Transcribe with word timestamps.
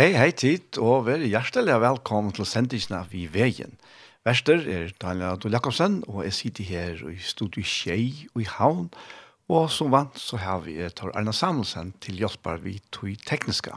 Hei, 0.00 0.14
hei 0.16 0.30
tid, 0.32 0.78
og 0.80 1.02
vær 1.04 1.20
hjertelig 1.20 1.74
velkommen 1.82 2.32
til 2.32 2.46
sendingene 2.48 3.02
vi 3.10 3.26
veien. 3.28 3.74
Verster 4.24 4.62
er 4.64 4.94
Daniel 4.96 5.34
Adol 5.34 5.52
Jakobsen, 5.52 5.98
og 6.08 6.22
jeg 6.24 6.36
sitter 6.38 6.68
her 6.70 7.02
i 7.10 7.18
studiet 7.20 7.68
Kjei 7.68 8.06
og 8.30 8.40
i 8.40 8.46
Havn, 8.48 8.88
og 9.52 9.68
som 9.68 9.92
vant 9.92 10.16
så 10.16 10.40
har 10.40 10.64
vi 10.64 10.78
Tor 10.96 11.12
Arne 11.12 11.36
Samuelsen 11.36 11.92
til 12.00 12.16
hjelper 12.16 12.64
vi 12.64 12.78
tog 12.88 13.12
tekniska. 13.28 13.76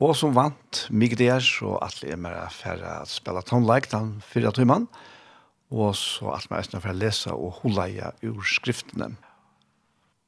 Og 0.00 0.16
som 0.16 0.32
vant, 0.32 0.86
mig 0.88 1.12
det 1.20 1.28
er 1.28 1.44
så 1.44 1.76
atle 1.84 2.14
er 2.16 2.24
med 2.24 2.40
for 2.56 2.80
å 2.80 2.98
spille 3.04 3.44
tonelike 3.44 3.92
den 3.92 4.14
fyrre 4.24 4.56
timen, 4.56 4.88
og 5.68 5.92
så 5.92 6.38
at 6.38 6.48
mer 6.48 6.64
er 6.64 6.78
for 6.78 6.88
å 6.88 7.00
lese 7.04 7.36
og 7.36 7.58
holde 7.60 8.14
ur 8.24 8.40
skriftene. 8.48 9.12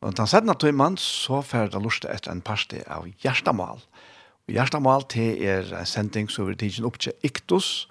Og 0.04 0.12
den 0.12 0.28
sedna 0.28 0.52
timen 0.52 1.00
så 1.00 1.40
færre 1.40 1.72
det 1.72 1.80
lortet 1.80 2.12
etter 2.12 2.36
en 2.36 2.44
parste 2.44 2.84
av 2.84 3.08
hjertemål. 3.24 3.80
Hjertemål 3.80 4.12
Hjertemål 4.44 5.06
til 5.08 5.38
er 5.40 5.70
en 5.72 5.86
sending 5.88 6.26
som 6.28 6.44
vi 6.44 6.54
tidsen 6.60 6.84
opp 6.84 6.98
til 7.00 7.14
Iktus, 7.24 7.86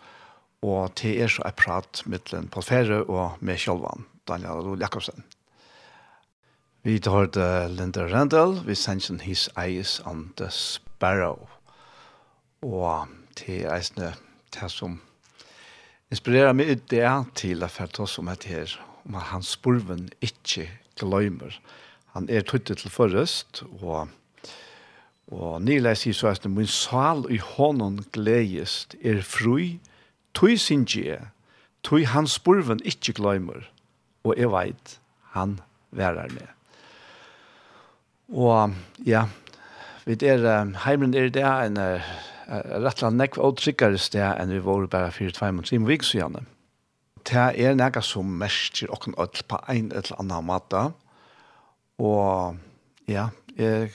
og 0.62 0.94
til 1.00 1.24
er 1.24 1.32
så 1.34 1.42
er 1.50 1.56
prat 1.58 2.04
mittlen 2.06 2.46
på 2.54 2.62
Fære 2.62 3.00
og 3.10 3.42
med 3.42 3.58
Kjolvan, 3.58 4.06
Daniel 4.30 4.62
Adol 4.62 4.84
Jakobsen. 4.86 5.26
Vi 6.86 7.00
tar 7.00 7.32
det 7.34 7.72
Linda 7.74 8.06
Randall, 8.06 8.60
vi 8.68 8.76
sender 8.76 9.24
his 9.24 9.50
eyes 9.58 10.00
on 10.06 10.30
the 10.38 10.52
sparrow, 10.52 11.50
og 12.62 13.08
til 13.36 13.66
eisene 13.66 14.14
til 14.54 14.70
som 14.70 15.02
inspirerer 16.14 16.54
meg 16.54 16.70
ut 16.70 16.90
det 16.94 17.08
til 17.34 17.66
å 17.66 17.72
for 17.72 18.06
oss 18.06 18.20
om 18.22 18.30
et 18.30 18.46
her, 18.46 18.78
om 19.08 19.16
at 19.18 19.32
hans 19.34 19.56
spurven 19.58 20.12
ikke 20.22 20.70
gløymer. 21.02 21.58
Han 22.14 22.30
er 22.30 22.46
tøttet 22.46 22.78
til 22.84 22.94
forrest, 22.94 23.64
og 23.82 24.14
Og 25.34 25.62
nylig 25.66 25.96
sier 25.98 26.16
så 26.18 26.30
at 26.30 26.46
min 26.46 26.70
sal 26.70 27.26
i 27.34 27.40
hånden 27.42 28.04
gledest 28.14 28.94
er 29.02 29.24
fri, 29.26 29.80
tog 30.38 30.60
sin 30.62 30.86
gje, 30.86 31.20
tog 31.86 32.06
hans 32.14 32.38
spurven 32.38 32.82
ikke 32.86 33.16
glemmer, 33.18 33.66
og 34.24 34.38
jeg 34.38 34.52
vet, 34.54 34.98
han 35.34 35.58
værer 35.92 36.30
med. 36.34 36.50
Og 38.34 38.74
ja, 39.06 39.26
vi 40.06 40.18
er, 40.22 40.46
heimen 40.86 41.14
er 41.18 41.30
det 41.34 41.44
en 41.44 41.80
rettelig 42.86 43.14
nekv 43.18 43.42
og 43.42 43.58
tryggere 43.62 44.00
sted 44.02 44.26
enn 44.38 44.54
vi 44.54 44.62
var 44.64 44.88
bare 44.92 45.12
for 45.16 45.34
tvei 45.34 45.52
måneder 45.52 45.78
i 45.78 45.86
vik, 45.90 46.06
så 46.06 46.22
gjerne. 46.22 46.46
Det 47.24 47.46
er 47.64 47.78
noe 47.80 48.02
som 48.04 48.34
merker 48.40 48.92
åkken 48.92 49.16
ødel 49.18 49.46
på 49.48 49.60
en 49.72 49.92
eller 49.96 50.18
annen 50.20 50.46
måte. 50.50 50.82
Og 52.04 52.58
ja, 53.08 53.30
jeg 53.56 53.94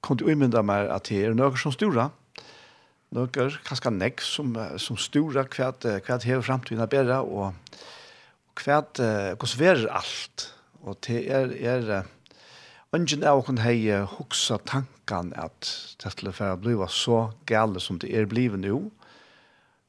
kom 0.00 0.18
til 0.18 0.28
å 0.28 0.34
imynda 0.34 0.62
meg 0.62 0.90
at 0.92 1.08
det 1.10 1.22
er 1.26 1.36
noe 1.36 1.58
som 1.58 1.74
stora, 1.74 2.10
noen 3.16 3.56
kanskje 3.64 3.94
nekk 3.94 4.20
som, 4.20 4.52
som 4.76 4.98
stora 5.00 5.46
hva 5.48 5.72
det 5.80 6.22
hever 6.26 6.44
fremtiden 6.44 6.84
er 6.84 6.92
bedre, 6.92 7.22
og, 7.24 7.80
hva 8.58 8.82
det 8.98 9.08
er 9.70 9.88
alt. 9.88 10.50
Og 10.84 10.96
det 11.06 11.24
er, 11.32 11.54
er 11.56 12.06
Ungen 12.88 13.20
av 13.28 13.42
hon 13.44 13.58
hei 13.60 13.82
hoksa 14.08 14.56
tankan 14.64 15.34
at 15.36 15.68
det 16.00 16.08
skulle 16.14 16.32
være 16.32 16.56
bliva 16.56 16.86
så 16.88 17.34
gale 17.44 17.82
som 17.84 17.98
det 18.00 18.08
er 18.16 18.24
blivet 18.24 18.62
nu. 18.62 18.88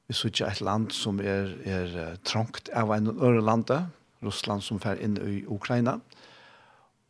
Vi 0.09 0.17
sutja 0.19 0.49
et 0.49 0.59
land 0.59 0.91
som 0.91 1.21
er, 1.23 1.53
er 1.63 2.17
trångt 2.27 2.67
av 2.75 2.91
en 2.91 3.07
øre 3.16 3.39
lande, 3.39 3.77
Russland 4.19 4.66
som 4.66 4.81
fer 4.83 4.99
inn 4.99 5.16
i 5.16 5.45
Ukraina. 5.47 5.95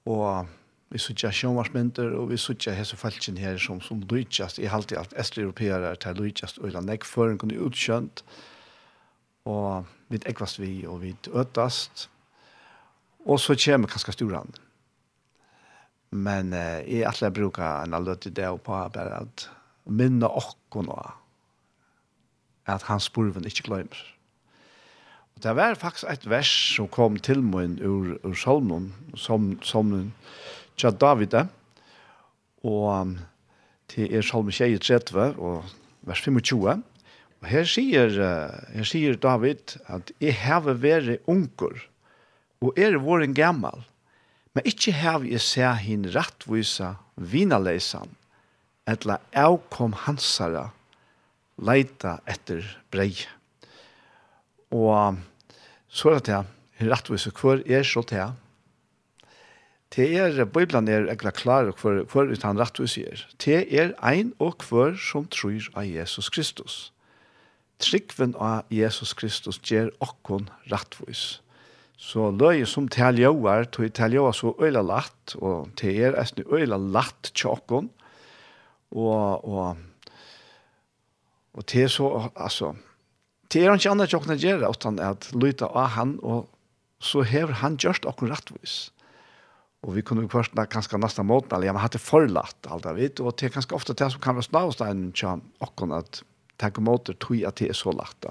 Og 0.06 0.45
vi 0.90 1.00
sucha 1.02 1.30
sjónvarsmyndir 1.34 2.16
og 2.18 2.32
vi 2.32 2.38
sucha 2.42 2.73
hesa 2.73 2.98
falkin 2.98 3.38
her 3.38 3.59
som, 3.62 3.82
som 3.82 4.02
lujtjast, 4.09 4.58
i 4.59 4.70
halti 4.70 4.98
alt 4.98 5.14
estreeuropearar 5.22 6.00
til 6.02 6.18
lujtjast 6.18 6.62
og 6.62 6.72
ila 6.72 6.81
negg 6.86 7.06
føren 7.06 7.38
kunnu 7.42 7.59
utskjönt 7.68 8.23
og 9.50 9.86
við 10.09 10.26
ekvast 10.31 10.59
vi 10.62 10.73
og 10.90 11.04
við 11.04 11.30
øttast 11.38 12.08
og 13.30 13.38
så 13.41 13.53
kjem 13.53 13.86
kanskje 13.90 14.18
storan 14.18 14.52
men 16.09 16.53
eh, 16.58 16.81
jeg 16.90 17.06
atle 17.06 17.30
bruka 17.34 17.75
en 17.84 17.94
alløtt 17.94 18.25
i 18.25 18.34
det 18.34 18.50
på 18.66 18.78
bare 18.94 19.22
at 19.22 19.46
minna 19.86 20.30
okkun 20.42 20.90
og 20.90 21.12
at 22.69 22.86
hans 22.90 23.09
spurven 23.09 23.46
ikkje 23.46 23.68
gløymer 23.69 24.02
og 25.38 25.46
det 25.46 25.53
var 25.56 25.78
faktisk 25.78 26.09
et 26.09 26.25
vers 26.30 26.50
som 26.75 26.90
kom 26.90 27.22
til 27.22 27.46
min 27.46 27.78
ur, 27.78 28.18
ur 28.25 28.34
salmon 28.34 28.90
som, 29.16 29.53
som 29.62 29.94
tja 30.79 30.91
David, 30.95 31.35
og 32.63 33.17
til 33.91 34.16
er 34.16 34.23
salme 34.25 34.53
23, 34.56 35.34
og 35.35 35.67
vers 36.07 36.22
25. 36.23 36.79
Og 37.40 37.47
her 37.47 37.67
sier, 37.67 38.16
uh, 38.19 38.56
her 38.75 38.88
sier 38.88 39.19
David 39.19 39.78
at 39.91 40.12
«Jeg 40.19 40.35
heve 40.41 40.75
vært 40.79 41.29
unger, 41.29 41.79
og 42.59 42.79
er 42.79 43.00
våren 43.00 43.35
gammal, 43.35 43.85
men 44.56 44.68
ikkje 44.68 44.95
heve 45.00 45.29
jeg 45.31 45.44
se 45.44 45.68
hin 45.84 46.07
rattvisa 46.16 46.95
vinaleisan, 47.16 48.12
etla 48.89 49.19
avkom 49.38 49.94
hansara 50.06 50.69
leita 51.59 52.18
etter 52.28 52.66
brei. 52.91 53.13
Og 54.75 55.19
så 55.88 56.12
er 56.12 56.19
det 56.19 56.28
til, 56.28 56.51
hin 56.79 56.91
rattvisa 56.91 57.31
hver 57.35 57.63
er 57.68 57.88
så 57.88 58.03
til, 58.07 58.35
Det 59.89 60.05
er, 60.13 60.45
Bibelen 60.45 60.88
er 60.88 61.07
egentlig 61.07 61.33
klar 61.33 61.72
for 61.77 62.03
for 62.09 62.29
ut 62.29 62.44
han 62.45 62.59
rett 62.61 62.77
og 62.79 62.89
sier. 62.91 63.25
Det 63.41 63.66
er 63.73 63.95
ein 64.05 64.35
og 64.38 64.61
hver 64.69 64.94
som 65.01 65.25
tror 65.33 65.66
av 65.73 65.88
Jesus 65.89 66.29
Kristus. 66.29 66.91
Tryggven 67.79 68.35
av 68.38 68.69
Jesus 68.69 69.16
Kristus 69.17 69.57
gjør 69.66 69.89
okkon 70.03 70.50
rettvis. 70.69 71.39
Så 71.97 72.29
løy 72.31 72.63
som 72.69 72.88
teljoar, 72.88 73.66
tog 73.73 73.89
teljoar 73.91 74.35
så 74.35 74.53
øyla 74.61 74.83
latt, 74.85 75.33
og 75.35 75.72
det 75.81 75.95
er 75.97 76.16
eisne 76.21 76.45
øyla 76.47 76.77
latt 76.77 77.31
tjokkon, 77.33 77.89
og, 78.91 79.44
og, 79.44 79.81
og 81.53 81.66
det 81.71 81.83
er 81.83 81.91
så, 81.91 82.29
altså, 82.35 82.75
det 83.51 83.66
er 83.66 83.73
ikke 83.73 83.91
annet 83.91 84.13
tjokkon 84.13 84.35
okkon 84.35 84.45
gjøre, 84.45 84.69
utan 84.69 85.01
at 85.03 85.31
løyta 85.33 85.67
av 85.73 85.91
han, 85.97 86.16
og 86.21 86.47
så 87.03 87.25
hever 87.25 87.59
han 87.63 87.75
gjørst 87.81 88.07
okkon 88.07 88.31
rettvis. 88.31 88.91
Og 89.81 89.95
vi 89.95 90.01
kunde 90.01 90.23
ju 90.23 90.29
först 90.29 90.53
när 90.53 90.66
ganska 90.66 90.97
nästa 90.97 91.23
månad 91.23 91.53
eller 91.53 91.67
jag 91.67 91.73
hade 91.73 92.00
forlatt 92.00 92.67
alt 92.67 92.85
av 92.85 92.95
vet 92.95 93.19
och 93.19 93.35
det 93.38 93.53
ganska 93.53 93.75
ofta 93.75 93.94
det 93.94 94.12
som 94.12 94.22
kan 94.22 94.35
vara 94.35 94.44
snavstein 94.44 95.13
åkken 95.59 95.91
och 95.91 95.97
att 95.97 96.23
ta 96.57 96.81
måter 96.81 97.13
tror 97.13 97.47
at 97.47 97.56
det 97.56 97.69
er 97.69 97.73
så 97.73 97.91
lätt. 97.91 98.25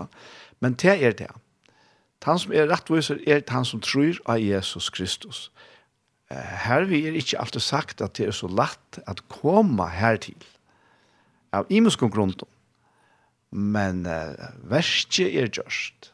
Men 0.61 0.75
det 0.75 1.05
är 1.05 1.13
det. 1.13 1.33
Han 2.25 2.39
som 2.39 2.53
er 2.53 2.69
rettviser 2.69 3.29
är 3.29 3.43
han 3.49 3.65
som 3.65 3.81
tror 3.81 4.21
av 4.25 4.39
Jesus 4.39 4.91
Kristus. 4.91 5.51
Eh 6.31 6.37
här 6.37 6.83
vi 6.83 7.09
är 7.09 7.13
inte 7.13 7.39
alltid 7.39 7.63
sagt 7.63 8.01
att 8.01 8.15
det 8.15 8.25
är 8.25 8.31
så 8.31 8.49
lätt 8.49 8.99
att 9.07 9.29
komma 9.29 9.87
här 9.87 10.17
till. 10.17 10.45
Av 11.53 11.67
imenskon 11.69 12.11
grund. 12.11 12.43
Men 13.51 14.07
uh, 14.07 14.35
verste 14.65 15.23
är 15.23 15.51
just. 15.53 16.13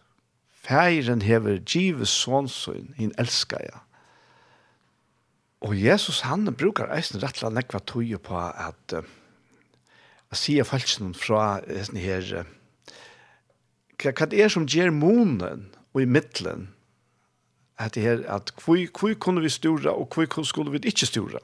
Fären 0.53 1.21
hever 1.21 1.63
givet 1.67 2.09
sonsun, 2.09 2.95
hin 2.97 3.13
älskar 3.19 3.61
jag 3.61 3.81
Og 5.61 5.77
Jesus 5.79 6.25
han 6.27 6.49
brukar 6.55 6.93
eisen 6.97 7.23
rett 7.23 7.43
og 7.45 7.55
nekva 7.55 7.81
tøye 7.81 8.19
på 8.19 8.37
at 8.39 8.97
uh, 8.97 9.07
å 10.31 10.39
si 10.39 10.59
falsen 10.67 11.15
fra 11.17 11.61
eisen 11.71 12.01
her 12.01 12.27
uh, 12.43 12.49
hva 14.13 14.29
det 14.29 14.43
er 14.43 14.53
som 14.53 14.67
gjør 14.69 14.93
månen 14.93 15.69
og 15.95 16.03
i 16.03 16.09
middelen 16.11 16.69
at 17.81 17.95
det 17.97 18.05
her 18.05 18.25
at 18.31 18.53
hvor, 18.63 18.79
hvor 18.99 19.15
kunne 19.19 19.43
vi 19.43 19.51
stora 19.51 19.95
og 19.95 20.15
hvor 20.15 20.45
skulle 20.47 20.75
vi 20.75 20.83
ikke 20.91 21.09
stora 21.09 21.41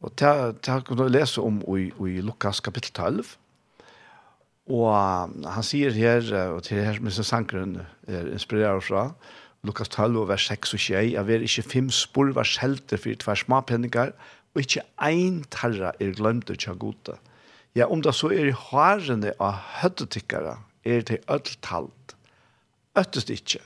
og 0.00 0.14
det 0.18 0.70
har 0.70 0.84
kunne 0.86 1.08
vi 1.08 1.14
lese 1.16 1.42
om 1.42 1.60
i, 1.76 1.90
i 1.90 2.22
Lukas 2.22 2.60
kapittel 2.64 2.94
12 2.94 3.34
og 4.68 4.88
han 5.48 5.64
sier 5.64 5.94
her 5.96 6.24
og 6.52 6.62
til 6.66 6.82
her 6.84 6.98
som 6.98 7.10
sin 7.10 7.26
sangren 7.26 7.76
er 8.06 8.32
inspirerer 8.32 8.80
fra 8.84 9.10
Lukas 9.66 9.90
12, 9.90 10.28
vers 10.28 10.46
6 10.46 10.74
og 10.74 10.80
21, 10.80 11.12
jeg 11.12 11.26
vil 11.26 11.46
ikke 11.46 11.62
fem 11.62 11.88
spor 11.90 12.30
var 12.36 12.46
skjelte 12.46 12.98
for 13.00 13.22
tvær 13.22 13.40
smapenninger, 13.42 14.12
og 14.54 14.62
ikke 14.62 14.84
ein 15.02 15.42
tarra 15.50 15.92
er 16.00 16.14
glemt 16.16 16.50
ikke 16.50 16.76
gode. 16.78 17.16
Ja, 17.74 17.86
om 17.90 18.02
det 18.02 18.14
så 18.14 18.30
er 18.34 18.48
i 18.48 18.54
hårene 18.54 19.34
av 19.38 19.58
høttetikkere, 19.80 20.58
er 20.84 21.02
det 21.02 21.20
ødelt 21.26 21.58
talt. 21.62 22.14
Øttest 22.98 23.30
ikke. 23.30 23.60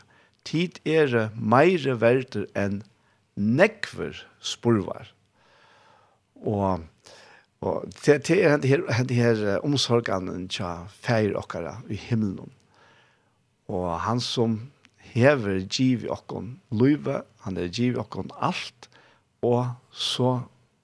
Tid 0.44 0.80
er 0.88 1.06
det 1.12 1.26
meire 1.36 2.00
verder 2.00 2.48
enn 2.58 2.82
nekver 3.36 4.24
spurvar. 4.40 5.12
Og 6.42 6.82
Og 7.62 7.86
det, 8.04 8.26
det 8.26 8.42
er 8.42 8.56
den 8.56 8.68
her, 8.68 9.04
den 9.06 9.16
her 9.16 9.58
omsorgene 9.62 10.48
til 10.50 10.88
feir 10.98 11.36
okkara 11.38 11.76
i 11.86 11.94
himmelen. 11.94 12.50
Og 13.70 14.00
han 14.02 14.20
som 14.20 14.71
hever 15.12 15.60
giv 15.68 16.06
okkon 16.10 16.56
luive, 16.72 17.22
han 17.44 17.58
er 17.60 17.68
giv 17.72 17.98
okkon 18.00 18.32
alt, 18.40 18.88
og 19.42 19.74
så 19.92 20.40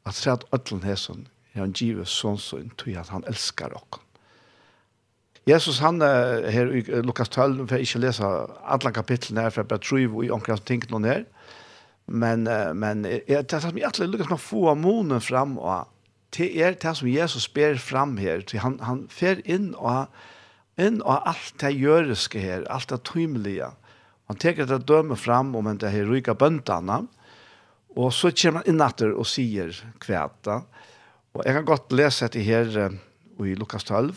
at 0.08 0.16
se 0.18 0.32
at 0.32 0.44
ötlen 0.54 0.84
hesson, 0.84 1.26
er 1.54 1.64
han 1.64 1.74
giv 1.76 2.02
sånn 2.08 2.38
sånn, 2.40 2.70
tog 2.80 2.96
at 2.98 3.12
han 3.12 3.26
elskar 3.28 3.74
okkon. 3.76 4.04
Jesus 5.48 5.80
han 5.80 6.02
her 6.02 6.68
i 6.76 6.82
Lukas 7.00 7.30
12, 7.32 7.62
for 7.64 7.78
jeg 7.78 7.88
ikke 7.88 8.02
lese 8.02 8.28
alle 8.68 8.92
kapitlene 8.92 9.46
her, 9.46 9.52
for 9.54 9.62
jeg 9.62 9.70
bare 9.70 9.84
tror 9.84 10.24
i 10.24 10.32
omkring 10.34 10.64
ting 10.68 10.84
noen 10.92 11.08
her, 11.08 11.22
men, 12.08 12.44
men 12.76 13.04
jeg 13.08 13.46
tar 13.48 13.62
som 13.64 13.76
jeg 13.76 13.88
alltid 13.88 14.12
lykkes 14.12 14.30
med 14.30 14.38
å 14.38 14.44
få 14.44 14.74
månen 14.80 15.24
fram, 15.24 15.56
og 15.60 15.88
det 16.36 16.50
er 16.60 16.76
det 16.76 16.94
som 16.96 17.08
Jesus 17.08 17.48
ber 17.48 17.80
fram 17.80 18.16
her, 18.20 18.44
han, 18.60 18.76
han 18.84 19.06
fer 19.12 19.40
inn 19.48 19.72
og 19.76 20.08
inn 20.78 21.00
og 21.02 21.26
alt 21.26 21.54
det 21.60 21.72
gjøreske 21.74 22.40
her, 22.40 22.66
alt 22.70 22.92
det 22.92 23.00
tymelige, 23.08 23.72
Han 24.28 24.36
teker 24.36 24.68
det 24.68 24.84
døme 24.88 25.16
fram 25.16 25.54
om 25.56 25.66
en 25.70 25.78
det 25.80 25.90
her 25.94 26.08
ryka 26.08 26.34
bøntene, 26.36 27.06
og 27.96 28.12
så 28.12 28.30
kommer 28.30 28.60
han 28.60 28.74
innatter 28.74 29.14
og 29.16 29.26
sier 29.26 29.72
kvæta. 30.04 30.60
Og 31.32 31.44
jeg 31.46 31.56
kan 31.56 31.68
godt 31.68 31.94
lese 31.96 32.26
dette 32.28 32.44
her 32.44 32.98
i 33.40 33.54
Lukas 33.56 33.88
12, 33.88 34.12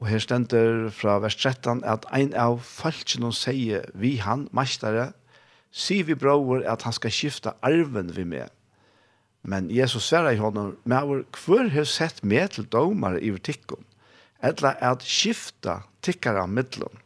og 0.00 0.08
her 0.10 0.20
stender 0.20 0.90
fra 0.92 1.16
vers 1.24 1.36
13 1.36 1.80
at 1.88 2.04
ein 2.12 2.34
av 2.36 2.58
falskene 2.60 3.32
sier 3.32 3.88
vi 3.96 4.18
han, 4.20 4.44
mestere, 4.52 5.14
sier 5.72 6.04
vi 6.04 6.16
bror 6.18 6.60
at 6.68 6.84
han 6.84 6.92
skal 6.92 7.14
skifte 7.14 7.54
arven 7.64 8.12
vi 8.16 8.26
med. 8.28 8.52
Men 9.46 9.70
Jesus 9.70 10.10
sverre 10.10 10.34
i 10.34 10.40
men 10.42 10.76
«Mæver, 10.84 11.24
hver 11.46 11.70
har 11.70 11.84
sett 11.84 12.22
med 12.24 12.50
til 12.50 12.66
domare 12.66 13.22
i 13.22 13.30
vertikken, 13.30 13.84
eller 14.42 14.76
at 14.82 15.02
skifta 15.02 15.80
av 16.42 16.48
mittlum?» 16.48 17.05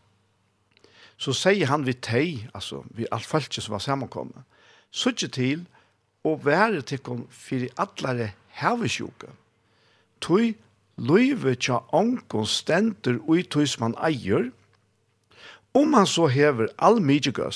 så 1.20 1.34
sier 1.36 1.68
han 1.68 1.84
vi 1.84 1.92
tei, 1.92 2.48
altså 2.56 2.80
vi 2.96 3.08
alt 3.12 3.28
falske 3.28 3.60
som 3.60 3.76
var 3.76 3.84
sammenkommet, 3.84 4.40
sutje 4.90 5.28
til 5.28 5.66
og 6.24 6.44
være 6.46 6.80
til 6.82 7.02
kom 7.04 7.26
fyrir 7.30 7.72
allare 7.80 8.32
hevesjuke. 8.60 9.28
Tui 10.20 10.54
løyve 11.00 11.54
tja 11.56 11.82
onkon 11.96 12.48
stenter 12.48 13.20
ui 13.28 13.44
tøy 13.44 13.66
som 13.68 13.90
han 13.90 13.98
eier, 14.04 14.50
om 15.76 15.94
han 15.94 16.08
så 16.08 16.26
hever 16.26 16.72
all 16.78 16.98
mykje 17.04 17.52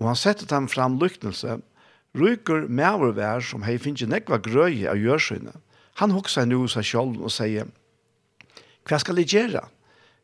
og 0.00 0.06
han 0.08 0.16
setter 0.16 0.46
dem 0.48 0.68
fram 0.68 0.96
lyknelse, 1.00 1.58
ryker 2.16 2.64
mevervær 2.68 3.44
som 3.44 3.62
hei 3.66 3.76
finnje 3.78 4.08
nekva 4.08 4.40
grøye 4.40 4.88
av 4.88 4.96
gjørsynne. 4.96 5.52
Han 6.00 6.14
hoksa 6.16 6.46
nu 6.48 6.64
seg 6.68 6.86
sjolv 6.88 7.20
og 7.20 7.32
sier, 7.34 7.68
hva 8.88 8.98
skal 8.98 9.20
jeg 9.20 9.28
gjøre? 9.34 9.66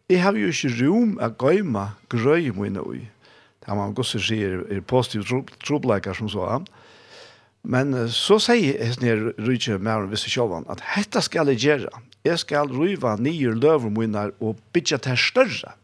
jeg 0.06 0.22
har 0.22 0.36
jo 0.38 0.50
ikke 0.52 0.72
rom 0.78 1.16
å 1.18 1.30
gøyme 1.34 1.86
grøy 2.12 2.52
mine 2.54 2.82
ui. 2.82 3.02
Det 3.58 3.72
har 3.72 3.78
man 3.78 3.96
også 3.98 4.20
sier 4.22 4.60
er 4.70 4.84
positiv 4.86 5.26
trobleikar 5.66 6.14
som 6.14 6.30
så 6.30 6.46
han. 6.46 6.66
Men 7.66 7.90
så 8.14 8.38
sier 8.38 8.78
jeg 8.78 8.94
sånn 8.94 9.08
her 9.08 9.24
rydtje 9.42 9.80
med 9.80 9.90
han 9.90 10.12
visse 10.12 10.30
sjåvan 10.30 10.68
at 10.70 10.84
dette 10.84 11.22
skal 11.26 11.50
jeg 11.50 11.64
gjøre. 11.64 11.90
Jeg 12.26 12.38
skal 12.38 12.70
ryva 12.70 13.16
nye 13.18 13.56
løver 13.56 13.90
mine 13.90 14.28
og 14.38 14.60
bytja 14.74 15.00
til 15.02 15.18
større. 15.18 15.74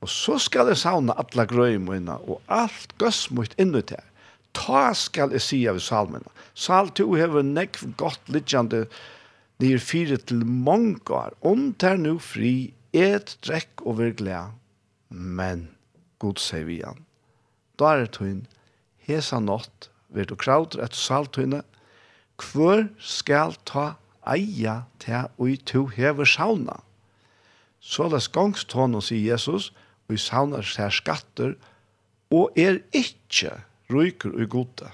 Og 0.00 0.08
så 0.08 0.38
skal 0.40 0.70
jeg 0.70 0.80
savne 0.80 1.16
alle 1.20 1.44
grøy 1.50 1.76
mine 1.82 2.16
og 2.24 2.40
alt 2.48 2.94
gøss 3.02 3.26
mot 3.34 3.52
inni 3.60 3.82
til. 3.84 4.00
Ta 4.56 4.88
skal 4.96 5.36
jeg 5.36 5.44
si 5.44 5.60
av 5.68 5.82
salmene. 5.84 6.32
Sal 6.56 6.88
to 6.96 7.10
hever 7.12 7.44
nekv 7.44 7.84
godt 8.00 8.32
littjande 8.32 8.86
nye 9.60 9.78
fire 9.82 10.16
til 10.16 10.46
mange 10.46 11.02
år. 11.12 11.34
om 11.42 11.74
ter 11.74 12.00
nu 12.00 12.18
fri 12.18 12.72
et, 12.98 13.36
drekk 13.46 13.84
og 13.86 13.98
virkelig, 14.00 14.38
men 15.08 15.68
god 16.22 16.40
sier 16.42 16.66
vi 16.68 16.80
igjen. 16.80 17.04
Da 17.78 17.94
er 17.94 18.04
det 18.04 18.14
tøyn, 18.18 18.42
hesa 19.06 19.40
nått, 19.40 19.90
vil 20.14 20.28
du 20.28 20.36
krauter 20.38 20.82
etter 20.82 20.98
saltøyne, 20.98 21.62
hvor 22.38 22.86
skal 23.02 23.56
ta 23.68 23.92
eia 24.28 24.82
til 25.02 25.28
og 25.38 25.64
to 25.66 25.86
hever 25.94 26.28
sauna. 26.28 26.80
Så 27.80 28.08
les 28.10 28.28
gongstånden, 28.28 29.02
sier 29.02 29.32
Jesus, 29.32 29.70
og 30.08 30.16
i 30.16 30.20
saunar 30.20 30.66
seg 30.66 30.92
skatter, 30.94 31.54
og 32.34 32.56
er 32.58 32.80
ikkje 32.96 33.54
ryker 33.92 34.34
og 34.34 34.50
gode. 34.52 34.90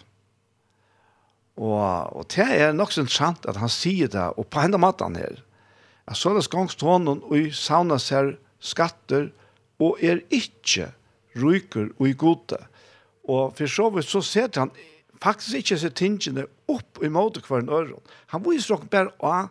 Og, 1.54 2.16
og 2.18 2.26
det 2.34 2.46
er 2.46 2.74
nok 2.74 2.92
så 2.92 3.04
interessant 3.04 3.46
at 3.50 3.58
han 3.62 3.70
sier 3.72 4.10
det, 4.10 4.26
og 4.38 4.48
på 4.50 4.62
enda 4.62 4.78
maten 4.80 5.18
her, 5.18 5.40
at 6.06 6.16
så 6.16 6.34
det 6.36 6.48
gongst 6.52 6.82
og 6.82 7.36
i 7.36 7.50
sauna 7.50 7.98
ser 7.98 8.36
skatter 8.60 9.30
og 9.80 9.98
er 10.02 10.20
ikke 10.30 10.90
ryker 11.36 11.88
og 11.98 12.08
i 12.08 12.12
gode. 12.12 12.58
Og 13.24 13.54
for 13.56 13.66
så 13.66 13.88
vidt 13.90 14.08
så 14.08 14.20
ser 14.20 14.48
han 14.56 14.70
faktisk 15.22 15.56
ikke 15.56 15.78
seg 15.80 15.94
tingene 15.96 16.46
opp 16.68 17.00
i 17.02 17.08
måte 17.08 17.40
hver 17.44 17.64
en 17.64 17.72
øre. 17.72 17.98
Han 18.32 18.44
viser 18.44 18.76
dere 18.76 18.90
bare 18.92 19.14
av 19.24 19.48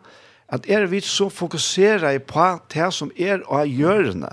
at 0.53 0.69
er 0.69 0.85
vi 0.91 1.01
så 1.01 1.29
fokuserer 1.33 2.19
på 2.19 2.47
det 2.73 2.89
som 2.93 3.11
er 3.17 3.41
av 3.49 3.65
gjørende. 3.65 4.29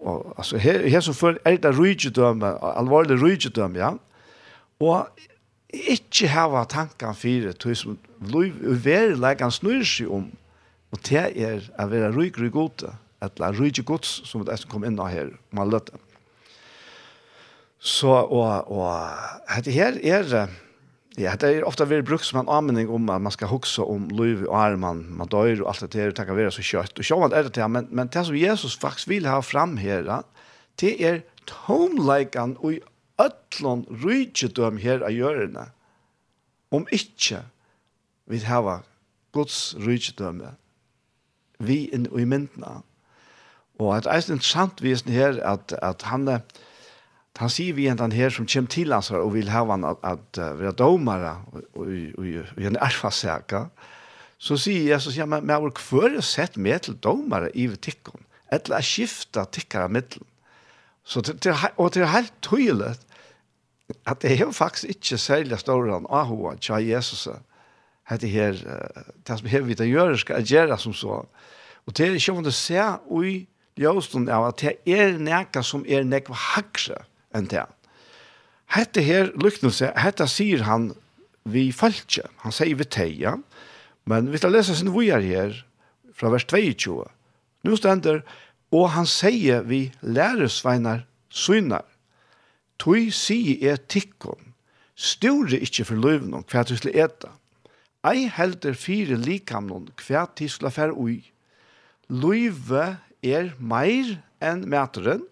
Og 0.00 0.32
altså, 0.38 0.58
her, 0.58 0.86
her 0.88 1.02
som 1.04 1.14
før 1.14 1.36
er 1.44 1.60
det 1.60 1.76
rydgjødømme, 1.76 2.54
alvorlig 2.74 3.20
rydgjødømme, 3.20 3.78
ja. 3.78 3.92
Og 4.80 5.06
ikke 5.70 6.30
hava 6.32 6.64
tankene 6.64 7.14
fire 7.14 7.52
til 7.52 7.76
som 7.76 7.98
liv 8.32 8.56
og 8.66 9.42
han 9.44 9.52
snur 9.54 9.84
seg 9.86 10.10
om 10.10 10.30
Og 10.90 11.02
det 11.06 11.26
er 11.38 11.66
å 11.78 11.86
være 11.90 12.12
ryker 12.16 12.48
i 12.48 12.52
gode, 12.52 12.90
at 13.22 13.38
la 13.38 13.52
ryker 13.54 13.86
gods 13.86 14.20
som 14.26 14.42
det 14.44 14.54
er 14.54 14.62
som 14.62 14.72
kom 14.72 14.86
inn 14.86 14.98
her, 14.98 15.34
man 15.54 15.70
løter. 15.70 16.00
Så, 17.80 18.10
og, 18.12 18.68
og 18.68 19.46
dette 19.48 19.72
her 19.72 19.96
er, 20.04 20.50
ja, 21.16 21.32
det 21.40 21.48
er 21.48 21.64
ofte 21.68 21.86
veldig 21.88 22.08
brukt 22.10 22.26
som 22.28 22.42
en 22.42 22.52
anmenning 22.52 22.90
om 22.92 23.08
at 23.12 23.22
man 23.24 23.32
skal 23.32 23.48
huske 23.52 23.86
om 23.86 24.10
liv 24.12 24.42
og 24.48 24.56
er 24.58 24.76
man, 24.80 25.06
man 25.16 25.30
dør 25.32 25.62
og 25.62 25.70
alt 25.72 25.86
det 25.86 25.94
der, 25.94 26.12
og 26.12 26.18
tenker 26.18 26.36
være 26.36 26.52
så 26.52 26.64
kjøtt. 26.66 27.00
Og 27.00 27.06
sjåan 27.06 27.32
er 27.32 27.48
det 27.48 27.54
til, 27.56 27.70
men, 27.72 27.88
men 27.88 28.10
det 28.12 28.26
som 28.28 28.36
Jesus 28.36 28.76
faktisk 28.80 29.08
vil 29.14 29.30
ha 29.30 29.40
fram 29.44 29.78
her, 29.80 30.10
det 30.80 30.92
er 31.00 31.22
tomleikene 31.48 32.60
og 32.60 32.76
i 32.76 32.82
øtlån 33.20 33.86
rykedøm 34.02 34.80
her 34.80 35.04
av 35.06 35.14
hjørne, 35.14 35.70
om 36.70 36.84
ikke 36.94 37.42
vi 38.30 38.38
har 38.44 38.84
Guds 39.34 39.72
rykedømme 39.80 40.52
vi 41.60 41.84
inn 41.94 42.08
i 42.10 42.24
myndene. 42.24 42.80
Og 43.80 43.94
et 43.96 44.08
eisen 44.12 44.36
interessant 44.36 44.82
visen 44.84 45.12
her, 45.12 45.38
at, 45.46 45.72
at 45.82 46.04
han, 46.10 46.28
han 47.40 47.52
sier 47.52 47.76
vi 47.76 47.88
en 47.88 48.12
her 48.12 48.32
som 48.34 48.48
kommer 48.48 48.72
til 48.72 48.92
hans 48.92 49.10
og 49.16 49.32
vil 49.34 49.48
ha 49.52 49.64
han 49.70 49.86
at, 49.88 50.02
at 50.04 50.40
være 50.60 50.76
domere 50.76 51.38
og, 51.72 51.88
en 52.58 52.80
erfaseka, 52.80 53.64
så 54.40 54.56
sier 54.56 54.94
Jesus, 54.94 55.18
ja, 55.18 55.26
men 55.28 55.48
jeg 55.48 55.60
har 55.60 55.84
hver 55.90 56.20
sett 56.24 56.56
med 56.56 56.86
til 56.86 56.96
domere 56.96 57.50
i 57.52 57.68
tikkene, 57.76 58.24
eller 58.52 58.80
å 58.80 58.84
skifte 58.84 59.44
tikkere 59.52 59.88
middelen. 59.92 60.26
Så 61.04 61.20
til, 61.24 61.36
til, 61.40 61.56
og 61.76 61.92
det 61.94 62.04
er 62.04 62.12
helt 62.14 62.36
tydelig 62.44 62.94
at 64.06 64.22
det 64.22 64.36
er 64.36 64.52
faktisk 64.54 64.92
ikke 64.94 65.18
særlig 65.18 65.58
større 65.60 65.98
enn 65.98 66.08
Ahoa, 66.08 66.54
tja 66.62 66.78
Jesus, 66.80 67.26
hette 68.10 68.28
her, 68.30 68.58
det 69.26 69.38
som 69.38 69.48
her 69.50 69.64
vi 69.66 69.78
det 69.78 69.88
gjøre, 69.88 70.18
skal 70.18 70.44
gjøre 70.46 70.78
som 70.78 70.94
så. 70.96 71.22
Og 71.86 71.96
det 71.96 72.06
er 72.06 72.18
ikke 72.18 72.34
om 72.36 72.44
det 72.44 72.54
ser 72.54 72.98
ui 73.06 73.46
ljøsten 73.80 74.28
av 74.28 74.50
at 74.50 74.62
det 74.62 74.74
er 74.90 75.18
nekka 75.20 75.62
som 75.64 75.84
er 75.88 76.04
nekva 76.04 76.36
hakse 76.36 76.98
enn 77.34 77.48
det. 77.50 77.64
Hette 78.70 79.02
her 79.02 79.32
lyknelse, 79.40 79.90
hette 79.98 80.26
sier 80.30 80.62
han 80.66 80.90
vi 81.50 81.70
falskje, 81.74 82.26
han 82.44 82.54
sier 82.54 82.76
vi 82.78 82.86
teia, 82.86 83.34
men 84.06 84.30
vi 84.30 84.38
skal 84.38 84.54
lese 84.54 84.76
sin 84.78 84.92
vujar 84.94 85.24
her, 85.24 85.54
fra 86.14 86.30
vers 86.30 86.44
22. 86.44 87.00
Nu 87.64 87.76
stender, 87.78 88.20
og 88.70 88.90
han 88.94 89.08
sier 89.08 89.64
vi 89.66 89.88
læresveinar 90.02 91.06
synar, 91.32 91.86
tui 92.78 93.08
sier 93.14 93.72
er 93.72 93.80
tikkon, 93.90 94.52
sture 94.94 95.58
ikkje 95.58 95.88
for 95.88 95.98
løyvnum 95.98 96.44
hva 96.50 96.64
du 96.68 96.76
skulle 96.76 97.00
eta, 97.00 97.32
Ei 98.06 98.30
helder 98.32 98.76
fire 98.80 99.18
likamnon 99.20 99.90
hva 100.00 100.24
de 100.38 100.48
skulle 100.48 100.72
fære 100.72 100.96
ui. 100.96 101.18
Løyve 102.08 102.96
er 103.22 103.52
meir 103.60 104.16
enn 104.40 104.64
mæteren, 104.72 105.26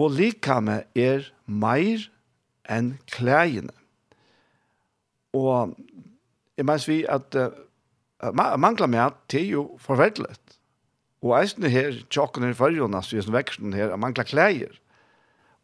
og 0.00 0.16
likame 0.16 0.80
er 0.98 1.28
meir 1.46 2.08
enn 2.70 2.96
klæjene. 3.12 3.74
Og 5.36 5.76
jeg 6.56 6.66
mener 6.66 6.86
vi 6.90 6.98
at 7.06 7.38
uh, 7.38 8.34
mangler 8.34 8.90
mæt 8.90 9.18
til 9.30 9.48
jo 9.54 9.64
forverdelet. 9.78 10.56
Og 11.22 11.36
eisne 11.38 11.68
her, 11.70 11.94
tjokken 12.10 12.46
her 12.46 12.54
i 12.54 12.56
fyrjona, 12.56 13.02
så 13.04 13.20
er 13.20 13.28
det 13.28 13.34
veksten 13.34 13.76
her, 13.76 13.94
mangler 13.96 14.26
klæjer. 14.26 14.72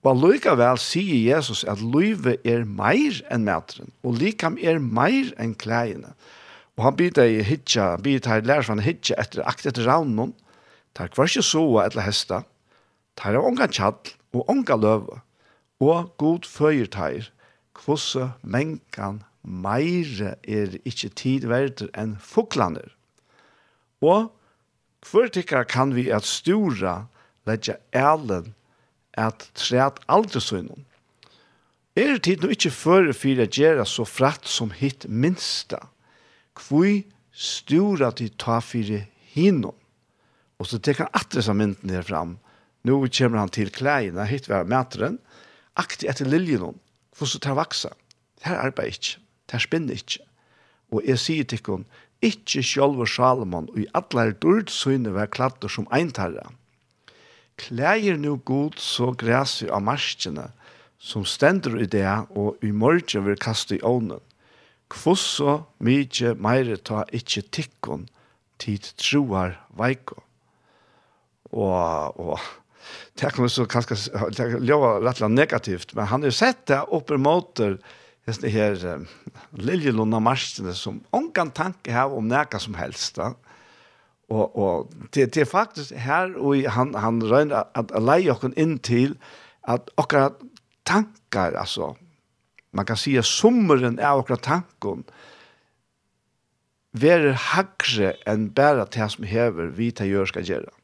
Men 0.06 0.20
likevel 0.22 0.78
sier 0.78 1.18
Jesus 1.18 1.64
at 1.66 1.80
livet 1.82 2.44
er 2.46 2.62
meir 2.62 3.16
enn 3.34 3.42
matren, 3.42 3.88
og 4.06 4.20
likam 4.20 4.54
er 4.62 4.78
meir 4.78 5.32
enn 5.42 5.56
klæene. 5.58 6.12
Og 6.78 6.84
han 6.86 6.98
byr 7.00 7.14
deg 7.16 7.40
hitja, 7.48 7.96
byr 7.98 8.20
deg 8.22 8.46
lærer 8.46 8.68
han 8.70 8.84
hitja 8.86 9.16
etter 9.18 9.42
akt 9.50 9.66
etter 9.66 9.88
raunen, 9.88 10.30
tar 10.94 11.10
kvar 11.10 11.26
ikke 11.26 11.42
soa 11.42 11.88
eller 11.88 12.06
hesta, 12.06 12.44
tar 13.18 13.34
av 13.34 13.48
unga 13.50 13.66
tjall 13.66 14.12
og 14.36 14.52
ongan 14.52 14.84
løve, 14.84 15.18
og 15.82 16.14
god 16.22 16.46
føyer 16.46 16.86
tar, 16.86 17.26
kvosse 17.74 18.28
menkan 18.46 19.24
meire 19.42 20.36
er 20.46 20.78
ikkje 20.86 21.10
tidverder 21.18 21.90
enn 21.98 22.14
fuklaner. 22.22 22.92
Og 24.06 24.30
hver 25.02 25.34
tikkar 25.34 25.66
kan 25.66 25.96
vi 25.98 26.12
at 26.14 26.28
stora 26.28 27.08
letja 27.48 27.80
elen 27.90 28.52
at 29.16 29.48
træt 29.56 30.00
aldri 30.12 30.40
søgnen. 30.40 30.84
Er 31.96 32.18
tid 32.20 32.42
nå 32.44 32.52
ikke 32.52 32.70
før 32.74 33.10
for 33.16 33.40
å 33.40 33.48
gjøre 33.48 33.84
så 33.88 34.04
fratt 34.04 34.48
som 34.48 34.74
hitt 34.76 35.06
minsta. 35.08 35.80
Hvor 36.56 37.00
stora 37.32 38.10
de 38.12 38.28
tar 38.36 38.60
for 38.64 38.96
hinnom. 39.32 39.76
Og 40.60 40.68
så 40.68 40.80
tekker 40.80 41.06
han 41.06 41.16
atre 41.16 41.44
som 41.44 41.58
mynden 41.60 41.92
her 41.92 42.04
fram. 42.04 42.36
Nå 42.86 43.00
kommer 43.08 43.42
han 43.42 43.52
til 43.52 43.72
klæene, 43.72 44.28
hitt 44.28 44.48
ved 44.48 44.68
mæteren, 44.70 45.18
aktig 45.76 46.08
etter 46.08 46.28
liljen 46.28 46.62
hon, 46.62 46.78
så 47.16 47.40
tar 47.42 47.56
vaksa. 47.58 47.90
Det 48.38 48.48
her 48.50 48.60
arbeider 48.68 48.94
ikke, 48.94 49.16
det 49.48 49.56
her 49.56 49.64
spinner 49.64 49.98
ikke. 50.00 50.22
Og 50.94 51.02
jeg 51.08 51.18
sier 51.20 51.48
til 51.48 51.60
henne, 51.66 51.88
ikke 52.24 52.62
sjølve 52.64 53.04
Salomon 53.10 53.68
og 53.72 53.80
i 53.82 53.88
alle 53.96 54.30
her 54.30 54.70
søgne 54.72 55.12
var 55.12 55.28
kladder 55.32 55.72
som 55.72 55.88
eintarra. 55.92 56.46
Klæger 57.56 58.16
nu 58.20 58.36
god 58.36 58.76
så 58.80 59.12
græsi 59.16 59.68
av 59.72 59.82
marskene, 59.82 60.50
som 60.98 61.24
stender 61.24 61.78
i 61.80 61.86
det 61.88 62.06
og 62.36 62.56
i 62.64 62.70
morgen 62.70 63.24
vil 63.26 63.38
kaste 63.40 63.78
i 63.78 63.82
ånden. 63.84 64.20
Kvosso 64.92 65.62
mykje 65.82 66.36
meire 66.38 66.76
ta 66.76 67.02
ikkje 67.14 67.42
tikkon, 67.50 68.06
tid 68.62 68.86
troar 69.00 69.56
veiko. 69.76 70.20
Og, 71.52 72.20
og 72.20 72.40
det 73.18 73.32
kommer 73.34 73.50
så 73.50 73.66
kanskje 73.66 74.60
ljøva 74.62 74.98
rettelig 75.00 75.32
negativt, 75.32 75.94
men 75.96 76.06
han 76.10 76.22
har 76.22 76.30
jo 76.30 76.38
sett 76.38 76.66
det 76.70 76.82
oppe 76.94 77.18
måter 77.18 77.78
det 78.26 78.50
her 78.50 78.74
um, 78.90 79.04
liljelunda 79.54 80.18
marskene 80.18 80.72
som 80.74 80.98
ongan 81.14 81.52
tanke 81.54 81.92
her 81.94 82.10
om 82.10 82.26
neka 82.26 82.58
som 82.58 82.74
helst. 82.74 83.20
Da. 83.20 83.34
Og, 84.28 84.56
og 84.58 84.92
det, 85.14 85.34
det 85.34 85.44
er 85.44 85.50
faktisk 85.50 85.94
her, 86.02 86.34
og 86.34 86.72
han, 86.72 86.94
han 86.94 87.22
røyner 87.22 87.62
at, 87.78 87.92
at 87.94 88.02
leie 88.02 88.32
okken 88.34 88.56
inn 88.58 88.78
til 88.82 89.14
at 89.68 89.90
okkara 89.96 90.32
tankar, 90.86 91.54
altså, 91.58 91.92
man 92.72 92.86
kan 92.86 92.98
sige 92.98 93.22
sommeren 93.22 93.98
er 93.98 94.18
okkara 94.18 94.40
tankon, 94.42 95.04
verer 96.96 97.36
hagre 97.52 98.14
enn 98.26 98.48
bæra 98.56 98.86
til 98.90 99.10
som 99.12 99.28
hever 99.28 99.70
vi 99.76 99.90
til 99.92 100.10
gjør 100.10 100.32
skal 100.32 100.48
gjøre. 100.48 100.74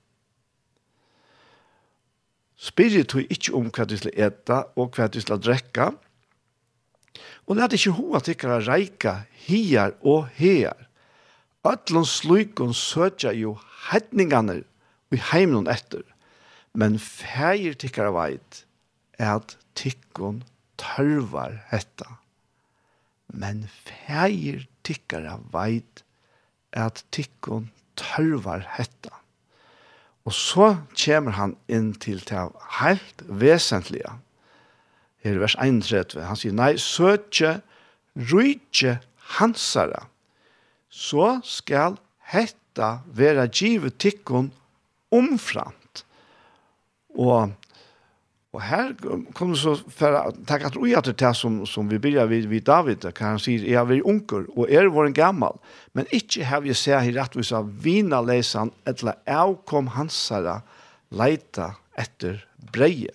Spyrir 2.63 3.09
du 3.09 3.19
ikke 3.25 3.55
om 3.59 3.73
hva 3.75 3.89
du 3.89 3.97
skal 3.99 4.15
eta 4.15 4.63
og 4.79 4.95
hva 4.95 5.09
du 5.11 5.19
skal 5.23 5.41
drekka, 5.43 5.91
og 7.47 7.59
lær 7.59 7.75
ikke 7.75 7.97
hoa 7.97 8.21
tikkara 8.23 8.61
reika 8.63 9.23
hier 9.49 9.97
og 10.07 10.29
her, 10.39 10.77
Ötlun 11.65 12.05
slukun 12.05 12.73
søtja 12.75 13.33
jo 13.33 13.55
hedningarna 13.91 14.59
i 15.15 15.19
heimnun 15.31 15.71
etter. 15.71 16.03
Men 16.75 16.99
feir 16.99 17.77
tikkara 17.79 18.11
veit 18.17 18.65
er 19.21 19.37
at 19.37 19.57
tykkun 19.79 20.43
tørvar 20.81 21.61
hetta. 21.71 22.09
Men 23.29 23.69
feir 23.87 24.67
tikkara 24.87 25.39
veit 25.53 26.03
er 26.73 26.89
at 26.91 27.05
tykkun 27.15 27.71
tørvar 28.01 28.67
hetta. 28.79 29.15
Og 30.27 30.35
så 30.35 30.69
kommer 30.95 31.35
han 31.39 31.57
inn 31.71 31.93
til 31.99 32.23
det 32.27 32.43
helt 32.79 33.25
vesentlige. 33.27 34.19
Her 35.23 35.39
i 35.39 35.43
vers 35.43 35.55
31, 35.59 36.23
han 36.27 36.39
sier, 36.39 36.55
nei, 36.55 36.75
søtje, 36.79 37.61
rydje 38.19 38.97
hansara, 39.39 40.09
så 40.93 41.39
skal 41.45 41.97
hetta 42.33 42.99
vera 43.17 43.49
givet 43.49 43.97
tikkun 44.03 44.51
omframt. 45.13 46.05
Og, 47.17 47.53
og 48.53 48.63
her 48.65 48.93
kommer 49.37 49.57
så 49.57 49.75
for 49.81 50.19
å 50.19 50.35
takke 50.49 50.69
at 50.69 50.77
ui 50.77 50.93
at 50.97 51.09
det 51.09 51.33
som, 51.37 51.63
som 51.69 51.89
vi 51.89 52.01
begynner 52.01 52.29
vid, 52.29 52.49
vid 52.53 52.67
David, 52.69 53.09
kan 53.17 53.35
han 53.35 53.43
sier, 53.43 53.65
jeg 53.65 53.79
har 53.81 53.89
vært 53.89 54.09
unger, 54.09 54.45
og 54.53 54.69
er 54.69 54.93
vår 54.93 55.13
gammal, 55.17 55.57
men 55.97 56.09
ikke 56.13 56.45
har 56.49 56.65
vi 56.65 56.77
sett 56.77 57.09
i 57.09 57.17
rettvis 57.17 57.55
av 57.57 57.73
vina 57.85 58.21
lesan, 58.25 58.73
etla 58.89 59.17
avkom 59.29 59.95
hansara 59.97 60.61
leita 61.13 61.75
etter 62.01 62.45
breie. 62.73 63.13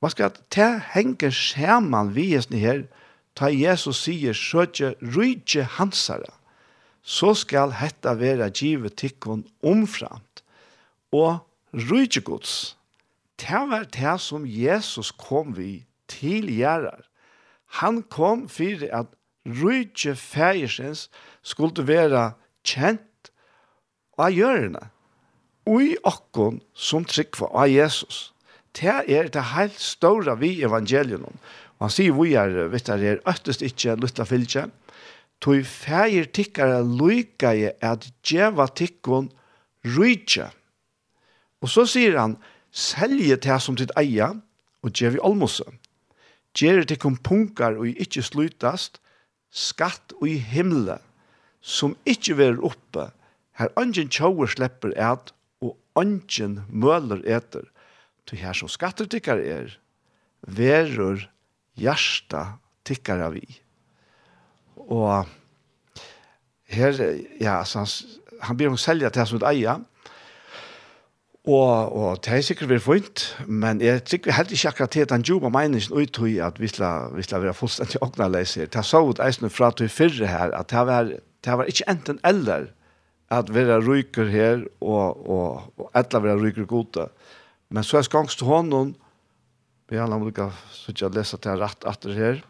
Man 0.00 0.12
skal 0.12 0.36
ta 0.52 0.76
henger 0.92 1.32
skjerman 1.32 2.12
vi 2.16 2.34
her, 2.60 2.84
ta 3.36 3.48
Jesus 3.52 4.04
sier, 4.04 4.36
søtje 4.36 4.94
rydje 5.00 5.64
hansara 5.76 6.32
så 7.06 7.32
skal 7.38 7.76
hetta 7.78 8.16
vera 8.18 8.48
givet 8.50 8.98
tikkun 8.98 9.44
omframt. 9.62 10.42
Og 11.14 11.38
rujtje 11.70 12.24
gods, 12.26 12.54
det 13.38 13.62
var 13.70 13.86
det 13.94 14.16
som 14.20 14.46
Jesus 14.48 15.12
kom 15.14 15.54
vi 15.56 15.84
til 16.10 16.50
gjerrar. 16.50 17.06
Han 17.78 18.02
kom 18.02 18.48
for 18.50 18.82
at 18.90 19.12
rujtje 19.46 20.16
fægersens 20.18 21.06
skulle 21.46 21.86
vera 21.86 22.32
kjent 22.66 23.30
av 24.18 24.34
gjørene. 24.34 24.88
Ui 25.66 25.94
okkon 26.06 26.60
som 26.74 27.04
tryggva 27.06 27.50
av 27.52 27.70
Jesus. 27.70 28.32
Det 28.74 29.02
er 29.06 29.30
det 29.32 29.52
helt 29.54 29.78
store 29.80 30.36
vi 30.40 30.56
evangelien. 30.66 31.22
Og 31.22 31.86
han 31.86 31.92
sier 31.92 32.14
vi 32.16 32.34
er, 32.38 32.66
vet 32.72 32.86
du, 32.86 32.92
er 32.98 33.22
øttest 33.28 33.62
ikke, 33.66 33.96
lytta 34.00 34.26
fylkje 34.26 34.66
tog 35.40 35.64
fægir 35.66 36.28
tikkara 36.32 36.80
luika 36.82 37.52
i 37.54 37.70
at 37.84 38.08
djeva 38.24 38.66
tikkun 38.66 39.30
rujtja. 39.96 40.50
Og 41.62 41.72
så 41.72 41.86
sier 41.88 42.18
han, 42.18 42.36
selje 42.72 43.36
til 43.40 43.60
som 43.62 43.76
ditt 43.78 43.92
eia, 43.98 44.32
og 44.84 44.94
djev 44.94 45.18
i 45.18 45.24
almose. 45.24 45.64
Gjer 46.56 46.84
tikkun 46.88 47.18
punkar 47.20 47.76
og 47.80 47.88
ikkje 47.90 48.24
slutast, 48.24 49.00
skatt 49.50 50.14
og 50.20 50.28
i 50.30 50.36
himle, 50.40 50.98
som 51.60 51.96
ikkje 52.08 52.36
verur 52.38 52.70
oppe, 52.72 53.10
her 53.56 53.72
angen 53.80 54.10
tjauer 54.12 54.50
slipper 54.52 54.92
et, 54.94 55.32
og 55.64 55.76
angen 55.96 56.60
møler 56.68 57.22
etter, 57.24 57.64
til 58.28 58.42
her 58.42 58.56
som 58.56 58.70
skatter 58.70 59.08
tikkar 59.08 59.40
er, 59.40 59.70
verur 60.46 61.24
hjärsta 61.80 62.58
tikkar 62.86 63.24
av 63.28 63.38
i. 63.38 63.46
Og 64.76 65.26
her, 66.68 67.02
ja, 67.40 67.60
så 67.64 67.84
han, 67.84 68.16
han 68.42 68.56
blir 68.56 68.72
om 68.72 68.80
selja 68.80 69.10
til 69.10 69.22
han 69.22 69.30
som 69.30 69.40
et 69.40 69.48
eier, 69.50 69.84
Og, 71.46 71.92
og 71.94 72.24
det 72.26 72.32
er 72.34 72.40
sikkert 72.42 72.72
vært 72.72 72.82
funnet, 72.82 73.22
men 73.46 73.78
jeg 73.78 74.02
tror 74.02 74.34
helt 74.34 74.50
ikke 74.50 74.70
akkurat 74.72 74.90
til 74.90 75.04
at 75.06 75.12
han 75.14 75.22
jobber 75.22 75.52
meningen 75.54 75.94
ut 75.94 76.18
i 76.26 76.40
at 76.42 76.58
vi 76.58 76.66
skal, 76.66 77.12
vi 77.14 77.22
skal 77.22 77.44
være 77.44 77.54
fullstendig 77.54 78.00
åknerleiser. 78.02 78.66
Det 78.66 78.80
er 78.80 78.86
så 78.86 79.04
ut 79.06 79.22
eisen 79.22 79.46
fra 79.50 79.70
til 79.70 79.88
fyrre 79.88 80.26
her, 80.26 80.50
at 80.58 80.74
det 80.74 80.82
var, 80.88 81.12
det 81.46 81.58
var 81.60 81.70
ikke 81.70 81.86
enten 81.92 82.18
eller 82.26 82.66
at 83.30 83.54
vi 83.54 83.62
er 83.62 83.86
ryker 83.86 84.26
her 84.26 84.64
og, 84.80 85.22
og, 85.22 85.70
og 85.78 85.90
etla 85.94 86.22
være 86.24 86.42
ryker 86.42 86.66
gode. 86.66 87.06
Men 87.70 87.86
så 87.86 88.00
er 88.00 88.08
skangst 88.10 88.42
til 88.42 88.50
hånden, 88.50 88.96
vi 89.86 90.02
har 90.02 90.10
langt 90.10 90.26
ikke 90.32 90.50
så 90.74 90.90
ikke 90.90 91.14
lese 91.14 91.38
til 91.38 91.62
rett 91.62 91.86
etter 91.86 92.18
her, 92.18 92.42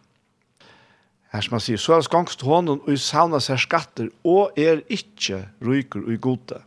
Her 1.37 1.45
som 1.45 1.59
han 1.59 1.65
sier, 1.65 1.81
så 1.81 1.93
er 1.93 2.01
det 2.01 2.13
gangst 2.13 2.41
hånden 2.47 2.81
og 2.81 3.01
savner 3.03 3.43
seg 3.45 3.61
skatter, 3.61 4.09
og 4.25 4.57
er 4.57 4.81
ikke 4.89 5.43
ryker 5.65 6.07
og 6.07 6.21
gode. 6.25 6.61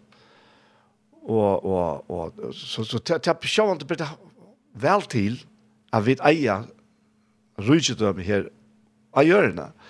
Og, 1.26 1.66
og, 1.66 2.10
og, 2.10 2.44
så, 2.54 2.86
så 2.86 3.02
til 3.02 3.18
jeg 3.26 3.50
sjøvende 3.50 3.88
blir 3.90 3.98
det 4.02 4.10
vel 4.78 5.06
til 5.10 5.40
at 5.94 6.06
vi 6.06 6.16
eier 6.22 6.68
rykedøm 7.66 8.22
her 8.24 8.48
av 9.18 9.26
hjørnet. 9.26 9.90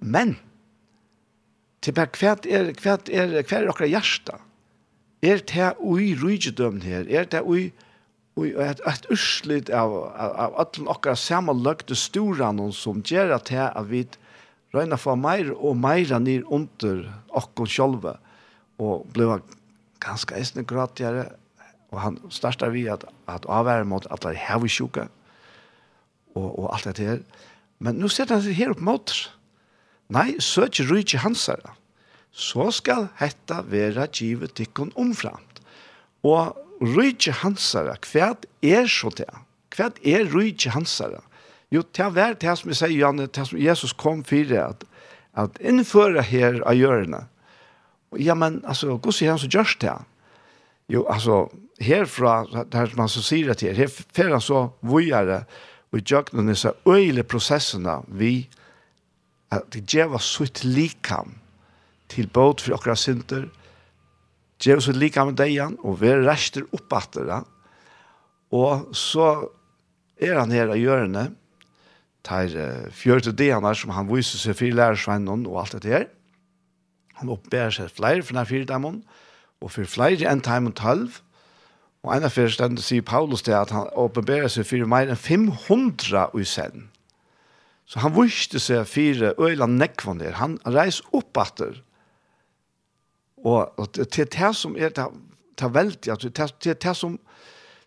Men, 0.00 0.38
til 1.84 1.96
bare 1.96 2.16
hva 2.16 2.32
er, 2.32 2.40
hva 2.48 2.56
er, 2.56 2.72
hva 2.80 2.96
er, 2.96 3.04
dere 3.04 3.20
er, 3.20 3.28
er, 3.28 3.32
det 3.36 3.44
er, 3.44 3.44
hva 3.44 3.84
er, 3.84 4.00
er, 7.12 7.28
det 7.28 7.40
er, 7.44 7.72
Og 8.34 8.46
et, 8.50 8.80
et 8.82 9.06
urslit 9.14 9.70
av, 9.70 9.92
av, 10.10 10.32
av 10.46 10.56
alle 10.64 10.96
dere 11.04 11.14
samme 11.18 11.54
løgte 11.54 11.94
storan 11.98 12.62
som 12.74 13.02
gjør 13.06 13.36
at 13.36 13.52
her 13.54 13.70
at 13.70 13.90
vi 13.90 14.02
røyna 14.74 14.98
for 14.98 15.18
mer 15.18 15.52
og 15.54 15.76
mer 15.78 16.18
ned 16.18 16.48
under 16.50 17.04
okkar 17.30 17.70
sjolve 17.70 18.16
og 18.82 19.06
ble 19.14 19.38
ganske 20.02 20.34
eisende 20.34 20.66
gratigere 20.66 21.28
og 21.94 22.00
han 22.02 22.18
startet 22.34 22.72
vi 22.74 22.88
at, 22.90 23.06
at 23.30 23.46
avvære 23.46 23.86
mot 23.86 24.06
at 24.10 24.24
det 24.26 24.34
er 24.34 24.66
sjuka 24.66 25.06
og, 26.34 26.58
og 26.58 26.74
alt 26.74 26.96
det 26.98 27.06
her. 27.06 27.22
Men 27.78 28.00
nu 28.02 28.08
sitter 28.08 28.36
han 28.36 28.44
seg 28.44 28.58
her 28.58 28.74
opp 28.74 28.82
mot 28.82 29.14
nei, 30.10 30.34
søk 30.42 30.80
hans 30.82 31.22
hansara. 31.22 31.76
Så 32.34 32.70
skal 32.74 33.08
hetta 33.20 33.62
være 33.62 34.08
givet 34.10 34.56
tikkun 34.58 34.90
omframt 34.98 35.62
og 36.26 36.58
rujtje 36.80 37.34
hansara, 37.42 37.96
kvært 38.02 38.48
er 38.62 38.88
så 38.90 39.12
det? 39.16 39.30
Kvært 39.74 40.00
er 40.06 40.26
rujtje 40.32 40.72
hansara? 40.74 41.22
Jo, 41.74 41.82
det 41.82 42.06
er 42.22 42.34
det 42.38 42.56
som 42.58 42.70
vi 42.70 42.76
sier, 42.78 42.94
Janne, 42.94 43.26
det 43.26 43.46
som 43.48 43.58
Jesus 43.58 43.92
kom 43.92 44.22
for 44.26 44.48
det, 44.48 44.60
at, 44.62 44.84
at 45.34 45.56
innføre 45.60 46.22
her 46.22 46.60
av 46.62 46.78
hjørne, 46.78 47.24
Ja, 48.20 48.34
men 48.38 48.60
altså, 48.62 48.94
hva 49.02 49.10
sier 49.10 49.32
han 49.32 49.40
så 49.42 49.48
gjørs 49.50 49.76
det? 49.82 49.94
Jo, 50.92 51.04
altså, 51.10 51.48
herfra, 51.82 52.44
det 52.52 52.78
her 52.78 52.90
som 52.92 53.04
han 53.04 53.10
så 53.10 53.22
sier 53.24 53.50
det 53.50 53.72
her, 53.74 53.80
herfra 53.80 54.40
så 54.42 54.60
vujere, 54.86 55.44
og 55.90 56.00
i 56.00 56.04
djøkkenen 56.04 56.50
disse 56.50 56.72
øyele 56.90 57.22
prosessene 57.26 58.00
vi 58.18 58.48
at 59.54 59.68
det 59.74 59.84
gjør 59.90 60.18
sutt 60.18 60.64
likam 60.66 61.36
til 62.10 62.26
båt 62.26 62.64
for 62.64 62.74
akkurat 62.74 62.98
synder, 62.98 63.46
og 63.46 63.63
gjør 64.60 64.80
så 64.80 64.94
lika 64.94 65.24
med 65.26 65.38
deian, 65.38 65.76
og 65.82 65.98
vi 66.02 66.12
rester 66.24 66.66
opp 66.74 66.92
etter 66.96 67.26
det. 67.28 67.40
Og 68.54 68.94
så 68.96 69.28
er 70.22 70.38
han 70.38 70.54
her 70.54 70.70
av 70.70 70.78
hjørne, 70.78 71.24
tar 72.24 72.52
uh, 72.56 72.86
fjørte 72.94 73.34
deianer 73.36 73.76
som 73.76 73.92
han 73.92 74.08
viser 74.08 74.40
seg 74.40 74.56
for 74.56 74.76
lærersvennen 74.78 75.44
og 75.50 75.58
alt 75.60 75.76
dette 75.76 75.92
her. 75.92 76.06
Han 77.20 77.30
oppbærer 77.34 77.74
seg 77.74 77.92
flere 77.92 78.22
for 78.22 78.32
denne 78.32 78.48
fire 78.48 78.68
demon, 78.70 79.02
og 79.60 79.72
for 79.74 79.88
flere 79.88 80.28
enn 80.30 80.42
time 80.44 80.72
og 80.72 80.78
tølv. 80.80 81.20
Og 82.04 82.12
en 82.12 82.26
av 82.26 82.34
første 82.34 82.58
stedene 82.58 82.84
sier 82.84 83.04
Paulus 83.06 83.44
det 83.46 83.54
at 83.56 83.72
han 83.72 83.88
oppbærer 83.96 84.50
seg 84.52 84.66
for 84.68 84.88
mer 84.88 85.08
enn 85.08 85.20
500 85.20 86.34
i 86.40 86.48
sen. 86.48 86.88
Så 87.88 88.00
han 88.00 88.14
viste 88.16 88.60
seg 88.60 88.88
fire 88.88 89.34
øyla 89.40 89.68
nekvån 89.68 90.20
der. 90.20 90.36
Han 90.40 90.58
reiser 90.64 91.08
opp 91.16 91.36
etter. 91.40 91.80
Og, 93.44 93.72
og 93.76 93.92
til 93.92 94.28
det 94.32 94.50
som 94.56 94.76
er 94.76 94.92
det, 94.96 95.06
det 95.60 95.70
veldig, 95.74 96.12
at 96.12 96.24
til 96.24 96.76
det 96.80 96.96
som, 96.96 97.18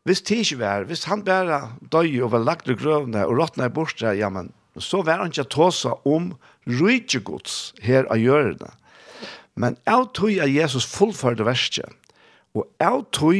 hvis 0.07 0.21
det 0.21 0.43
ikke 0.43 0.59
var, 0.61 0.85
hvis 0.87 1.07
han 1.09 1.25
bare 1.25 1.73
døg 1.91 2.21
og 2.23 2.31
var 2.31 2.45
lagt 2.45 2.69
i 2.69 2.77
grøvene 2.77 3.25
og 3.25 3.39
råttene 3.41 3.67
i 3.67 3.73
bortstret, 3.73 4.19
ja, 4.19 4.29
men 4.29 4.51
så 4.77 5.01
var 5.01 5.23
han 5.23 5.33
ikke 5.33 5.49
tåsa 5.49 5.95
om 6.05 6.35
rydgjegods 6.69 7.73
her 7.81 8.05
av 8.13 8.21
gjørende. 8.21 8.69
Men 9.57 9.77
jeg 9.89 10.09
tror 10.13 10.43
at 10.45 10.53
Jesus 10.53 10.85
fullførte 10.85 11.45
verset, 11.47 11.89
og 12.53 12.67
jeg 12.79 13.01
tror 13.13 13.39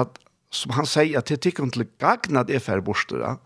at, 0.00 0.16
som 0.54 0.72
han 0.76 0.88
sier, 0.88 1.18
at 1.20 1.28
det 1.28 1.42
tikkene 1.44 1.74
til 1.74 1.86
gagnet 2.00 2.48
det 2.48 2.62
for 2.64 2.80
bortstret, 2.84 3.42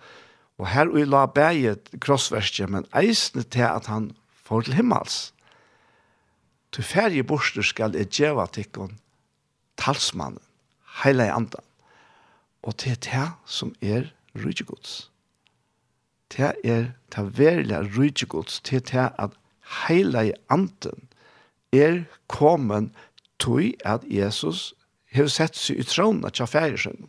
og 0.59 0.71
her 0.71 0.91
og 0.91 1.07
la 1.07 1.27
bæget 1.27 1.91
krossverset, 2.03 2.71
men 2.71 2.87
eisne 2.99 3.43
til 3.43 3.67
at 3.67 3.87
han 3.91 4.13
får 4.47 4.67
til 4.67 4.79
himmels 4.79 5.29
til 6.73 6.85
ferie 6.85 7.25
borster 7.25 7.65
skal 7.65 7.97
jeg 7.97 8.11
djeva 8.13 8.47
tikkun 8.53 8.99
talsmannen, 9.79 10.43
heila 11.03 11.29
i 11.29 11.35
andan. 11.35 11.65
Og 12.63 12.77
til 12.83 12.99
det 13.05 13.29
som 13.47 13.73
er 13.81 14.11
rydgjegods. 14.37 15.11
Det 16.35 16.53
er 16.65 16.91
det 17.15 17.39
verilige 17.39 17.87
rydgjegods 17.97 18.61
til 18.61 18.83
det 18.91 19.11
at 19.19 19.37
heila 19.87 20.27
i 20.29 20.33
andan 20.51 21.09
er 21.73 22.03
kommet 22.27 22.91
til 23.41 23.75
at 23.85 24.05
Jesus 24.11 24.75
har 25.13 25.29
sett 25.33 25.57
seg 25.57 25.81
i 25.81 25.87
trådene 25.87 26.31
til 26.31 26.51
færjesønnen. 26.51 27.09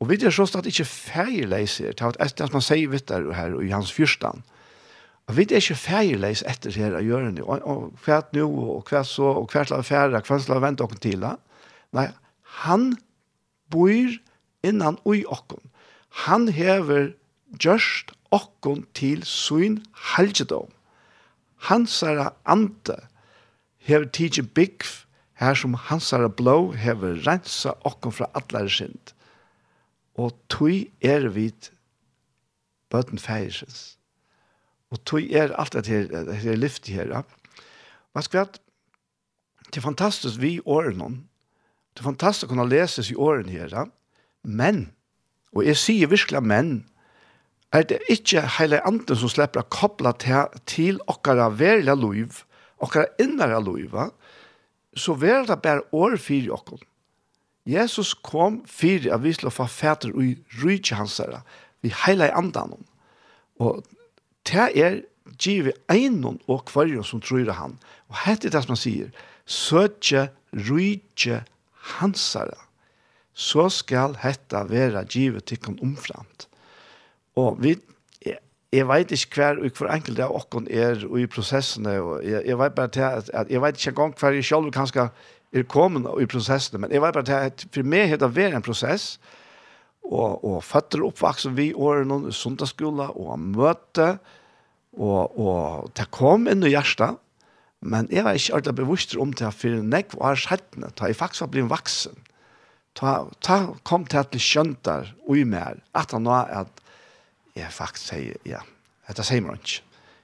Og 0.00 0.10
vi 0.10 0.18
er 0.20 0.32
sånn 0.32 0.60
at 0.60 0.68
ikke 0.68 0.84
færjeleiser, 0.84 1.96
det 1.96 2.20
er 2.20 2.32
det 2.36 2.52
man 2.52 2.64
sier 2.64 2.90
vidt 2.92 3.08
der 3.08 3.30
her 3.32 3.56
i 3.64 3.72
hans 3.72 3.92
fyrstand, 3.92 4.44
vi 5.34 5.42
er 5.42 5.58
ikke 5.58 5.74
feierleis 5.74 6.44
etter 6.46 6.74
her 6.78 6.94
av 6.94 7.02
gjørende, 7.02 7.42
og, 7.42 7.64
og 7.66 8.04
hva 8.04 8.20
nå, 8.36 8.46
og 8.46 8.90
hva 8.90 9.02
så, 9.06 9.32
og 9.40 9.50
hva 9.50 9.64
slags 9.66 9.88
færre, 9.88 10.20
hva 10.20 10.38
slags 10.38 10.62
vente 10.62 10.86
dere 10.86 11.02
til. 11.02 11.26
Nei, 11.96 12.06
han 12.62 12.92
bor 13.74 14.14
innan 14.66 15.00
ui 15.02 15.24
okken. 15.26 15.58
Han 16.26 16.46
hever 16.54 17.10
gjørst 17.58 18.14
okken 18.34 18.84
til 18.94 19.24
sin 19.26 19.80
helgedom. 20.14 20.70
Hans 21.66 21.98
er 22.06 22.30
ante 22.46 23.00
hever 23.82 24.06
tidsi 24.14 24.46
byggf, 24.46 25.02
her 25.42 25.58
som 25.58 25.74
hans 25.90 26.12
er 26.16 26.28
blå 26.28 26.72
hever 26.78 27.18
rensa 27.26 27.74
okken 27.84 28.14
fra 28.14 28.30
atlare 28.38 28.70
synd. 28.70 29.12
Og 30.14 30.32
tui 30.48 30.86
er 31.02 31.28
vidt 31.34 31.72
bøten 32.94 33.18
feirsens 33.18 33.95
Og 34.94 35.02
tog 35.04 35.22
er 35.22 35.54
alt 35.58 35.74
det 35.74 35.86
her, 35.90 36.06
det 36.28 36.36
her 36.42 36.56
lyftet 36.56 36.94
her. 36.94 37.08
Ja. 37.10 37.22
Man 38.14 38.22
skal 38.22 38.38
være, 38.38 38.62
det 39.66 39.76
er 39.76 39.84
fantastisk 39.84 40.40
vi 40.40 40.56
i 40.56 40.64
årene, 40.64 41.22
det 41.94 42.04
er 42.04 42.10
fantastisk 42.10 42.50
å 42.50 42.54
kunne 42.54 42.68
leses 42.70 43.10
i 43.10 43.16
årene 43.16 43.50
her, 43.50 43.88
men, 44.46 44.90
og 45.56 45.66
jeg 45.66 45.80
sier 45.80 46.12
virkelig 46.12 46.42
men, 46.44 46.70
er 47.74 47.82
det 47.82 47.98
ikke 48.12 48.44
hele 48.58 48.78
anden 48.86 49.18
som 49.18 49.32
slipper 49.32 49.64
å 49.64 49.70
koble 49.72 50.12
til, 50.22 50.60
til 50.70 51.00
okkara 51.10 51.48
verlige 51.58 51.96
liv, 51.98 52.42
okkara 52.78 53.10
innere 53.20 53.58
liv, 53.64 53.96
så 54.96 55.16
er 55.18 55.48
det 55.48 55.58
bare 55.64 55.84
år 55.92 56.16
for 56.22 56.52
okkara. 56.60 56.86
Jesus 57.66 58.14
kom 58.14 58.60
fyrir 58.70 59.10
av 59.12 59.24
vi 59.24 59.32
skulle 59.34 59.50
få 59.50 59.66
fæter 59.66 60.14
og 60.14 60.36
rydde 60.62 60.94
hans 60.94 61.18
her, 61.18 61.40
vi 61.82 61.90
heilige 62.04 62.36
andan. 62.38 62.76
Og 63.58 63.82
det 64.46 64.68
er 64.78 65.00
givet 65.42 65.76
einon 65.92 66.38
og 66.46 66.66
kvarjon 66.70 67.04
som 67.04 67.22
tror 67.22 67.50
han. 67.58 67.76
Og 68.10 68.20
hette 68.24 68.48
er 68.48 68.54
det 68.54 68.62
som 68.64 68.74
han 68.74 68.80
sier, 68.80 69.10
søtje 69.46 70.28
rydje 70.54 71.42
hansara, 71.98 72.58
så 73.36 73.68
skal 73.72 74.16
hetta 74.22 74.64
vera 74.70 75.04
givet 75.04 75.48
tikkun 75.50 75.78
omframt. 75.84 76.46
Og 77.36 77.58
vi, 77.60 77.74
jeg, 78.24 78.38
jeg 78.72 78.88
vet 78.88 79.12
ikke 79.12 79.42
hver 79.42 79.60
og 79.60 79.78
hver 79.78 79.92
enkelt 79.98 80.22
av 80.24 80.36
okken 80.38 80.68
er 80.72 81.02
i 81.04 81.26
prosessene, 81.28 81.98
og 82.00 82.24
jeg, 82.24 82.42
jeg 82.46 82.58
vet 82.58 82.76
bare 82.78 82.94
til 82.96 83.08
at, 83.08 83.32
at 83.34 83.50
jeg 83.52 83.62
vet 83.62 83.80
ikke 83.80 83.92
engang 83.92 84.14
hver 84.20 84.38
jeg 84.38 84.48
selv 84.48 84.70
kanskje 84.72 85.08
er 85.56 85.66
kommet 85.68 86.08
i 86.22 86.28
prosessene, 86.30 86.80
men 86.80 86.94
jeg 86.94 87.02
vet 87.04 87.18
bare 87.18 87.28
til 87.28 87.50
at 87.50 87.66
for 87.74 87.86
meg 87.86 88.08
heter 88.14 88.32
det 88.32 88.48
en 88.54 88.64
prosess, 88.64 89.18
og 89.18 89.45
og, 90.06 90.44
og 90.44 90.58
føtter 90.64 91.04
oppvaksen 91.06 91.56
vi 91.58 91.72
året 91.74 92.06
noen 92.08 92.34
sundagsskolen, 92.34 93.10
og 93.14 93.38
møte, 93.42 94.16
og, 94.96 95.38
og 95.38 95.90
det 95.98 96.08
kom 96.14 96.46
inn 96.50 96.64
i 96.64 96.72
hjertet, 96.72 97.18
men 97.86 98.08
jeg 98.10 98.24
var 98.24 98.38
ikke 98.38 98.56
alltid 98.56 98.78
bevisst 98.78 99.16
om 99.20 99.34
det 99.36 99.50
for 99.54 99.82
nekv 99.84 100.16
var 100.18 100.34
er 100.34 100.40
skjettene, 100.40 100.90
da 100.96 101.10
jeg 101.10 101.18
faktisk 101.18 101.44
var 101.44 101.52
blitt 101.52 101.70
vaksen. 101.70 102.22
Da, 102.96 103.16
da 103.44 103.58
kom 103.84 104.06
til 104.08 104.22
det 104.22 104.32
til 104.32 104.42
skjønter 104.42 105.10
og 105.26 105.36
i 105.36 105.44
mer, 105.44 105.82
at 105.94 106.14
han 106.16 106.24
var 106.26 106.48
at 106.62 106.80
jeg 107.56 107.72
faktisk 107.72 108.14
sier, 108.14 108.40
ja, 108.48 108.62
dette 109.08 109.24
sier 109.26 109.44
man 109.44 109.60
ikke. 109.60 109.82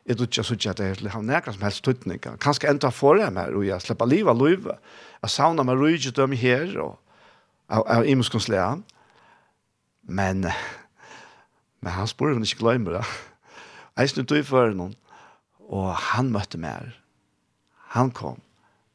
Jeg 0.08 0.18
tror 0.18 0.26
ikke 0.26 0.66
jeg 0.66 0.70
at 0.72 0.80
jeg 1.04 1.12
har 1.12 1.22
nærkere 1.22 1.54
som 1.54 1.62
helst 1.62 1.84
tøytning. 1.86 2.18
Kanskje 2.42 2.72
enda 2.72 2.90
får 2.90 3.20
jeg 3.20 3.34
meg, 3.36 3.52
og 3.54 3.66
jeg 3.68 3.84
slipper 3.84 4.08
livet 4.10 4.32
av 4.32 4.40
livet. 4.40 4.80
Jeg 5.22 5.30
savner 5.30 5.66
meg 5.68 5.78
rydgjødøm 5.78 6.34
her, 6.40 6.72
og 6.82 6.98
av 7.70 8.08
imenskonsleren. 8.10 8.82
Og, 8.82 9.01
Men, 10.02 10.46
men 11.80 11.92
han 11.92 12.10
spør 12.10 12.34
om 12.34 12.40
han 12.40 12.48
ikke 12.48 12.62
glemmer 12.64 12.98
det. 12.98 13.04
Jeg 13.96 14.12
snutt 14.12 14.34
i 14.34 14.42
for 14.46 14.72
noen, 14.76 14.94
og 15.68 15.92
han 16.12 16.32
møtte 16.32 16.60
meg. 16.60 16.94
Han 17.94 18.10
kom. 18.16 18.40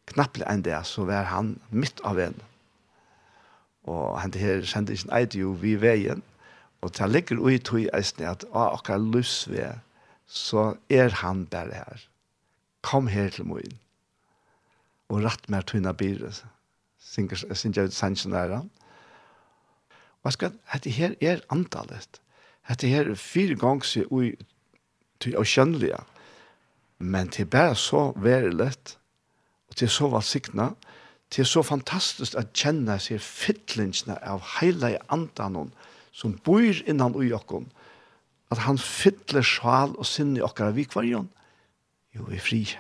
Knappelig 0.10 0.48
enn 0.50 0.63
det, 0.65 0.78
så 0.88 1.06
var 1.08 1.30
han 1.32 1.58
midt 1.70 2.02
av 2.08 2.20
en. 2.22 2.38
Og 3.88 4.17
han 4.20 4.34
her 4.36 4.65
kjente 4.67 4.96
ikke 4.96 5.10
en 5.10 5.15
eit 5.20 5.36
jo 5.38 5.54
vi 5.62 5.76
veien, 5.80 6.24
og 6.82 6.93
til 6.93 7.06
han 7.06 7.13
ligger 7.13 7.41
ui 7.41 7.58
tog 7.58 7.82
i 7.82 7.89
eisen 7.96 8.26
at 8.30 8.46
å, 8.52 8.70
akkurat 8.78 9.06
løsved, 9.13 9.84
så 10.28 10.74
er 10.91 11.13
han 11.22 11.46
bare 11.52 11.84
her. 11.84 12.08
Kom 12.84 13.08
her 13.12 13.32
til 13.34 13.48
moen. 13.50 13.78
Og 15.08 15.24
rett 15.24 15.48
med 15.50 15.65
tøyna 15.70 15.93
byret. 15.96 16.43
Synger 17.00 17.46
jeg 17.63 17.88
ut 17.88 17.96
sannsjonen 17.96 18.36
der. 18.36 18.65
Hva 20.28 20.34
skal, 20.36 20.58
dette 20.74 20.92
her 20.92 21.13
er 21.24 21.40
antallet. 21.56 22.18
Dette 22.68 22.90
her 22.92 23.08
er 23.08 23.16
fire 23.16 23.56
ganger 23.56 23.88
seg 23.88 24.10
ui 24.12 24.34
til 25.24 25.38
å 25.40 25.44
kjønnelige. 25.48 26.02
Men 27.00 27.30
det 27.32 27.46
er 27.46 27.54
bare 27.54 27.78
så 27.80 28.10
verilet, 28.20 28.98
og 29.70 29.78
det 29.80 29.86
er 29.88 29.94
så 29.94 30.10
valgsiktene. 30.12 30.74
det 31.32 31.40
er 31.40 31.48
så 31.48 31.63
fantastisk 31.63 32.36
at 32.36 32.52
kjenne 32.52 33.00
seg 33.00 33.24
fytlingsene 33.24 34.18
av 34.20 34.44
hele 34.60 34.98
antallet 35.08 35.72
som 36.12 36.36
bor 36.44 36.76
innan 36.84 37.16
ui 37.16 37.32
okken, 37.32 37.70
at 38.52 38.66
han 38.68 38.78
fytler 38.78 39.48
sjal 39.48 39.96
og 39.96 40.06
sinne 40.06 40.42
i 40.42 40.44
okkara 40.44 40.76
vi 40.76 40.84
kvar 40.84 41.08
Jo, 41.08 41.24
vi 42.28 42.36
er 42.36 42.44
frie. 42.44 42.80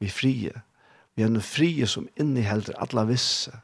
Vi 0.00 0.06
er 0.06 0.16
frie. 0.18 0.62
Vi 1.14 1.22
er 1.22 1.30
noe 1.30 1.42
frie 1.42 1.86
som 1.86 2.08
innehelder 2.18 2.74
alla 2.82 3.06
visse 3.06 3.54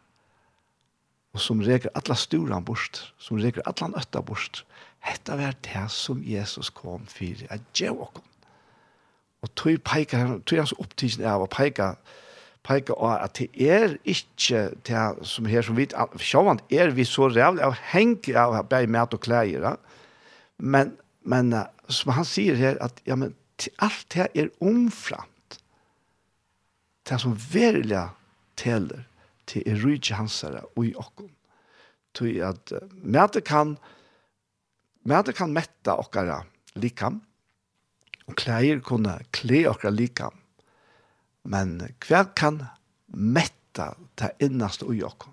og 1.33 1.41
som 1.41 1.63
reker 1.65 1.93
alla 1.97 2.17
sturan 2.19 2.65
bort, 2.65 3.01
som 3.19 3.41
reker 3.41 3.65
alla 3.69 3.89
nøtta 3.95 4.21
bort. 4.21 4.65
Hetta 5.03 5.37
var 5.41 5.57
det 5.65 5.87
som 5.91 6.21
Jesus 6.23 6.71
kom 6.71 7.07
for, 7.11 7.47
at 7.51 7.63
djev 7.75 8.01
okkom. 8.05 8.29
Og 9.43 9.51
tog 9.59 9.81
peika, 9.83 10.21
tog 10.47 10.61
hans 10.61 10.75
opptidsen 10.79 11.25
av 11.27 11.43
å 11.43 11.51
peika, 11.51 11.97
peika 12.63 12.95
av 12.95 13.25
at 13.25 13.41
det 13.41 13.49
er 13.59 13.97
ikke 14.07 14.69
det 14.87 15.07
som 15.27 15.49
her 15.51 15.67
som 15.67 15.79
vi, 15.79 15.89
sjåvand, 16.23 16.63
er 16.71 16.95
vi 16.95 17.07
så 17.09 17.27
rævlig 17.33 17.65
av 17.67 17.75
henke 17.91 18.37
av 18.39 18.61
bæg 18.71 18.87
mat 18.93 19.17
og 19.17 19.25
klæger, 19.25 19.67
men, 20.63 20.95
men 21.27 21.51
som 21.91 22.15
han 22.15 22.29
sier 22.29 22.61
her, 22.61 22.79
at 22.85 23.03
ja, 23.09 23.19
men, 23.19 23.35
alt 23.83 24.07
det 24.15 24.29
er 24.39 24.51
omframt, 24.63 25.59
det 27.09 27.19
som 27.19 27.35
verilig 27.35 28.07
teller, 28.59 29.03
til 29.53 29.67
er 29.69 29.81
rydde 29.85 30.17
hansere 30.17 30.65
og 30.73 30.87
i 30.89 30.95
okken. 30.97 31.29
Til 32.17 32.41
at 32.45 32.73
mæte 33.05 33.45
kan 33.45 33.77
mæte 35.09 35.35
kan 35.35 35.53
metta 35.53 35.97
okkara 35.99 36.43
likam 36.79 37.21
og 38.29 38.37
klær 38.39 38.81
kunne 38.87 39.19
kle 39.35 39.65
okkara 39.71 39.93
likam 39.95 40.39
men 41.43 41.81
hver 42.07 42.31
kan 42.39 42.61
metta 43.11 43.93
ta 44.17 44.31
innast 44.39 44.85
i 44.87 45.03
okken. 45.03 45.33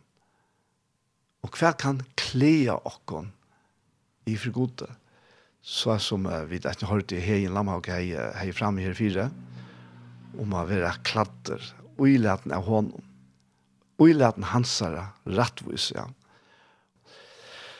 og 1.43 1.55
hver 1.55 1.77
kan 1.79 2.01
kle 2.17 2.71
okkon 2.73 3.29
i 4.27 4.35
fri 4.35 4.51
gode 4.51 4.89
så 5.61 5.97
som 5.99 6.25
uh, 6.25 6.43
vi 6.49 6.59
har 6.63 6.87
hørt 6.87 7.11
i 7.11 7.19
hei 7.19 7.47
Lamhaug 7.47 7.87
hei, 7.87 8.15
hei 8.15 8.51
framme 8.51 8.81
her 8.81 8.93
fire 8.97 9.29
om 10.39 10.53
å 10.53 10.65
være 10.65 10.91
kladder 11.03 11.61
og 11.97 12.07
i 12.09 12.17
av 12.25 12.65
hånden 12.65 13.08
og 13.99 14.09
i 14.09 14.15
hansara 14.53 15.09
rattvis, 15.27 15.91
ja. 15.95 16.05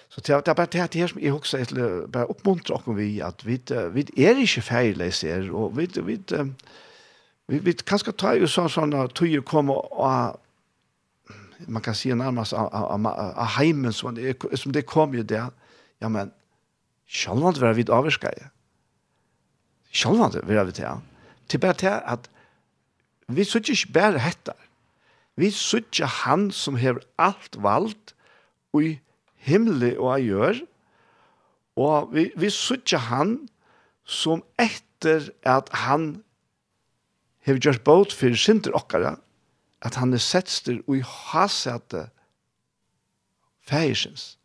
Så 0.09 0.21
det 0.25 0.47
er 0.47 0.53
bare 0.53 0.65
det 0.65 0.99
her 0.99 1.07
som 1.07 1.19
jeg 1.21 1.33
også 1.33 1.57
er 1.57 2.07
bare 2.11 2.29
oppmuntrer 2.29 2.75
oss 2.75 2.97
vi, 2.97 3.19
at 3.19 3.45
vi, 3.45 3.59
vi 3.93 4.05
er 4.17 4.41
ikke 4.41 4.61
feirleis 4.61 5.23
og 5.23 5.77
vi, 5.77 5.85
vi, 5.95 6.19
vi, 7.47 7.59
vi 7.59 7.73
kan 7.73 7.99
skal 7.99 8.13
ta 8.17 8.33
jo 8.33 8.49
sånn 8.49 8.69
sånn 8.73 8.95
at 8.97 9.13
tøyer 9.15 9.45
kommer 9.45 9.85
og 9.93 10.39
man 11.67 11.83
kan 11.83 11.95
si 11.95 12.11
nærmest 12.13 12.53
av 12.53 13.47
heimen 13.57 13.93
som 13.93 14.15
det, 14.15 14.35
som 14.55 14.73
det 14.73 14.85
kom 14.87 15.13
jo 15.13 15.23
der, 15.23 15.51
ja, 16.01 16.09
men 16.09 16.31
sjølvand 17.07 17.59
vil 17.59 17.75
vi 17.75 17.85
avvirskar. 17.91 18.49
Sjølvand 19.91 20.39
vil 20.47 20.65
vi 20.65 20.71
til, 20.71 20.87
ja. 20.87 20.97
Til 21.49 21.59
bare 21.59 21.73
til 21.73 21.91
at 21.91 22.29
vi 23.27 23.43
så 23.43 23.59
ikke 23.59 23.93
bare 23.93 24.19
hettar, 24.23 24.57
Vi 25.39 25.51
sutja 25.55 26.07
han 26.25 26.49
som 26.51 26.75
hever 26.79 27.05
alt 27.21 27.55
vald 27.63 28.13
i 28.75 28.97
himle 29.47 29.93
og 29.97 30.11
a 30.13 30.19
gjør, 30.19 30.59
og 31.79 32.11
vi, 32.13 32.27
vi 32.35 32.49
sutja 32.51 32.99
han 33.07 33.37
som 34.03 34.43
etter 34.59 35.29
at 35.47 35.71
han 35.85 36.09
hever 37.47 37.63
gjort 37.63 37.85
båt 37.87 38.15
for 38.15 38.35
synder 38.35 38.75
okkara, 38.75 39.15
at 39.81 39.95
han 39.95 40.13
er 40.13 40.21
setster 40.21 40.81
og 40.87 40.97
i 40.97 41.03
hasete 41.05 42.09
fægisins. 43.69 44.35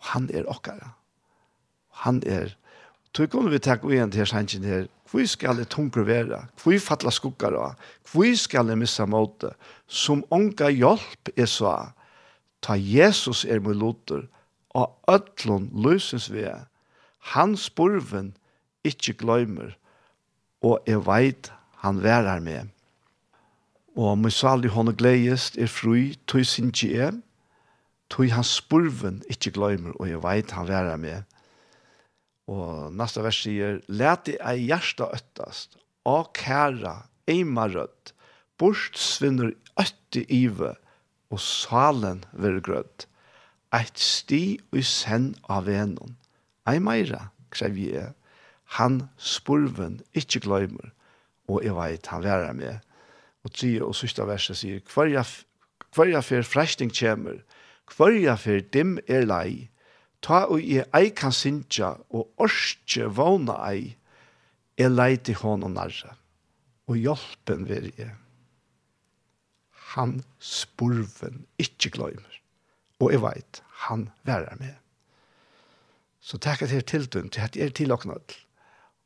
Og 0.00 0.12
han 0.14 0.30
er 0.32 0.48
okkara. 0.48 0.94
Han 2.06 2.22
er 2.26 2.56
Tog 3.16 3.30
kunne 3.32 3.48
vi 3.48 3.62
takke 3.64 3.88
igjen 3.88 4.10
til 4.12 4.26
sannsyn 4.28 4.64
her. 4.68 4.88
Hvor 5.08 5.24
skal 5.24 5.56
det 5.56 5.70
tunker 5.72 6.04
være? 6.04 6.42
Hvor 6.60 6.80
fattler 6.84 7.14
skukker 7.14 7.54
da? 7.54 7.68
Hvor 8.12 8.32
skal 8.36 8.68
det 8.68 8.76
missa 8.76 9.06
måte? 9.08 9.54
Som 9.88 10.24
unga 10.30 10.68
hjelp 10.68 11.30
er 11.32 11.48
så. 11.48 11.72
Ta 12.60 12.74
Jesus 12.76 13.46
er 13.48 13.62
med 13.64 13.78
loter. 13.80 14.26
Og 14.76 14.98
ødlån 15.08 15.70
løses 15.72 16.28
vi. 16.32 16.44
Hans 17.32 17.70
borven 17.70 18.34
ikke 18.84 19.14
gløymer. 19.16 19.72
Og 20.60 20.84
jeg 20.86 21.00
veit 21.06 21.48
han 21.80 22.02
værer 22.02 22.40
med. 22.40 22.68
Og 23.96 24.18
med 24.18 24.30
salig 24.30 24.74
hånd 24.76 24.92
og 24.92 24.98
gledest 25.00 25.56
er 25.56 25.72
fri, 25.72 26.18
tog 26.28 26.44
sin 26.44 26.68
tje. 26.68 27.14
Tog 28.12 28.28
hans 28.28 28.60
borven 28.60 29.22
ikke 29.30 29.54
gløymer. 29.56 29.96
Og 29.96 30.10
jeg 30.10 30.20
veit 30.22 30.52
han 30.52 30.68
værer 30.68 31.00
med 31.00 31.24
Og 32.46 32.92
neste 32.94 33.22
vers 33.24 33.38
sier, 33.42 33.80
«Læt 33.88 34.26
det 34.28 34.36
ei 34.38 34.68
hjärsta 34.68 35.08
øttast, 35.14 35.78
a 36.06 36.22
kæra, 36.34 37.08
eima 37.26 37.66
rödd, 37.66 38.12
bort 38.58 38.98
svinner 38.98 39.50
øtte 39.80 40.22
ive, 40.32 40.76
og 41.30 41.40
salen 41.42 42.22
ver 42.32 42.60
grødd. 42.62 43.06
Eit 43.74 43.98
sti 43.98 44.60
og 44.72 44.84
sen 44.86 45.32
av 45.50 45.66
venon. 45.66 46.14
Ei 46.70 46.78
meira, 46.78 47.30
krevje, 47.50 48.12
han 48.78 49.08
spurven 49.18 50.00
ikkje 50.14 50.44
gløymer, 50.46 50.92
og 51.50 51.66
jeg 51.66 51.74
veit 51.76 52.06
han 52.10 52.22
værer 52.22 52.54
med. 52.54 52.78
Og 53.46 53.52
tre 53.54 53.74
og 53.82 53.94
sista 53.94 54.26
verset 54.26 54.58
sier, 54.58 54.80
Kvarja 54.86 56.20
fer 56.22 56.44
fresting 56.46 56.90
kjemer, 56.92 57.42
kvarja 57.88 58.34
fer 58.36 58.60
dim 58.74 58.98
er 59.06 59.26
lei, 59.26 59.70
ta 60.26 60.42
og 60.50 60.62
jeg 60.62 60.86
ei 60.96 61.10
kan 61.14 61.34
sinja 61.34 61.92
og 62.10 62.42
orske 62.42 63.06
vana 63.14 63.56
ei, 63.70 63.94
jeg 64.76 64.92
leite 64.92 65.36
hånd 65.38 65.64
og 65.64 65.74
narra, 65.76 66.16
og 66.90 66.98
hjelpen 67.00 67.66
vil 67.68 67.92
jeg. 67.96 68.12
Han 69.94 70.18
spurven 70.42 71.44
ikkje 71.62 71.94
gløymer, 71.94 72.40
og 73.00 73.14
jeg 73.14 73.22
veit, 73.22 73.62
han 73.86 74.08
værer 74.26 74.58
med. 74.60 74.74
Så 76.20 76.40
takk 76.42 76.66
at 76.66 76.74
jeg 76.74 76.82
er 76.82 76.90
tiltun, 76.90 77.30
til 77.30 77.46
at 77.46 77.56
jeg 77.56 77.70
er 77.70 77.76
tilåknad, 77.78 78.34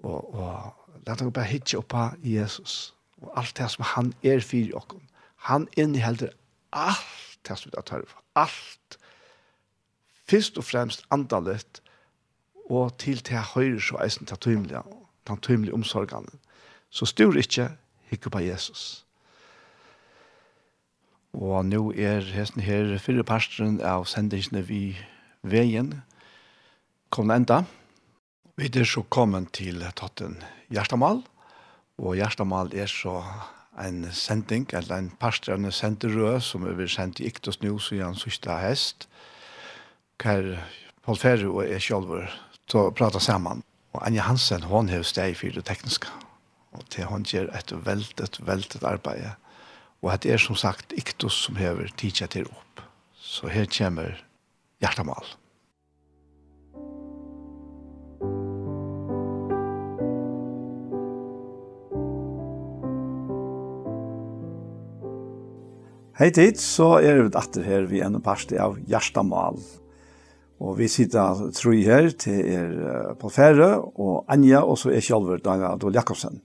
og, 0.02 0.34
og 0.34 1.04
la 1.06 1.14
dere 1.14 1.34
bare 1.36 1.50
hitje 1.52 1.78
oppa 1.78 2.14
Jesus, 2.24 2.94
og 3.20 3.36
alt 3.36 3.58
det 3.60 3.68
som 3.74 3.84
han 3.92 4.14
er 4.24 4.40
fyrir 4.40 4.72
okken. 4.80 5.04
Han 5.50 5.68
innehelder 5.76 6.32
alt 6.72 7.38
det 7.46 7.58
som 7.60 7.68
vi 7.68 7.84
tar 7.84 8.08
for, 8.08 8.24
alt 8.40 8.99
fyrst 10.30 10.58
og 10.60 10.64
fremst 10.64 11.06
andalet 11.10 11.82
og 12.70 12.94
til 13.02 13.18
til 13.26 13.42
høyre 13.54 13.80
så 13.82 13.98
eisen 14.04 14.26
til 14.26 14.38
tøymelige, 14.38 14.82
den 15.26 15.40
tøymelige 15.42 15.74
omsorgene. 15.74 16.38
Så 16.90 17.06
styr 17.06 17.38
ikke 17.38 17.70
hikke 18.10 18.30
på 18.30 18.38
Jesus. 18.38 19.04
Og 21.32 21.64
nå 21.66 21.92
er 21.92 22.26
hesten 22.34 22.62
her 22.62 22.96
fyrre 22.98 23.24
pastoren 23.26 23.78
av 23.86 24.06
sendingene 24.10 24.62
vi 24.66 24.98
veien 25.46 25.92
kom 27.10 27.30
enda. 27.30 27.62
Vi 28.58 28.70
er 28.70 28.86
så 28.86 29.02
kommet 29.02 29.52
til 29.54 29.82
Totten 29.96 30.40
Gjerstamal, 30.70 31.22
og 31.98 32.16
Gjerstamal 32.18 32.74
er 32.74 32.90
så 32.90 33.22
en 33.80 34.04
sending, 34.12 34.66
eller 34.74 34.98
en 34.98 35.12
parsterne 35.20 35.70
senderød 35.72 36.40
som 36.40 36.66
er 36.66 36.86
sendt 36.86 37.20
i 37.20 37.30
Iktos 37.30 37.62
nå, 37.62 37.78
så 37.78 37.94
er 37.94 38.04
han 38.04 38.18
sørste 38.18 38.58
hest. 38.60 39.06
Og 39.06 39.29
hver 40.20 40.58
Paul 41.04 41.16
Ferre 41.16 41.48
og 41.48 41.64
jeg 41.64 41.82
selv 41.82 42.28
så 42.70 42.90
prata 42.94 43.18
sammen. 43.18 43.62
Og 43.92 44.06
Anja 44.06 44.22
Hansen, 44.22 44.62
hon 44.62 44.88
har 44.88 45.02
steg 45.02 45.34
for 45.36 45.50
det 45.50 45.64
tekniske. 45.66 46.08
Og 46.76 46.84
til 46.92 47.08
hon 47.10 47.26
gjør 47.26 47.50
et 47.56 47.72
veldig, 47.86 48.28
veldig 48.46 48.82
arbeid. 48.86 49.32
Og 50.02 50.14
det 50.22 50.32
er 50.32 50.38
som 50.38 50.56
sagt 50.56 50.94
Iktus 50.96 51.34
som 51.46 51.56
har 51.56 51.82
tidsa 51.96 52.26
til 52.30 52.46
opp. 52.46 52.84
Så 53.18 53.50
her 53.50 53.66
kommer 53.66 54.20
hjertemål. 54.80 55.26
Hei 66.20 66.28
tid, 66.36 66.58
så 66.60 66.98
er 67.00 67.22
vi 67.22 67.30
datter 67.32 67.64
her 67.64 67.86
vi 67.88 68.02
en 68.04 68.20
parste 68.20 68.58
av 68.60 68.76
Gjerstamal. 68.84 69.56
Og 70.60 70.76
vi 70.76 70.90
sitter 70.92 71.40
tro 71.56 71.72
i 71.72 71.86
her 71.86 72.10
til 72.20 72.40
er 72.44 73.14
Paul 73.20 73.32
Fære 73.32 73.70
og 73.80 74.26
Anja, 74.28 74.60
og 74.60 74.76
så 74.78 74.92
er 74.92 75.04
Kjallver 75.04 75.40
Daniel 75.40 75.72
Adol 75.72 75.96
Jakobsen. 75.96 76.42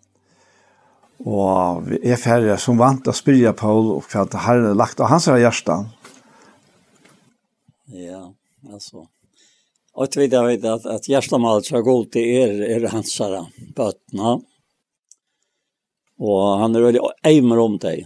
Og 1.23 1.83
vi 1.87 1.99
er 2.03 2.19
færre 2.19 2.57
som 2.59 2.79
vant 2.79 3.07
å 3.07 3.15
spyrre 3.15 3.53
Paul 3.55 3.93
og 3.97 4.07
hva 4.11 4.25
det 4.27 4.41
har 4.45 4.63
lagt 4.75 5.03
av 5.03 5.11
hans 5.11 5.27
hjerte. 5.27 5.77
Ja, 7.95 8.23
altså. 8.71 9.05
Og 9.95 10.11
til 10.11 10.25
videre 10.25 10.51
vet 10.51 10.65
at, 10.67 10.87
at 10.91 11.07
hjertemålet 11.07 11.69
så 11.69 11.79
god 11.83 12.09
til 12.11 12.27
er, 12.41 12.57
er 12.67 12.89
hans 12.91 13.13
herre 13.21 13.45
bøttene. 13.77 14.37
Og 16.19 16.43
han 16.59 16.75
er 16.75 16.87
veldig 16.87 17.03
eimer 17.27 17.63
om 17.63 17.77
deg. 17.79 18.03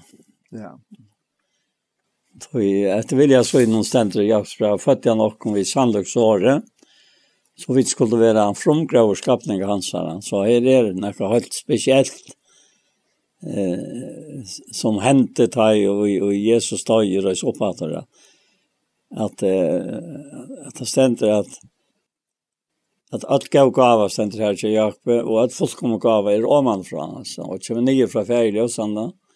Ja. 0.54 0.76
Tui, 2.40 2.86
etter 2.88 3.18
vilja 3.18 3.44
så 3.44 3.62
innan 3.64 3.84
stendur 3.84 4.24
i 4.24 4.30
Jakobsbra, 4.30 4.78
fødde 4.80 5.10
jeg 5.10 5.20
nokon 5.20 5.56
vi 5.58 5.66
sannløksåret, 5.68 6.66
så 7.60 7.76
vi 7.76 7.84
skulle 7.88 8.20
være 8.20 8.46
en 8.48 8.56
fromgraver 8.56 9.18
skapning 9.20 9.64
hans 9.68 9.92
her, 9.96 10.12
så 10.24 10.46
her 10.48 10.64
er 10.64 10.90
det 10.90 11.02
noe 11.02 11.32
helt 11.34 11.56
spesielt 11.58 12.32
eh, 13.44 14.46
som 14.76 15.02
hendte 15.04 15.50
deg 15.52 15.84
og, 15.92 16.06
og 16.06 16.36
Jesus 16.36 16.86
tøyer 16.88 17.28
og 17.28 17.44
oppfatter 17.52 17.98
det. 17.98 18.06
At, 19.20 19.44
eh, 19.44 20.70
at 20.70 20.80
det 20.80 20.88
stender 20.88 21.42
at 21.42 21.60
at 23.10 23.24
alt 23.26 23.48
gav 23.50 23.72
gava 23.74 24.04
stender 24.06 24.44
her 24.46 24.54
til 24.54 24.76
Jakob, 24.76 25.08
og 25.10 25.40
at 25.42 25.54
folk 25.56 25.72
kommer 25.80 25.98
gava 25.98 26.30
er 26.30 26.44
åmann 26.46 26.84
fra, 26.86 27.08
altså, 27.18 27.42
og 27.42 27.64
kommer 27.66 27.82
nye 27.82 28.06
fra 28.08 28.22
ferie 28.28 28.62
og 28.62 28.70
sånn 28.70 28.94
da. 28.94 29.08
Mm 29.10 29.29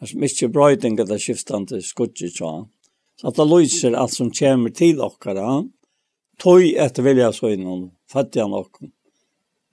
Det 0.00 0.08
er 0.14 0.20
mye 0.22 0.48
brøyding 0.48 1.00
av 1.02 1.10
det 1.10 1.18
skiftende 1.20 1.82
skudget. 1.84 2.38
Så 2.40 3.28
at 3.28 3.36
det 3.36 3.46
lyser 3.50 3.98
alt 3.98 4.14
som 4.16 4.30
kommer 4.32 4.72
til 4.72 4.96
dere. 4.96 5.68
tøy 6.40 6.72
etter 6.80 7.04
vilja 7.04 7.32
søgnen, 7.36 7.90
fattiga 8.08 8.46
nokon, 8.48 8.92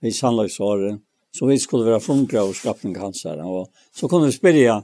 vi 0.00 0.12
sannlagsåret, 0.12 1.00
så 1.32 1.46
vi 1.48 1.58
skulle 1.58 1.88
være 1.88 2.02
frumgraver 2.04 2.52
skapning 2.52 2.96
hans 3.00 3.24
her. 3.24 3.40
Og 3.40 3.70
så 3.94 4.08
kunne 4.08 4.28
vi 4.28 4.36
spørre, 4.36 4.82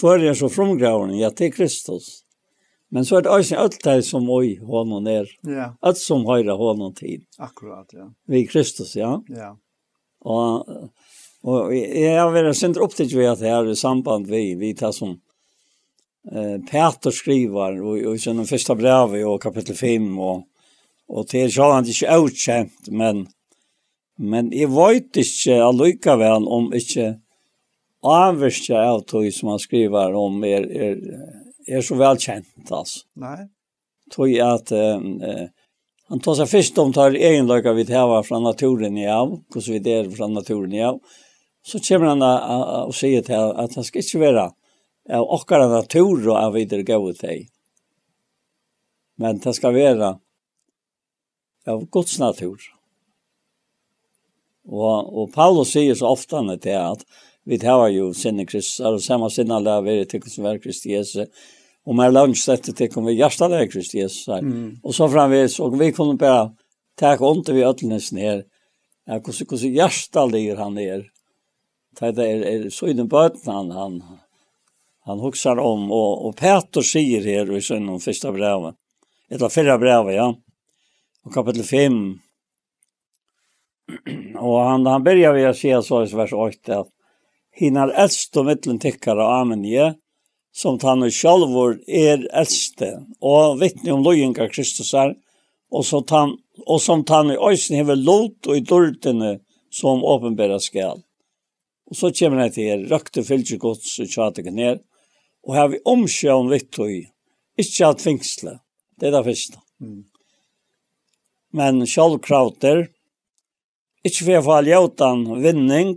hva 0.00 0.14
er 0.14 0.24
det 0.24 0.36
så 0.38 0.50
frumgraveren? 0.50 1.14
Ja, 1.20 1.30
til 1.30 1.52
Kristus. 1.54 2.24
Men 2.90 3.06
så 3.06 3.18
er 3.18 3.26
det 3.26 3.30
også 3.30 3.58
alt 3.58 3.78
det 3.82 4.00
som 4.06 4.26
oi 4.30 4.56
hånden 4.62 5.06
er. 5.10 5.30
Ja. 5.46 5.70
Alt 5.82 5.98
som 5.98 6.26
høyre 6.26 6.54
hånden 6.58 6.94
til. 6.98 7.24
Akkurat, 7.42 7.90
ja. 7.94 8.08
Vi 8.30 8.44
Kristus, 8.46 8.94
ja. 8.98 9.16
Ja. 9.30 9.54
Og 10.24 10.66
Og 11.44 11.74
jeg 11.76 12.16
har 12.16 12.32
vært 12.32 12.56
sint 12.56 12.80
opptatt 12.80 13.12
ved 13.12 13.28
at 13.34 13.44
her 13.44 13.68
i 13.68 13.76
samband 13.76 14.30
vi, 14.30 14.54
vi 14.56 14.72
tar 14.76 14.94
som 14.96 15.18
eh, 16.32 16.56
Peter 16.64 17.12
skriver, 17.12 17.80
og, 17.82 17.98
og 18.00 18.16
i 18.16 18.22
sin 18.22 18.40
første 18.48 18.76
brev 18.78 19.16
i 19.18 19.24
kapittel 19.42 19.76
5, 19.76 20.06
og, 20.24 20.46
og 21.12 21.26
til 21.28 21.52
så 21.52 21.68
han 21.74 21.90
ikke 21.90 22.20
utkjent, 22.24 22.88
men, 22.88 23.26
men 24.16 24.48
jeg 24.56 24.72
vet 24.72 25.20
ikke 25.20 25.58
allikevel 25.66 26.48
om 26.48 26.70
ikke 26.72 27.10
avvirkje 28.04 28.80
av 28.80 29.02
tog 29.08 29.28
som 29.32 29.52
han 29.52 29.60
skriver 29.60 30.16
om 30.16 30.40
er, 30.48 30.64
er, 30.64 30.96
er 31.68 31.84
så 31.84 31.96
velkjent, 32.00 32.70
altså. 32.70 33.04
Nei. 33.20 33.42
Tog 34.12 34.32
at 34.44 34.72
eh, 34.76 35.44
han 36.08 36.24
tar 36.24 36.40
seg 36.40 36.48
først 36.48 36.80
om 36.80 36.92
tar 36.92 37.16
egenløyga 37.16 37.72
vi 37.76 37.84
tar 37.88 38.16
fra 38.24 38.40
naturen 38.40 38.96
i 39.00 39.06
av, 39.08 39.36
hvordan 39.52 39.76
vi 39.76 39.84
der 39.84 40.08
fra 40.12 40.28
naturen 40.32 40.72
i 40.76 40.82
av, 40.84 40.98
så 41.64 41.80
kommer 41.80 42.12
han 42.12 42.22
og 42.24 42.92
sier 42.96 43.24
til 43.24 43.54
at 43.56 43.74
han 43.74 43.86
skal 43.86 44.04
ikke 44.04 44.20
være 44.20 44.44
av 45.14 45.32
okkara 45.36 45.68
natur 45.68 46.20
og 46.30 46.36
av 46.38 46.54
videre 46.56 46.84
gau 46.86 47.10
til. 47.16 47.46
Men 49.20 49.40
det 49.40 49.54
skal 49.56 49.76
være 49.76 50.14
av 51.70 51.84
Guds 51.92 52.18
natur. 52.20 52.60
Og, 54.64 55.12
og 55.12 55.30
Paulus 55.32 55.74
sier 55.74 55.96
så 55.96 56.10
ofte 56.12 56.40
han 56.40 56.52
til 56.60 56.80
at 56.80 57.04
vi 57.44 57.58
tar 57.60 57.90
jo 57.92 58.12
sinne 58.16 58.46
Kristus, 58.48 58.80
og 58.80 59.02
samme 59.04 59.28
sinne 59.32 59.58
alle 59.58 59.76
vi 59.84 59.98
er 60.00 60.08
til 60.08 60.24
som 60.32 60.48
er 60.48 60.60
kristi 60.62 60.94
Jesu. 60.94 61.26
Og 61.84 61.96
mer 61.96 62.12
lunch 62.12 62.46
dette 62.48 62.72
til 62.72 62.88
kom 62.88 63.04
vi 63.04 63.18
hjertet 63.18 63.52
er 63.52 63.68
kristi 63.68 64.00
Jesu. 64.00 64.32
Mm. 64.32 64.80
Og 64.80 64.96
så 64.96 65.08
framvis, 65.12 65.58
og 65.60 65.76
vi 65.80 65.90
kunne 65.92 66.16
bare 66.20 66.54
ta 66.96 67.12
ånd 67.20 67.44
til 67.44 67.58
vi 67.58 67.66
ødelnes 67.68 68.12
ned. 68.16 68.46
Ja, 69.04 69.18
hvordan, 69.18 69.46
hvordan 69.50 69.76
hjertet 69.76 70.32
ligger 70.32 70.62
han 70.64 70.78
ned. 70.80 71.04
Det 72.00 72.18
er, 72.18 72.44
er 72.44 72.94
den 72.94 73.08
bøten 73.08 73.52
han, 73.52 73.70
han, 73.70 74.00
han 75.06 75.22
huksar 75.22 75.60
om, 75.62 75.90
og, 75.92 76.26
og 76.26 76.36
Peter 76.40 76.84
sier 76.84 77.24
her 77.24 77.50
i 77.54 77.62
sønnen 77.62 78.02
første 78.02 78.32
brevet, 78.34 78.76
etter 79.30 79.52
fyrre 79.52 79.78
brevet, 79.78 80.16
ja, 80.16 80.28
og 81.24 81.34
kapittel 81.34 81.64
5, 81.74 82.00
og 84.40 84.58
han, 84.64 84.86
han 84.86 85.04
börjar 85.04 85.34
vi 85.36 85.46
å 85.46 85.54
si 85.56 85.72
så 85.84 86.02
i 86.04 86.16
vers 86.16 86.32
8, 86.32 86.80
at 86.80 86.90
hinar 87.54 87.92
eldst 87.94 88.36
og 88.36 88.46
mittlen 88.46 88.80
och 88.82 89.08
av 89.08 89.20
amenje, 89.20 89.94
som 90.54 90.78
han 90.82 91.02
og 91.02 91.12
sjálfur 91.12 91.78
er 91.86 92.26
eldste, 92.32 92.90
og 93.20 93.60
vittne 93.60 93.92
om 93.92 94.04
loginga 94.04 94.48
Kristusar, 94.48 95.14
og, 95.70 95.84
så 95.84 96.00
tan, 96.00 96.36
og 96.66 96.80
som 96.80 97.04
han 97.08 97.32
i 97.34 97.38
øysen 97.38 97.76
hever 97.76 97.96
lot 97.96 98.46
og 98.46 98.56
i 98.56 98.62
dårdene 98.62 99.38
som 99.70 100.04
åpenbæra 100.04 100.60
skal. 100.62 101.02
Og 101.94 101.98
så 102.00 102.10
kommer 102.18 102.40
det 102.42 102.56
til 102.56 102.66
her, 102.66 102.80
røkte 102.90 103.22
fylke 103.22 103.54
gods 103.62 103.92
og 104.02 104.08
tjateke 104.10 104.50
ned, 104.50 104.80
og 105.46 105.54
her 105.54 105.68
vi 105.70 105.78
omsjøen 105.86 106.48
vitt 106.50 106.74
og 106.82 106.90
i, 106.90 107.04
ikke 107.54 107.86
at 107.86 108.02
fengsle, 108.02 108.56
det 108.98 109.06
er 109.06 109.14
det 109.14 109.20
første. 109.28 109.60
Mm. 109.78 110.00
Men 111.54 111.84
sjálv 111.86 112.18
ikke 114.02 114.24
for 114.24 114.40
å 114.40 114.42
få 114.48 114.56
ljøtan 114.66 115.22
vinning, 115.44 115.94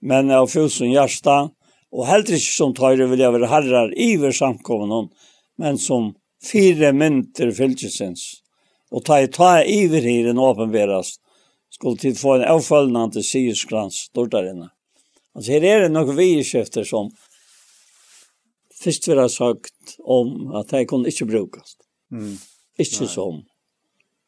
men 0.00 0.32
av 0.32 0.48
fusen 0.48 0.94
hjärsta, 0.94 1.50
og 1.92 2.08
heller 2.08 2.38
ikke 2.38 2.54
som 2.54 2.72
tøyre 2.72 3.10
vil 3.12 3.20
jeg 3.20 3.36
være 3.36 3.52
herrar 3.52 3.92
ved 3.92 4.32
samkommende, 4.32 5.12
men 5.60 5.76
som 5.76 6.14
fire 6.40 6.94
mynter 6.96 7.52
fylkesins. 7.52 8.40
Og 8.88 9.04
ta 9.04 9.20
i 9.20 9.28
ta 9.28 9.60
iver 9.60 10.08
her 10.08 10.32
en 10.32 10.40
åpenberast, 10.40 11.20
skulle 11.68 12.00
tid 12.00 12.16
få 12.16 12.38
en 12.38 12.48
avfølgende 12.48 13.18
til 13.18 13.28
sigerskrans, 13.34 14.08
dårdar 14.16 14.48
inne. 14.48 14.72
Alltså 15.38 15.52
här 15.52 15.64
är 15.64 15.80
det 15.80 15.88
några 15.88 16.12
vidskifter 16.12 16.84
som 16.84 17.10
först 18.82 19.08
vi 19.08 19.14
har 19.14 19.28
sagt 19.28 19.96
om 19.98 20.54
att 20.54 20.68
det 20.68 20.84
kunde 20.84 21.10
inte 21.10 21.24
brukas. 21.24 21.76
Mm. 22.12 22.38
Inte 22.78 23.00
Nej. 23.00 23.08
som. 23.08 23.44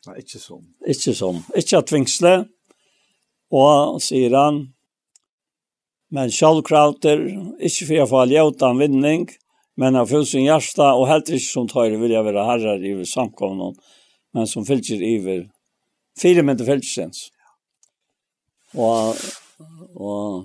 Nej, 0.06 0.16
inte 0.16 0.38
som. 0.38 0.74
Inte 0.86 1.14
som. 1.14 1.42
Inte 1.56 1.78
att 1.78 1.86
tvingsle. 1.86 2.44
Och 3.50 4.02
säger 4.02 4.30
han, 4.30 4.72
men 6.10 6.30
självkrauter, 6.30 7.18
inte 7.60 7.84
för 7.86 7.94
jag 7.94 8.08
få 8.08 8.24
ljöta 8.24 8.70
en 8.70 8.78
vinning, 8.78 9.28
men 9.76 9.96
av 9.96 10.06
fullsyn 10.06 10.44
hjärsta 10.44 10.94
och 10.94 11.08
helt 11.08 11.28
inte 11.28 11.44
som 11.44 11.68
tar 11.68 11.90
vill 11.90 12.10
jag 12.10 12.24
vara 12.24 12.44
herrar 12.44 12.84
i 12.84 13.06
samkomna, 13.06 13.74
men 14.32 14.46
som 14.46 14.66
fylker 14.66 15.02
i 15.02 15.48
fyra 16.22 16.42
minuter 16.42 16.80
sen. 16.80 17.10
Och, 18.74 19.08
och 19.94 20.44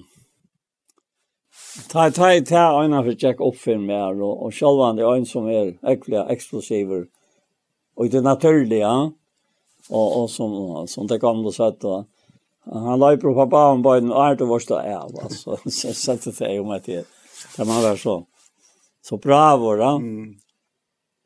Ta 1.87 2.11
ta 2.11 2.41
ta 2.41 2.83
ena 2.85 3.03
för 3.03 3.15
check 3.15 3.39
upp 3.39 3.57
för 3.57 3.77
mer 3.77 4.21
och 4.21 4.45
och 4.45 4.53
själva 4.53 4.93
det 4.93 5.03
är 5.03 5.15
en 5.15 5.25
som 5.25 5.47
är 5.47 5.77
äckliga 5.83 6.25
explosiver. 6.25 7.05
Och 7.95 8.09
det 8.09 8.21
naturliga 8.21 9.11
och 9.89 10.21
och 10.21 10.29
som 10.29 10.87
som 10.87 11.07
det 11.07 11.19
kan 11.19 11.43
då 11.43 11.51
sätt. 11.51 11.81
Han 12.73 12.99
la 12.99 13.17
på 13.17 13.33
pappa 13.33 13.57
han 13.57 13.83
på 13.83 13.93
en 13.93 14.11
art 14.11 14.41
och 14.41 14.47
vart 14.47 14.69
är 14.69 14.95
alltså 14.95 15.57
så 15.69 15.93
sätter 15.93 16.45
det 16.45 16.53
ju 16.53 16.63
med 16.63 16.81
det. 16.85 17.05
Det 17.57 17.65
man 17.65 17.83
var 17.83 17.95
så. 17.95 18.25
Så 19.01 19.17
bra 19.17 19.57
var 19.57 19.77
det. 19.77 19.83
Mm. 19.83 20.35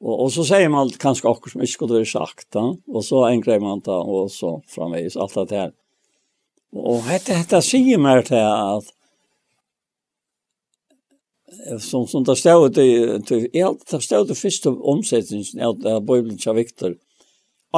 Och 0.01 0.23
och 0.23 0.33
så 0.33 0.43
säger 0.43 0.69
man 0.69 0.89
kanske 0.89 1.27
också 1.27 1.49
som 1.49 1.61
inte 1.61 1.71
skulle 1.71 1.93
vara 1.93 2.05
sagt 2.05 2.51
då 2.51 2.77
och 2.87 3.05
så 3.05 3.25
en 3.25 3.41
grej 3.41 3.59
man 3.59 3.81
tar 3.81 4.09
och 4.09 4.31
så 4.31 4.61
framvis 4.67 5.17
allt 5.17 5.49
det 5.49 5.57
här. 5.57 5.71
Och 6.71 6.95
hetta 6.95 7.33
hetta 7.33 7.61
säger 7.61 7.97
mer 7.97 8.21
till 8.21 8.37
att 8.37 8.98
som 11.79 12.07
som 12.07 12.23
där 12.23 12.35
stod 12.35 12.73
det 12.73 13.21
till 13.21 13.49
helt 13.53 13.91
där 13.91 13.99
stod 13.99 14.27
det 14.27 14.35
första 14.35 14.69
omsättningen 14.69 15.65
av 15.65 15.87
av 15.87 16.01
Bibeln 16.01 16.37
av 16.47 16.55
Viktor. 16.55 16.95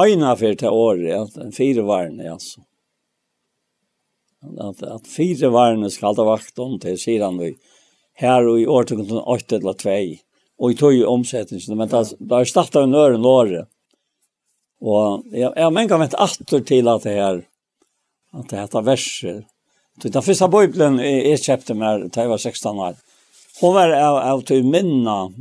Ena 0.06 0.36
för 0.36 0.54
det 0.54 0.68
året, 0.68 1.20
att 1.20 1.36
en 1.36 1.52
fyra 1.52 1.82
varne 1.82 2.32
alltså. 2.32 2.60
Att 4.58 4.82
att 4.82 5.06
fyra 5.06 5.50
varne 5.50 5.90
ska 5.90 6.14
ta 6.14 6.24
vakt 6.24 6.58
om 6.58 6.78
till 6.80 6.98
sidan 6.98 7.38
vi 7.38 7.56
här 8.14 8.48
och 8.48 8.60
i 8.60 8.66
år 8.66 8.84
tog 8.84 9.08
det 9.08 9.14
8 9.14 9.56
eller 9.56 9.72
2 9.72 9.90
och 10.58 10.72
i 10.72 10.74
tog 10.74 11.04
omsättningen 11.04 11.78
men 11.78 11.88
där 11.88 12.06
där 12.18 12.44
startade 12.44 12.84
en 12.84 12.94
ören 12.94 13.22
låre. 13.22 13.66
Och 14.80 15.22
jag 15.24 15.52
jag 15.56 15.72
men 15.72 15.88
kan 15.88 16.00
vänta 16.00 16.24
åter 16.24 16.60
till 16.60 16.88
att 16.88 17.02
det 17.02 17.10
här 17.10 17.48
att 18.32 18.48
det 18.48 18.60
heter 18.60 18.82
verser. 18.82 19.46
Det 20.02 20.22
första 20.22 20.48
bibeln 20.48 21.00
är 21.00 21.36
köpte 21.36 21.74
med 21.74 22.10
det 22.10 22.26
var 22.26 22.38
16 22.38 22.78
år. 22.78 22.94
Hon 23.60 23.74
var 23.74 23.90
av, 23.90 24.16
av 24.16 24.40
typ 24.40 24.64
minna, 24.64 25.32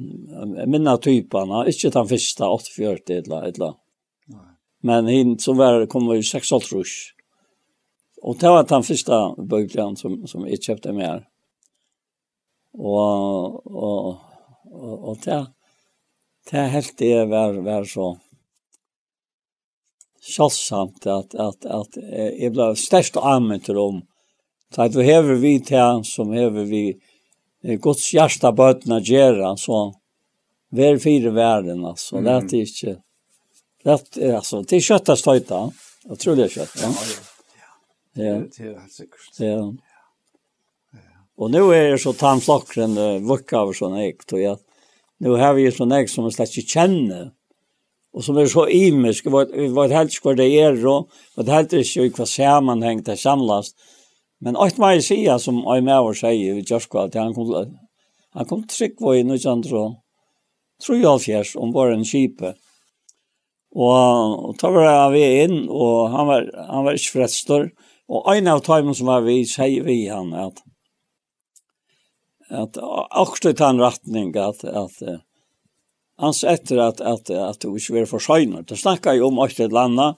minna 0.65 0.97
typarna, 0.97 1.67
inte 1.67 1.89
den 1.89 2.07
första 2.07 2.49
840 2.49 3.17
eller 3.17 3.43
eller. 3.43 3.73
Men 4.83 5.07
hin 5.07 5.39
som 5.39 5.57
var 5.57 5.85
kom 5.85 6.07
var 6.07 6.15
ju 6.15 6.23
680. 6.23 6.83
Och 8.21 8.37
det 8.37 8.47
var 8.47 8.63
den 8.63 8.83
första 8.83 9.35
böglan 9.35 9.95
som 9.95 10.27
som 10.27 10.47
jag 10.47 10.63
köpte 10.63 10.93
med. 10.93 11.25
Och 12.73 13.65
och 13.65 14.17
och, 14.65 15.09
och 15.09 15.17
det 15.25 15.45
det 16.51 16.57
helt 16.57 16.97
det 16.97 17.25
var 17.25 17.53
var 17.53 17.83
så 17.83 18.17
självsamt 20.37 21.05
att 21.07 21.35
att 21.35 21.65
att 21.65 21.97
jag 22.39 22.51
blev 22.51 22.75
störst 22.75 23.17
använt 23.17 23.69
om. 23.69 24.01
Så 24.75 24.81
at 24.81 24.95
vi 24.95 25.03
hever 25.03 25.33
vi 25.33 25.59
till 25.59 26.01
som 26.03 26.33
hever 26.33 26.63
vi 26.63 27.01
Guds 27.61 28.13
hjärsta 28.13 28.51
bötna 28.51 28.99
gera 28.99 29.57
så 29.57 29.95
vär 30.71 30.97
fyra 30.97 31.31
världen 31.31 31.85
alltså. 31.85 32.17
Mm. 32.17 32.25
det 32.25 32.57
är 32.57 32.61
inte 32.61 33.01
det 33.83 34.25
är 34.25 34.35
alltså 34.35 34.61
det 34.61 34.75
är 34.75 34.79
köttas 34.79 35.19
stöta 35.19 35.71
jag 36.03 36.19
tror 36.19 36.35
det 36.35 36.43
är 36.43 36.49
kött 36.49 36.69
ja. 36.81 36.93
Ja. 38.13 38.23
Det 38.23 38.63
är 38.63 38.73
helt 38.73 38.91
säkert. 38.91 39.39
Ja. 39.39 39.73
Och 41.37 41.51
nu 41.51 41.73
är 41.73 41.91
det 41.91 41.97
så 41.97 42.13
tamflockren 42.13 43.27
vucka 43.27 43.57
av 43.57 43.73
såna 43.73 44.03
ägg 44.03 44.25
tror 44.25 44.41
jag. 44.41 44.59
Nu 45.17 45.29
har 45.29 45.53
vi 45.53 45.71
såna 45.71 45.99
ägg 45.99 46.09
som 46.09 46.23
man 46.23 46.31
släppt 46.31 46.69
känner. 46.69 47.31
Och 48.13 48.23
som 48.23 48.37
är 48.37 48.45
så 48.45 48.67
imisk 48.67 49.25
vad 49.25 49.69
vad 49.69 49.91
helt 49.91 50.11
vad 50.23 50.37
det 50.37 50.59
är 50.59 50.75
då 50.75 51.07
vad 51.35 51.49
helt 51.49 51.73
är 51.73 51.97
ju 51.97 52.05
i 52.05 52.09
vad 52.09 52.27
sammanhang 52.27 53.03
det 53.03 53.17
samlas 53.17 53.71
Men 54.41 54.57
åt 54.57 54.77
mig 54.77 55.01
säga 55.01 55.39
som 55.39 55.57
jag 55.57 55.83
med 55.83 55.99
och 55.99 56.17
säger 56.17 56.55
i 56.55 56.63
Jörskvall, 56.67 57.11
han 57.13 57.33
kom, 57.33 57.75
han 58.29 58.45
kom 58.45 58.67
tryggva 58.67 59.15
i 59.15 59.19
1973 59.19 61.43
om 61.55 61.71
bara 61.71 61.93
en 61.93 62.05
kipe. 62.05 62.53
Og, 63.71 64.49
og 64.49 64.57
ta 64.59 64.67
var 64.73 65.11
vi 65.13 65.43
inn, 65.43 65.69
og 65.69 66.09
han 66.11 66.27
var, 66.27 66.49
han 66.67 66.85
var 66.87 66.93
ikke 66.97 67.13
fretstor. 67.13 67.69
Og 68.11 68.33
en 68.33 68.47
av 68.51 68.59
timen 68.65 68.95
som 68.97 69.07
var 69.07 69.21
vi, 69.23 69.45
sier 69.47 69.83
vi 69.85 70.09
han 70.09 70.33
at, 70.35 70.57
at 72.49 72.77
akkurat 72.81 73.53
i 73.53 73.59
den 73.61 73.79
retning 73.79 74.35
at, 74.35 74.63
at 74.65 75.21
hans 76.19 76.43
etter 76.43 76.79
at, 76.83 76.99
at, 76.99 77.29
at 77.29 77.61
det 77.63 77.71
ikke 77.77 78.01
var 78.01 78.05
for 78.09 78.19
søgner. 78.25 78.61
Det 78.67 78.79
snakket 78.81 79.17
jo 79.21 79.27
om 79.29 79.39
åttet 79.45 79.71
landa, 79.71 80.15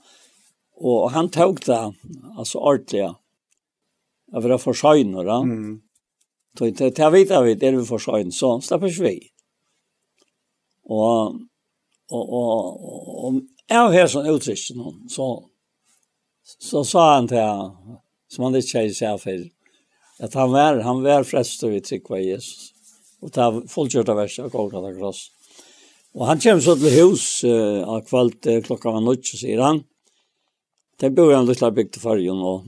og 0.82 1.12
han 1.14 1.30
tog 1.30 1.62
det, 1.68 1.94
altså 2.34 2.58
ordentlig, 2.60 3.14
Jag 4.34 4.42
vill 4.42 4.58
försörjner. 4.58 5.26
Ja? 5.26 5.44
Mm. 5.44 5.82
Så 6.58 6.66
det 6.66 6.92
ta 6.92 7.10
vet 7.10 7.30
jag 7.30 7.60
det 7.60 7.68
är 7.68 7.74
vi 7.74 7.86
försörjn 7.86 8.32
så 8.32 8.62
släpper 8.62 9.02
vi. 9.02 9.30
Och 10.84 11.26
och 12.10 12.34
och 12.34 13.26
och, 13.26 13.34
jag 13.68 13.92
har 13.92 14.08
sån 14.08 14.26
utsikt 14.26 14.76
någon 14.76 15.10
så 15.10 15.50
så 16.60 16.84
sa 16.84 17.16
han 17.16 17.28
till 17.28 17.38
han, 17.38 17.76
som 18.28 18.44
han 18.44 18.56
inte 18.56 18.68
säger 18.68 18.94
sig 18.94 19.18
för 19.18 19.50
att 20.20 20.34
han 20.34 20.52
var 20.52 20.80
han 20.80 21.04
var 21.04 21.24
frestad 21.24 21.70
vid 21.70 21.84
tryckva 21.84 22.20
Jesus 22.20 22.74
och 23.22 23.34
ta 23.34 23.64
fullkört 23.68 24.10
av 24.10 24.16
värsta 24.16 24.48
gårda 24.48 24.82
där 24.82 25.00
kross. 25.00 25.32
Och 26.14 26.26
han 26.26 26.40
kommer 26.40 26.60
så 26.60 26.76
till 26.76 27.04
hus 27.04 27.44
uh, 27.44 27.84
av 27.84 28.02
kvalt 28.02 28.48
uh, 28.48 28.62
klockan 28.62 28.94
var 28.94 29.02
nöjt 29.02 29.26
så 29.26 29.38
säger 29.38 29.60
han. 29.60 29.84
Det 31.00 31.10
bor 31.10 31.34
han 31.34 31.46
lite 31.46 31.72
byggt 31.72 31.98
i 31.98 32.00
färgen 32.00 32.38
och 32.38 32.66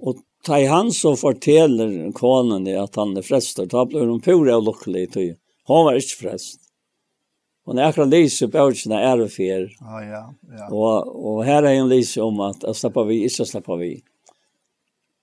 Og 0.00 0.22
ta 0.46 0.60
i 0.60 0.68
han 0.70 0.92
så 0.94 1.14
forteller 1.18 2.12
konen 2.16 2.64
det 2.64 2.78
at 2.78 2.96
han 3.00 3.16
er 3.18 3.26
frest, 3.26 3.58
og 3.58 3.70
da 3.72 3.84
blir 3.88 4.06
hun 4.06 4.22
pura 4.24 4.56
og 4.58 4.68
lukkelig 4.70 5.08
i. 5.18 5.28
Hun 5.68 5.86
var 5.88 5.98
ikke 5.98 6.22
frest. 6.22 6.68
Og 7.68 7.74
når 7.74 7.82
jeg 7.82 7.92
akkurat 7.92 8.12
lyser 8.14 8.48
på 8.48 8.60
øvrigene 8.62 8.98
er 9.04 9.18
det 9.20 9.32
fyr. 9.32 9.66
Ah, 9.84 10.00
ja, 10.00 10.22
ja. 10.56 10.68
Og, 10.72 11.10
og 11.26 11.42
her 11.44 11.66
er 11.68 11.74
en 11.76 11.90
lyser 11.90 12.24
om 12.24 12.40
at 12.40 12.62
jeg 12.64 12.78
slipper 12.80 13.04
vi, 13.10 13.18
ikke 13.28 13.44
slipper 13.44 13.76
vi. 13.76 13.90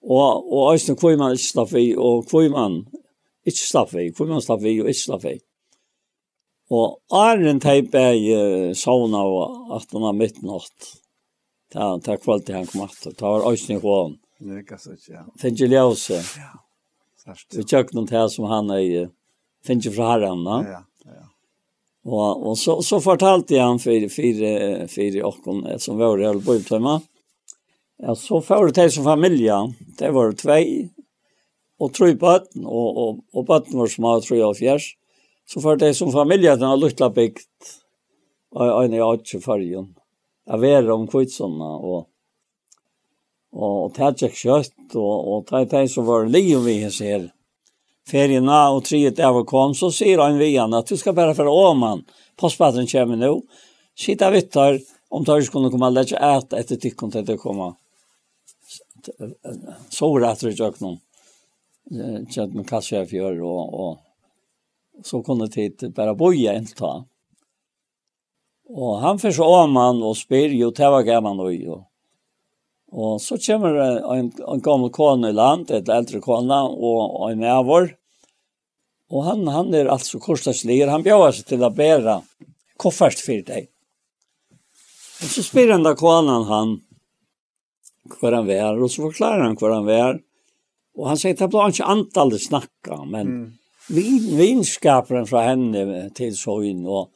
Og, 0.05 0.51
og 0.53 0.73
Øystein 0.75 0.99
Kvøyman 1.01 1.33
ikke 1.33 1.47
slipper 1.47 1.73
vi, 1.79 1.87
og 1.97 2.27
Kvøyman 2.29 2.75
ikke 3.49 3.63
slipper 3.63 3.97
vi, 3.97 4.11
Kvøyman 4.13 4.45
slipper 4.45 4.67
vi 4.67 4.75
og 4.83 4.91
ikke 4.91 5.01
slipper 5.01 5.31
vi. 5.31 5.39
Og 6.75 7.17
Arjen 7.17 7.61
teip 7.61 7.97
er 7.97 8.13
i 8.13 8.29
sauna 8.77 9.23
og 9.25 9.73
at 9.79 9.89
han 9.93 10.05
har 10.05 10.13
mitt 10.17 10.37
nått. 10.45 10.91
Det 11.73 11.81
er 11.81 12.21
kvalitet 12.21 12.59
han 12.59 12.69
kom 12.69 12.85
at, 12.85 13.01
det 13.09 13.25
var 13.25 13.49
Øystein 13.49 13.81
Kvøyman. 13.81 14.19
Nu 14.39 14.63
kan 14.63 14.79
så 14.79 14.95
ja. 15.07 15.25
Finge 15.39 15.67
ljøse. 15.67 16.19
Ja. 16.37 16.51
Särskilt. 17.23 17.55
Vi 17.57 17.63
tjøk 17.63 17.93
noen 17.93 18.07
här 18.11 18.27
som 18.27 18.45
han 18.45 18.69
är 18.69 18.79
ju. 18.79 19.07
Finge 19.65 19.91
fra 19.91 20.11
herren, 20.11 20.43
da. 20.43 20.63
Ja, 20.67 20.83
ja. 21.05 21.23
Och 22.05 22.47
och 22.47 22.57
så 22.57 22.81
så 22.81 23.01
fortalte 23.01 23.59
han 23.59 23.79
för 23.79 24.09
för 24.09 24.87
fire 24.87 25.23
åkken 25.23 25.79
som 25.79 25.97
var 25.97 26.17
det 26.17 26.45
på 26.45 26.55
uttömma. 26.55 27.01
Ja, 27.97 28.15
så 28.15 28.41
får 28.41 28.69
det 28.69 28.91
som 28.91 29.03
familie. 29.03 29.73
Det 29.97 30.11
var 30.11 30.31
två 30.31 30.89
och 31.77 31.93
tre 31.93 32.13
bøtten, 32.13 32.65
och 32.65 32.97
och 32.97 33.19
og 33.33 33.45
bøtten 33.45 33.79
var 33.79 33.87
små 33.87 34.21
tre 34.21 34.43
och 34.43 34.57
fjärs. 34.57 34.97
Så 35.45 35.61
får 35.61 35.75
det 35.75 35.93
som 35.93 36.11
familja 36.11 36.55
den 36.55 36.69
har 36.69 36.77
lyttet 36.77 37.13
bygd. 37.13 37.47
Og 38.51 38.85
en 38.85 38.93
i 38.93 39.01
åtta 39.01 39.39
fargen. 39.39 39.95
Jeg 40.47 40.59
vet 40.59 40.89
om 40.89 41.07
kvitsarna 41.07 41.75
och 41.75 42.09
og, 43.55 43.75
og 43.85 43.93
det 43.95 44.27
ikke 44.27 44.41
kjøtt, 44.41 44.95
og, 44.95 45.13
og 45.31 45.45
det 45.49 45.61
er 45.61 45.71
det 45.71 45.85
som 45.93 46.07
var 46.07 46.27
liv 46.27 46.59
vi 46.65 46.79
ser. 46.91 47.29
Feriene 48.05 48.57
og 48.75 48.83
triet 48.85 49.19
av 49.23 49.39
og 49.39 49.47
kom, 49.49 49.73
så 49.73 49.89
sier 49.89 50.21
han 50.21 50.37
vi 50.37 50.51
igjen 50.51 50.75
at 50.77 50.91
du 50.91 50.99
skal 50.99 51.15
bare 51.17 51.33
for 51.37 51.49
åman, 51.49 52.03
postpatteren 52.37 52.89
kommer 52.91 53.17
nå, 53.17 53.39
sitte 53.97 54.29
vittar, 54.33 54.77
om 55.09 55.25
tar 55.25 55.41
skulle 55.41 55.71
komma 55.71 55.89
lette 55.89 56.19
et 56.19 56.53
efter 56.53 56.75
tyckon 56.75 57.11
til 57.11 57.25
det 57.25 57.37
komma 57.39 57.73
så 59.89 60.19
rätt 60.19 60.39
det 60.39 60.59
jag 60.59 60.81
noen. 60.81 60.99
chat 62.29 62.53
med 62.53 62.69
kassa 62.69 63.05
för 63.05 63.15
gör 63.15 63.41
och 63.41 63.73
och 63.73 63.97
så 65.03 65.23
kunde 65.23 65.47
tid 65.47 65.93
bara 65.95 66.15
boja 66.15 66.53
en 66.53 66.65
ta 66.65 67.05
och 68.69 68.99
han 68.99 69.19
försåg 69.19 69.69
han 69.69 70.03
och 70.03 70.17
spyr 70.17 70.49
ju 70.49 70.71
tävla 70.71 71.03
gammal 71.03 71.39
och 71.39 71.83
Og 72.93 73.21
så 73.21 73.37
kommer 73.41 73.77
en, 74.13 74.29
en 74.29 74.63
gammel 74.63 74.91
kone 74.93 75.31
i 75.31 75.35
land, 75.35 75.71
et 75.73 75.89
eldre 75.89 76.21
kone, 76.23 76.59
og 76.75 77.31
en 77.31 77.45
avår. 77.49 77.89
Og 79.13 79.25
han, 79.25 79.45
han 79.51 79.73
er 79.75 79.89
altså 79.91 80.19
korsdagsliger, 80.21 80.89
han 80.89 81.05
bjør 81.05 81.31
seg 81.35 81.49
til 81.49 81.65
å 81.65 81.73
bære 81.73 82.19
koffert 82.81 83.21
for 83.21 83.41
deg. 83.47 83.69
Og 85.23 85.31
så 85.31 85.43
spyr 85.45 85.75
han 85.75 85.85
da 85.85 85.95
konen 85.97 86.47
han 86.49 86.77
hvor 88.19 88.35
han 88.35 88.45
var, 88.45 88.77
og 88.77 88.91
så 88.91 89.07
forklarer 89.07 89.47
han 89.47 89.55
hvor 89.57 89.73
han 89.73 89.85
var. 89.87 90.17
Og 90.95 91.09
han 91.09 91.19
sier, 91.19 91.35
det 91.37 91.49
blir 91.51 91.73
ikke 91.73 91.91
antallet 91.91 92.43
snakka, 92.43 92.99
men 93.09 93.31
mm. 93.31 93.45
vin, 93.95 94.27
vinskaperen 94.37 95.25
fra 95.29 95.47
henne 95.49 96.05
til 96.17 96.35
søgn, 96.37 96.85
og 96.85 97.09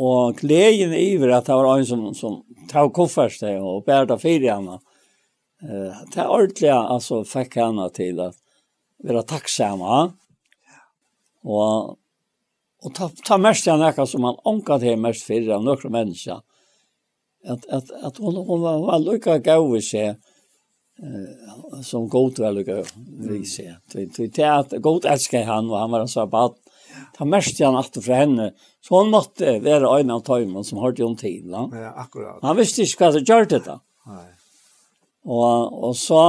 Og 0.00 0.38
gleden 0.40 0.94
iver 0.96 1.34
at 1.36 1.48
det 1.48 1.56
var 1.58 1.78
en 1.78 1.86
som, 1.86 2.04
som 2.16 2.38
tog 2.70 2.94
koffert 2.96 3.36
det 3.42 3.58
og 3.60 3.84
bærte 3.84 4.16
fire 4.20 4.54
henne. 4.54 4.78
Uh, 5.62 5.92
det 6.10 6.22
er 6.22 6.30
ordentlig, 6.32 6.70
altså, 6.72 7.22
fikk 7.28 7.58
henne 7.60 7.88
til 7.94 8.22
at 8.24 8.38
være 9.04 9.24
takksomme. 9.28 10.00
Og, 11.42 11.98
og 12.82 12.96
ta, 12.96 13.10
ta 13.26 13.38
mest 13.38 13.68
henne 13.68 13.92
noe 13.92 14.08
som 14.08 14.26
han 14.26 14.40
ånket 14.48 14.86
til 14.86 15.04
mest 15.04 15.28
fire 15.28 15.58
av 15.58 15.66
noen 15.66 15.94
mennesker. 15.94 16.40
At, 17.42 17.66
at, 17.74 17.90
at 18.06 18.20
hun, 18.22 18.38
hun 18.38 18.62
var, 18.62 18.80
var 18.86 19.02
lykka 19.02 19.40
gav 19.44 19.66
i 19.76 19.84
seg, 19.84 20.16
uh, 21.04 21.80
som 21.84 22.08
god 22.08 22.40
var 22.40 22.56
lykka 22.56 22.80
vi 23.28 23.44
seg. 23.44 23.76
Det 23.92 24.32
er 24.40 24.62
at 24.62 24.72
god 24.80 25.04
elsker 25.10 25.44
han, 25.44 25.68
og 25.68 25.82
han 25.82 25.92
var 25.92 26.06
en 26.06 26.16
sabbat, 26.16 26.61
ta 27.16 27.26
mest 27.28 27.60
igjen 27.60 27.78
at 27.78 27.96
fra 28.04 28.20
henne. 28.22 28.50
Så 28.82 28.98
han 28.98 29.12
måtte 29.12 29.58
være 29.64 29.90
en 30.00 30.12
av 30.14 30.24
tøymen 30.26 30.66
som 30.66 30.80
hørte 30.82 31.04
om 31.06 31.16
tiden. 31.16 31.54
Ja, 31.72 31.92
akkurat. 32.04 32.42
Han 32.42 32.58
visste 32.58 32.86
ikke 32.86 33.06
hva 33.06 33.12
som 33.16 33.26
gjør 33.28 33.48
då. 33.52 33.78
Nei. 34.12 34.28
Og, 35.22 35.78
og 35.88 35.96
så 35.96 36.22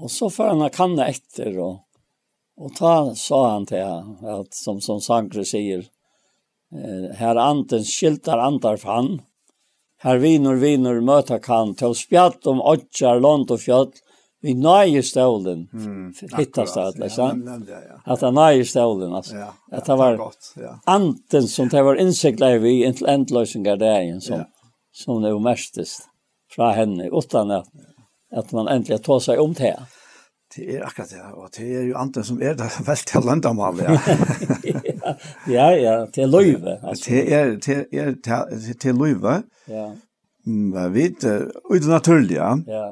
og 0.00 0.10
så 0.10 0.30
får 0.32 0.54
han 0.54 0.72
kanne 0.74 1.06
etter 1.12 1.54
og 1.60 1.78
og 2.60 2.74
ta 2.76 3.14
sa 3.16 3.38
han 3.54 3.64
til 3.68 3.80
at 4.28 4.52
som 4.52 4.80
som 4.84 5.00
Sankre 5.00 5.46
sier 5.48 5.80
eh, 5.80 7.06
her 7.16 7.40
anten 7.40 7.86
skiltar 7.88 8.42
antar 8.44 8.76
fan 8.82 9.14
her 10.04 10.20
viner 10.20 10.60
viner 10.60 11.00
møta 11.04 11.38
kan 11.40 11.72
til 11.74 11.96
spjatt 11.96 12.46
om 12.52 12.60
åtjar 12.60 13.22
land 13.24 13.52
og 13.54 13.62
fjall 13.64 13.88
vi 14.42 14.54
nøye 14.54 15.02
stålen 15.02 15.66
mm, 15.72 16.12
hittas 16.36 16.74
det 16.74 16.82
alla 16.82 17.08
så 17.08 17.26
att 18.04 18.20
det 18.20 18.30
nøye 18.30 18.64
stålen, 18.64 19.12
alltså 19.14 19.36
ja, 19.36 19.54
ja, 19.70 19.76
att 19.76 19.84
det 19.84 19.96
var 19.96 20.16
gott, 20.16 20.54
ja. 20.56 20.80
anten 20.84 21.48
som 21.48 21.68
det 21.68 21.82
var 21.82 21.94
insiklar 21.94 22.58
vi 22.58 22.84
en 22.84 22.94
endløsninger 23.06 23.76
det 23.76 23.84
där 23.84 24.20
som 24.20 24.38
ja. 24.38 24.44
som 24.92 25.22
det 25.22 25.32
var 25.32 25.40
mestest 25.40 26.08
fra 26.56 26.72
henne 26.72 27.08
utan 27.12 27.50
att 27.50 27.66
at 28.36 28.52
man 28.52 28.68
äntligen 28.68 29.02
tar 29.02 29.20
sig 29.20 29.38
om 29.38 29.52
det 29.52 29.62
här. 29.62 29.82
Det 30.56 30.76
är 30.76 30.82
akkurat 30.86 31.10
det, 31.10 31.22
og 31.32 31.48
det 31.56 31.76
er 31.76 31.82
jo 31.82 31.96
anten 31.96 32.24
som 32.24 32.42
er 32.42 32.54
det 32.54 32.70
vel 32.86 32.96
til 33.06 33.22
landamal, 33.22 33.78
ja. 33.86 33.98
ja, 35.46 35.66
ja, 35.76 36.06
til 36.14 36.28
løyve. 36.28 36.78
Det 37.06 37.32
er, 37.32 37.54
det 37.62 38.26
er 38.26 38.78
til 38.80 38.94
løyve. 38.94 39.42
Ja. 39.68 39.92
Vi 40.44 40.88
vet, 40.94 41.24
uten 41.70 41.88
naturlig, 41.90 42.36
ja. 42.36 42.56
Ja 42.66 42.88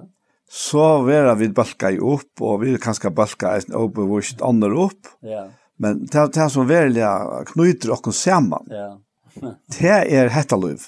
så 0.51 1.03
vera 1.03 1.35
vi 1.35 1.49
balka 1.49 1.91
i 1.91 1.99
upp 1.99 2.41
och 2.41 2.63
vi 2.63 2.79
kanske 2.79 3.11
balka 3.11 3.59
i 3.59 3.73
obevist 3.73 4.43
andre 4.43 4.85
upp. 4.85 5.07
Ja. 5.21 5.49
Men 5.77 6.07
det 6.07 6.33
det 6.33 6.51
som 6.51 6.67
veldig 6.67 7.05
knyter 7.47 7.91
och 7.91 8.15
samman. 8.15 8.67
Ja. 8.71 8.99
det 9.81 10.17
är 10.17 10.29
hetta 10.29 10.57
liv 10.57 10.79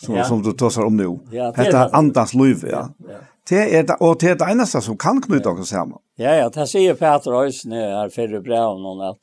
som 0.00 0.14
ja. 0.14 0.24
som 0.24 0.42
du 0.42 0.52
tar 0.52 0.84
om 0.84 0.96
nu. 0.96 1.18
Ja, 1.30 1.52
hetta 1.56 1.88
andans 1.88 2.34
liv, 2.34 2.68
ja. 2.70 2.88
ja. 2.98 3.14
Det 3.48 3.78
är 3.78 3.82
det 3.82 3.94
och 3.94 4.16
det 4.20 4.30
är 4.30 4.34
det 4.34 4.44
eneste 4.44 4.80
som 4.80 4.96
kan 4.96 5.22
knyta 5.22 5.50
oss 5.50 5.68
samman. 5.68 5.98
Ja, 6.16 6.34
ja, 6.34 6.48
det 6.48 6.66
sier 6.66 6.94
Peter 6.94 7.34
Olsen 7.34 7.72
här 7.72 8.08
för 8.08 8.40
bra 8.40 8.78
någon 8.78 9.00
att 9.00 9.18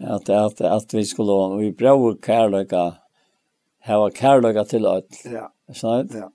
att 0.00 0.28
att 0.28 0.60
att 0.60 0.94
vi 0.94 1.04
skulle 1.04 1.56
vi 1.58 1.72
bror 1.72 2.16
kärleka 2.26 2.94
ha 3.86 4.10
kärleka 4.10 4.64
til 4.64 4.86
alt. 4.86 5.22
Ja. 5.24 5.52
Så 5.74 6.06
ja. 6.14 6.30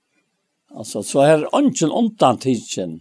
Alltså 0.76 1.02
så 1.02 1.20
här 1.20 1.48
ungen 1.52 1.92
undan 1.92 2.38
tidsen. 2.38 3.00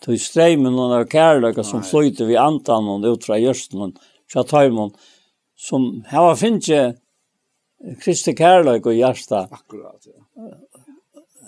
Tog 0.00 0.20
strejmen 0.20 0.78
av 0.78 1.06
kärlek 1.06 1.66
som 1.66 1.82
flyter 1.82 2.24
vi 2.24 2.36
antan 2.36 2.88
och 2.88 3.04
utra 3.04 3.38
görsten 3.38 3.80
och 3.80 3.92
tjatajmon 4.32 4.90
som 5.56 6.04
hava 6.08 6.36
finnje 6.36 6.94
Kristi 8.00 8.36
kärlek 8.36 8.86
och 8.86 8.94
hjärsta. 8.94 9.48
Akkurat, 9.50 10.06
ja. 10.06 10.42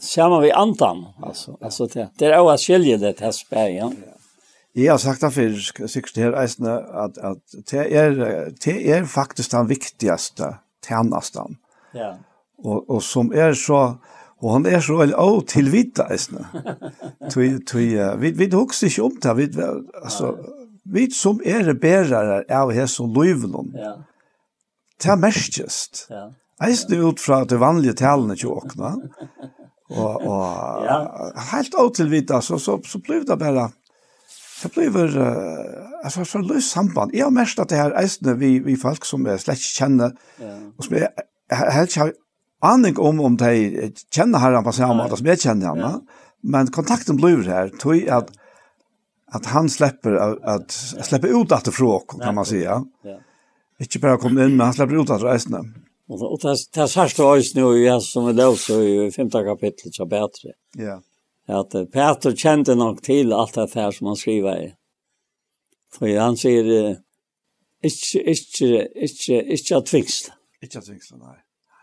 Samma 0.01 0.41
vi 0.41 0.51
antan, 0.51 1.07
alltså. 1.23 1.57
Ja, 1.61 1.67
Alltså 1.67 1.87
det, 1.87 2.11
det 2.19 2.27
är 2.27 2.55
att 2.55 2.61
skilja 2.61 2.97
det 2.97 3.21
här 3.21 3.33
spärgen. 3.33 3.97
Ja. 4.01 4.07
ja. 4.07 4.13
Jeg 4.75 4.93
har 4.93 4.99
sagt 4.99 5.21
det 5.21 5.29
før, 5.35 5.57
sikkert 5.87 6.17
her 6.17 6.35
eisene, 6.41 6.79
at, 6.97 7.19
at 7.21 7.57
det, 7.69 7.83
er, 7.93 8.15
det 8.65 8.77
er 8.89 9.05
faktisk 9.05 9.53
den 9.53 9.69
viktigste 9.69 10.49
tjenesten. 10.87 11.59
Ja. 11.93 12.15
Og, 12.65 12.89
og 12.89 13.03
som 13.05 13.29
er 13.37 13.53
så, 13.53 13.99
Og 14.43 14.57
han 14.57 14.67
er 14.67 14.81
så 14.83 14.97
veldig 14.99 15.15
av 15.23 15.37
til 15.51 15.71
vita, 15.71 16.09
eisne. 16.11 16.43
Vi, 17.37 18.31
vi 18.35 18.49
hukser 18.51 18.91
ikke 18.91 19.05
om 19.07 19.19
det, 19.23 19.35
vi, 19.39 19.49
altså, 20.03 20.33
vi 20.85 21.07
som 21.15 21.39
er 21.47 21.71
bærere 21.79 22.43
av 22.51 22.73
her 22.75 22.89
som 22.91 23.13
løyvelen, 23.15 23.71
ja. 23.79 23.93
det 24.99 25.13
er 25.15 25.21
merkest. 25.23 26.07
Ja. 26.11 26.27
Eisne 26.67 26.99
ut 27.07 27.23
fra 27.23 27.43
det 27.49 27.61
vanlige 27.63 27.95
talene 28.03 28.35
til 28.39 28.51
åkna, 28.51 28.97
og, 29.93 30.27
og 30.27 30.89
ja. 30.89 30.99
helt 31.53 31.79
av 31.79 31.93
til 31.95 32.11
vita, 32.11 32.41
så, 32.43 32.59
så, 32.59 32.81
så 32.83 32.99
blir 33.05 33.23
det 33.29 33.39
bare, 33.39 33.69
så 34.27 34.73
blir 34.75 34.91
det, 34.91 35.07
uh, 35.23 36.03
altså, 36.03 36.27
så 36.27 36.43
løs 36.43 36.73
samband. 36.75 37.15
Jeg 37.15 37.29
har 37.29 37.35
merkt 37.35 37.63
at 37.63 37.71
det 37.71 37.79
her 37.79 37.95
eisne 38.01 38.35
vi, 38.41 38.57
vi 38.65 38.75
folk 38.81 39.07
som 39.07 39.27
jeg 39.31 39.45
slett 39.45 39.63
ikke 39.63 39.79
kjenner, 39.85 40.19
ja. 40.43 40.57
og 40.75 40.89
som 40.89 40.99
jeg, 40.99 41.13
jeg, 41.53 41.63
jeg, 41.79 41.95
jeg, 41.95 42.19
aning 42.63 42.99
om 42.99 43.21
om 43.21 43.37
de 43.37 43.91
kjenner 44.15 44.43
herren 44.43 44.65
på 44.65 44.75
samme 44.77 45.03
måte 45.03 45.19
som 45.19 45.29
jeg 45.33 45.43
kjenner 45.43 45.73
henne, 45.73 45.93
men 46.43 46.71
kontakten 46.75 47.19
blir 47.21 47.45
her, 47.47 47.71
tror 47.83 47.99
jeg 47.99 48.09
at, 48.15 48.33
at 49.35 49.49
han 49.53 49.71
slipper, 49.71 50.19
at, 50.19 50.43
at, 50.55 50.75
slipper 51.07 51.35
ut 51.35 51.55
at 51.55 51.69
det 51.69 51.75
fråk, 51.75 52.19
kan 52.23 52.35
man 52.37 52.49
si. 52.49 52.63
Ja. 52.65 52.81
Ikke 53.83 54.03
bare 54.03 54.19
å 54.19 54.23
komme 54.23 54.45
inn, 54.45 54.57
men 54.57 54.69
han 54.69 54.77
slipper 54.77 55.03
ut 55.03 55.15
at 55.15 55.25
reisene. 55.27 55.63
Og, 56.13 56.21
og 56.35 56.41
det, 56.43 56.57
det 56.75 56.83
er 56.85 56.91
sørste 56.91 57.25
øyne 57.25 57.65
jo, 57.65 57.73
jeg 57.79 58.05
som 58.05 58.29
er 58.29 58.37
løser 58.37 58.83
i 58.85 59.11
femte 59.15 59.43
kapitlet 59.47 59.97
så 59.97 60.07
bedre. 60.11 60.55
Ja. 60.79 60.99
At 61.51 61.75
Peter 61.93 62.35
kjente 62.39 62.77
nok 62.79 63.03
til 63.03 63.33
alt 63.35 63.57
det 63.59 63.71
her 63.75 63.95
som 63.95 64.13
han 64.13 64.19
skriver 64.19 64.67
i. 64.67 64.69
For 65.93 66.09
han 66.17 66.39
sier, 66.41 66.69
ikke, 67.83 68.23
ikke, 68.33 68.85
ikke, 69.09 69.41
ikke 69.57 69.81
at 69.81 69.89
tvingsle. 69.91 70.37
Ikke 70.63 70.79
at 70.79 70.87
tvingsle, 70.87 71.19
nei. 71.19 71.41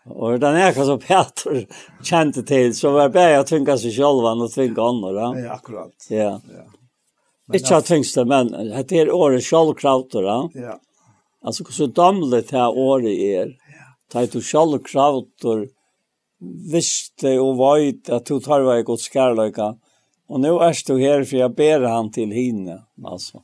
Og 0.09 0.39
den 0.39 0.55
här 0.55 0.73
som 0.73 0.99
Peter 0.99 1.65
kjente 2.03 2.43
til, 2.43 2.75
så 2.75 2.91
var 2.91 3.07
det 3.07 3.13
bare 3.13 3.39
å 3.41 3.47
tvinge 3.47 3.77
seg 3.77 3.93
selv 3.93 4.25
og 4.29 4.51
tvinge 4.53 4.81
andre. 4.81 5.15
Ja, 5.15 5.45
ja 5.45 5.55
akkurat. 5.55 5.95
Ja. 6.09 6.29
ja. 6.41 6.67
Men 7.49 7.57
Ikke 7.57 7.79
at 7.81 7.89
finnes 7.89 8.13
det, 8.13 8.25
men 8.29 8.51
det 8.53 8.97
er 8.97 9.13
året 9.13 9.43
selvkrauter. 9.45 10.29
ja. 10.55 10.77
Altså, 11.41 11.63
hvordan 11.63 11.93
damlet 11.95 12.49
det 12.51 12.65
året 12.67 13.15
er, 13.15 13.53
det 14.11 14.21
er 14.21 14.31
du 14.33 14.41
selvkrauter 14.43 15.67
visste 16.71 17.35
og 17.39 17.57
veit 17.59 18.09
at 18.11 18.27
du 18.27 18.39
tar 18.43 18.65
vei 18.67 18.81
godt 18.83 19.05
skærløyka, 19.05 19.73
og 20.29 20.41
nå 20.43 20.53
er 20.61 20.77
du 20.87 20.95
her, 20.99 21.23
for 21.25 21.39
jeg 21.39 21.55
ber 21.55 21.87
han 21.87 22.11
til 22.13 22.33
henne, 22.35 22.83
altså. 23.05 23.41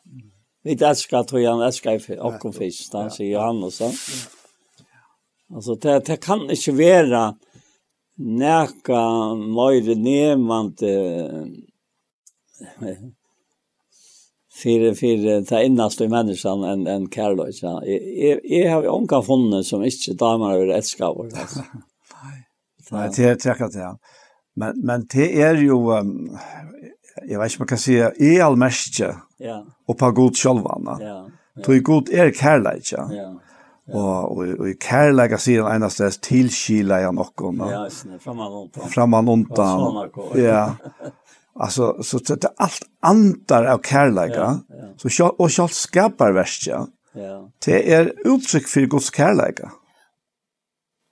Vi 0.66 0.76
elsker 0.76 1.20
at 1.20 1.32
han 1.32 1.62
elsker 1.62 2.20
okken 2.20 2.54
fisk, 2.54 2.94
han 2.94 3.12
sier 3.14 3.38
Johannes, 3.38 3.82
ja. 3.82 3.90
Alltså 5.54 5.76
det, 5.76 6.00
det 6.00 6.18
kan 6.18 6.50
inte 6.50 6.72
vara 6.72 7.36
näka 8.18 9.36
mer 9.36 9.96
nevant 9.96 10.80
för 14.62 14.94
för 14.94 15.46
ta 15.46 15.62
innast 15.62 16.02
i 16.02 16.08
människan 16.08 16.64
en 16.64 16.88
en 16.88 17.10
kärlek 17.10 17.56
så 17.56 17.82
jag 17.86 18.40
jag 18.44 18.72
har 18.72 18.90
onka 18.90 19.22
funnen 19.22 19.64
som 19.64 19.84
inte 19.84 20.14
damer 20.14 20.54
över 20.54 20.68
ett 20.68 20.86
skavor 20.86 21.32
alltså 21.40 21.64
nej 22.92 23.10
det 23.16 23.24
är 23.24 23.36
tjackat 23.36 23.74
ja 23.74 24.00
men 24.56 24.80
men 24.80 25.08
det 25.14 25.42
är 25.42 25.56
ju 25.56 25.68
jag 27.28 27.40
vet 27.40 27.52
inte 27.52 27.62
man 27.62 27.68
kan 27.68 27.78
säga 27.78 28.06
all 28.06 28.42
allmäst 28.42 29.00
ja. 29.38 29.66
och 29.88 29.98
på 29.98 30.12
god 30.12 30.38
själva 30.38 30.98
ja 31.00 31.30
Tog 31.64 31.84
god 31.84 32.10
er 32.10 32.32
kärlek, 32.32 32.92
ja. 32.92 33.10
Og, 33.94 34.38
og, 34.38 34.48
og 34.60 34.70
i 34.70 34.74
kærlega 34.82 35.38
sier 35.38 35.62
han 35.68 35.78
enast 35.78 36.02
det 36.02 36.16
tilkila 36.26 37.04
jeg 37.04 37.14
noen. 37.14 37.60
Ja, 37.70 37.84
framman 38.24 38.56
undan. 38.64 38.90
Framman 38.90 39.30
undan. 39.30 40.10
Ja. 40.42 40.64
Alltså 41.60 42.04
så 42.04 42.18
det 42.18 42.44
är 42.44 42.52
allt 42.58 42.82
andar 43.00 43.66
av 43.66 43.82
kärleka. 43.82 44.36
Ja, 44.36 44.60
ja. 44.70 45.10
Så 45.10 45.28
och 45.28 45.52
själv 45.52 45.68
skapar 45.68 46.32
värst 46.32 46.68
ja. 46.68 46.88
Ja. 47.14 47.50
Det 47.66 47.94
är 47.94 48.14
uttryck 48.26 48.68
för 48.68 48.82
Guds 48.82 49.16
kärleka. 49.16 49.72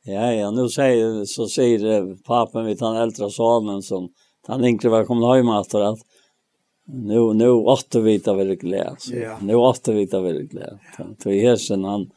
Ja, 0.05 0.33
ja, 0.33 0.51
nu 0.51 0.69
säger 0.69 1.25
så 1.25 1.47
säger 1.47 2.23
pappan 2.23 2.65
vid 2.65 2.79
den 2.79 2.95
äldre 2.95 3.29
sonen 3.29 3.81
som 3.81 4.09
han 4.47 4.65
inte 4.65 4.89
var 4.89 5.05
kommit 5.05 5.35
hem 5.35 5.59
efter 5.61 5.81
att 5.81 5.99
nu 6.85 7.33
nu 7.33 7.49
åter 7.49 8.01
vita 8.01 8.33
väl 8.33 8.55
glädje. 8.55 9.23
Ja. 9.23 9.37
Nu 9.41 9.55
åter 9.55 9.93
vita 9.93 10.21
väl 10.21 10.41
glädje. 10.41 10.79
Till 11.19 11.31
hesen 11.31 11.83
han 11.83 12.09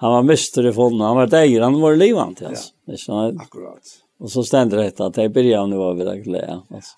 han 0.00 0.12
var 0.12 0.22
mister 0.22 0.66
i 0.66 0.72
fonden, 0.72 1.00
han 1.00 1.16
var 1.16 1.26
deger, 1.26 1.60
han 1.60 1.80
var 1.80 1.96
livant, 1.96 2.42
alltså. 2.42 2.72
Ja. 2.84 2.96
Så, 2.96 3.38
Akkurat. 3.40 3.82
Och 4.18 4.30
så 4.30 4.42
ständer 4.44 4.76
det 4.76 5.00
att 5.00 5.14
det 5.14 5.28
börjar 5.28 5.66
nu 5.66 5.76
var 5.76 5.94
vi 5.94 6.04
där 6.04 6.16
glädje, 6.16 6.60
alltså. 6.70 6.96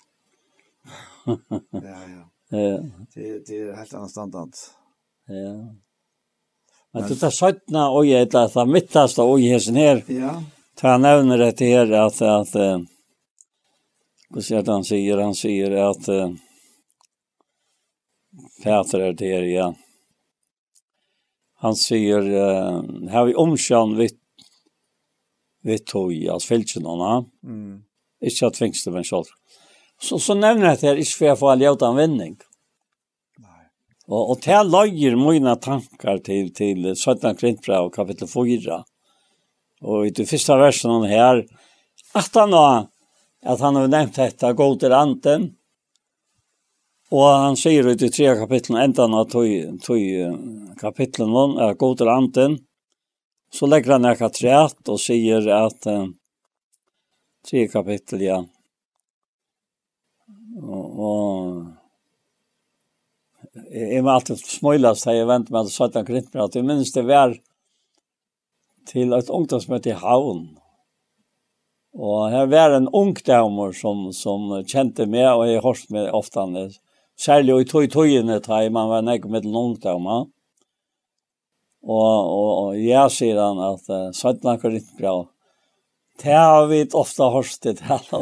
ja, 1.25 1.37
ja. 1.71 2.29
Ja. 2.57 2.79
Det 3.15 3.45
det 3.47 3.57
är 3.59 3.75
helt 3.75 3.93
annan 3.93 4.09
standard. 4.09 4.49
Ja. 5.27 5.75
Men 6.91 7.09
det 7.09 7.15
tar 7.15 7.31
sjutna 7.31 7.89
och 7.89 8.05
jag 8.05 8.19
heter 8.19 8.61
att 8.61 8.69
mittast 8.69 9.19
och 9.19 9.39
jag 9.39 9.61
sen 9.61 9.75
här. 9.75 10.03
Ja. 10.07 10.43
Ta 10.75 10.97
nämner 10.97 11.37
det 11.37 11.59
här 11.65 11.91
att 11.91 12.21
att 12.21 12.55
vad 14.29 14.43
säger 14.43 14.65
han 14.65 14.83
säger 14.83 15.17
han 15.17 15.35
säger 15.35 15.71
att 15.71 16.05
Peter 18.63 18.99
är 18.99 19.13
det 19.13 19.51
ja 19.51 19.75
han 21.63 21.75
sier 21.75 22.21
uh, 22.21 23.09
här 23.09 23.25
vi 23.25 23.35
omkjan 23.35 23.97
vid 23.97 24.17
vid 25.63 25.85
tog 25.85 26.27
alltså 26.27 26.47
fältsnorna. 26.47 27.25
Mm. 27.43 27.83
ikke 28.25 28.47
at 28.47 28.57
fängsta 28.57 28.91
men 28.91 29.03
selv. 29.03 29.25
Så 30.01 30.19
så 30.19 30.33
nevner 30.33 30.69
jeg 30.69 30.79
det 30.79 30.87
här 30.87 30.95
ikke 30.95 31.17
för 31.17 31.25
jeg 31.25 31.39
få 31.39 31.49
all 31.49 31.61
jävla 31.61 31.87
användning. 31.87 32.37
Nej. 33.37 33.67
og 34.07 34.31
och 34.31 34.39
det 34.45 34.63
lager 34.63 35.15
mine 35.15 35.55
tankar 35.55 36.17
til, 36.17 36.53
til 36.53 36.95
17 36.95 37.35
Korintbrev 37.35 37.89
kapittel 37.91 38.27
4. 38.27 38.83
Og 39.81 40.07
i 40.07 40.09
det 40.09 40.29
første 40.29 40.53
versen 40.53 41.03
her, 41.03 41.43
at 42.15 42.35
han 42.35 42.53
har 42.53 42.87
at 43.43 43.59
han 43.59 43.75
har 43.75 43.87
nevnt 43.87 44.15
dette, 44.15 44.53
gå 44.53 44.75
til 44.79 44.93
anten 44.95 45.49
Og 47.13 47.27
han 47.29 47.57
sier 47.59 47.85
ut 47.85 48.01
i 48.01 48.09
tre 48.09 48.31
kapitlen, 48.39 48.79
enda 48.81 49.05
han 49.05 49.27
tog 49.29 49.45
kapitlen 50.79 51.29
noen, 51.29 51.59
er 51.61 51.77
god 51.77 51.99
til 51.99 52.09
anten, 52.09 52.55
så 53.53 53.69
legger 53.69 53.91
han 53.97 54.09
ekka 54.09 54.31
treat 54.33 54.89
og 54.89 54.97
sier 54.97 55.45
at 55.53 55.85
eh, 55.89 56.07
tre 57.45 57.67
kapittel, 57.69 58.23
ja. 58.25 58.39
Og, 60.57 60.85
og 61.05 61.13
jeg 63.69 64.01
må 64.01 64.09
alltid 64.15 64.41
smøylas 64.41 65.05
da 65.05 65.13
jeg 65.13 65.29
venter 65.29 65.53
meg 65.53 65.67
til 65.67 65.75
Satan 65.75 66.07
krittmer, 66.07 66.47
at 66.47 66.57
jeg 66.57 66.65
minns 66.65 66.95
det 66.95 67.05
var 67.05 67.35
til 68.89 69.13
et 69.13 69.29
ungdomsmøte 69.29 69.93
i 69.93 69.99
havn. 70.01 70.47
Og 71.93 72.31
her 72.33 72.49
var 72.49 72.73
en 72.73 72.89
ungdommer 72.89 73.69
som, 73.77 74.07
som 74.17 74.49
kjente 74.65 75.05
meg, 75.05 75.29
og 75.29 75.45
jeg 75.45 75.61
har 75.61 75.67
hørt 75.67 75.93
meg 75.93 76.09
ofte 76.09 76.41
annerledes 76.41 76.81
Særlig 77.19 77.61
i 77.61 77.67
tog 77.69 77.89
togene 77.93 78.39
ta 78.43 78.63
i 78.63 78.71
man 78.73 78.89
var 78.89 79.03
nek 79.05 79.25
med 79.29 79.45
langt 79.45 79.85
av 79.85 80.01
man. 80.01 80.31
Og, 81.83 82.09
og, 82.15 82.49
og 82.63 82.79
jeg 82.79 83.11
sier 83.11 83.39
han 83.41 83.59
at 83.61 83.89
uh, 83.91 84.09
Sødna 84.15 84.55
går 84.61 84.79
ikke 84.79 84.99
bra. 85.01 85.15
Det 86.23 86.35
har 86.35 86.67
vi 86.69 86.83
ofte 86.95 87.27
hørt 87.33 87.57
det 87.65 87.79
her. 87.83 88.05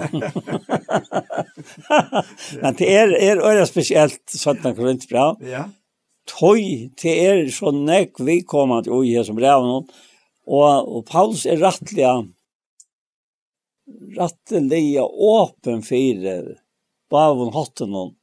Men 2.64 2.78
det 2.80 2.88
er, 2.90 3.14
er, 3.20 3.44
er 3.52 3.66
spesielt 3.70 4.22
Sødna 4.26 4.74
går 4.78 4.96
ikke 4.96 5.12
bra. 5.14 5.28
Ja. 5.46 5.68
Tøy, 6.30 6.90
det 7.02 7.14
er 7.26 7.44
så 7.54 7.74
nek 7.76 8.20
vi 8.24 8.42
kommer 8.48 8.84
til 8.86 8.98
å 8.98 9.04
gjøre 9.06 9.30
som 9.30 9.38
brev 9.38 9.66
noen. 9.68 9.90
Og, 10.52 10.66
og 10.66 11.06
Paulus 11.10 11.46
er 11.46 11.62
rettelig 11.62 12.08
rettelig 14.18 15.02
åpen 15.02 15.82
for 15.86 16.50
bavon 17.12 17.54
hatten 17.54 17.92
noen 17.92 18.16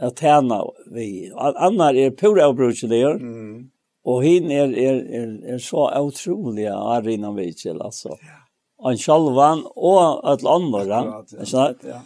at 0.00 0.18
tjene 0.18 0.60
vi. 0.94 1.32
Annar 1.36 1.94
är 1.94 2.10
pura 2.10 2.46
avbrukelig, 2.46 3.02
Mm. 3.02 3.70
Och 4.04 4.24
hin 4.24 4.50
är, 4.50 4.78
är, 4.78 4.94
är, 4.94 5.54
er 5.54 5.58
så 5.58 5.98
otroliga 6.00 6.74
arina 6.74 7.32
vidsel 7.32 7.82
alltså. 7.82 8.08
Ja. 8.08 8.44
Han 8.82 8.98
självan 8.98 9.64
och 9.66 10.32
ett 10.32 10.44
andra. 10.44 11.24
Ja. 11.52 11.74
ja. 11.82 12.00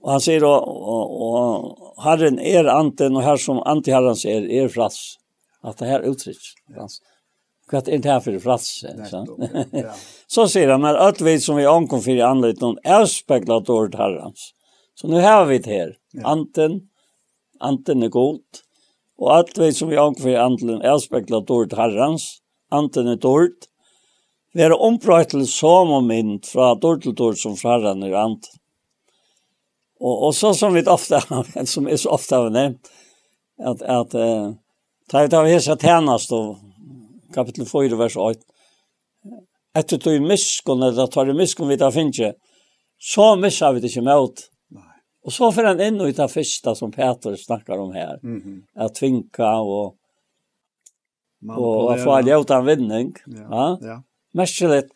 Och 0.00 0.10
han 0.10 0.20
säger 0.20 0.44
og, 0.44 0.68
och, 0.68 1.22
og 1.22 2.02
herren 2.02 2.38
är 2.38 2.64
anten 2.64 3.16
och 3.16 3.22
här 3.22 3.36
som 3.36 3.58
antiherrens 3.58 4.24
är, 4.24 4.50
är 4.50 4.68
frats. 4.68 5.16
Att 5.62 5.78
det 5.78 5.86
här 5.86 6.00
uttrycks. 6.00 6.44
Ja. 6.76 6.88
er 7.72 7.90
inte 7.90 8.08
her 8.12 8.20
för 8.20 8.38
frats. 8.38 8.80
Så. 9.10 9.26
Ja. 9.72 9.92
så 10.26 10.48
sier 10.48 10.68
han, 10.68 10.80
när 10.80 10.94
alt 10.94 11.20
vi 11.20 11.40
som 11.40 11.56
vi 11.56 11.66
ankom 11.66 12.02
for 12.02 12.12
i 12.12 12.22
anledning 12.22 12.76
er 12.84 13.06
speglat 13.06 13.68
ordet 13.68 13.98
herrens. 13.98 14.54
Så 14.94 15.08
nu 15.08 15.20
har 15.20 15.44
vi 15.44 15.58
det 15.58 15.70
här. 15.70 15.96
Ja. 16.12 16.28
Anten, 16.28 16.80
anten 17.62 18.02
er 18.02 18.12
god, 18.12 18.40
og 19.22 19.34
alt 19.36 19.58
vi 19.58 19.70
som 19.74 19.90
vi 19.90 20.00
angfri 20.00 20.34
andelen 20.38 20.82
er 20.82 20.98
spekla 21.02 21.42
dård 21.46 21.74
herrens, 21.78 22.42
anten 22.72 23.10
er 23.12 23.20
dårlig, 23.22 23.68
vi 24.52 24.64
er 24.66 24.74
ombrøyt 24.76 25.30
til 25.32 25.46
som 25.48 25.92
og 25.96 26.04
mynd 26.04 26.44
fra 26.44 26.74
dårlig 26.76 27.06
til 27.06 27.16
dård 27.16 27.38
som 27.40 27.56
fra 27.56 27.78
er 27.80 28.18
anten. 28.20 28.58
Og, 30.02 30.26
og 30.28 30.34
så 30.34 30.52
som 30.54 30.74
vi 30.74 30.82
ofte 30.90 31.20
har, 31.28 31.48
som 31.66 31.88
er 31.88 31.96
så 31.96 32.10
ofte 32.10 32.36
har 32.36 32.50
nevnt, 32.50 32.90
at, 33.62 33.82
at 33.82 34.14
uh, 34.18 34.52
ta 35.08 35.24
ut 35.24 35.36
av 35.38 35.46
hese 35.46 35.76
tjenest, 35.78 36.32
og 36.34 36.58
kapitel 37.34 37.68
4, 37.68 37.96
vers 38.00 38.16
8, 38.18 38.42
etter 39.78 40.00
tog 40.02 40.24
miskon, 40.26 40.82
eller 40.82 41.08
tar 41.08 41.30
du 41.30 41.36
miskon 41.38 41.70
vi 41.70 41.78
tar 41.80 41.94
finnje, 41.94 42.34
så 42.98 43.34
missar 43.38 43.72
vi 43.72 43.82
det 43.82 43.92
ikke 43.92 44.04
med 44.04 44.26
Og 45.24 45.32
så 45.32 45.52
för 45.52 45.64
en 45.64 45.80
inn 45.80 46.00
i 46.00 46.12
det 46.12 46.28
första 46.28 46.74
som 46.74 46.92
Peter 46.92 47.36
snackar 47.36 47.78
om 47.78 47.92
här. 47.92 48.18
Mm 48.22 48.40
-hmm. 48.42 48.84
Att 48.84 48.94
tvinka 48.94 49.56
och 49.56 49.96
och 51.56 51.94
att 51.94 52.04
få 52.04 52.12
en 52.12 52.28
utan 52.28 52.66
vinning. 52.66 53.14
Ja. 53.26 53.46
ja. 53.50 53.78
ja. 53.82 54.02
Mästerligt. 54.34 54.88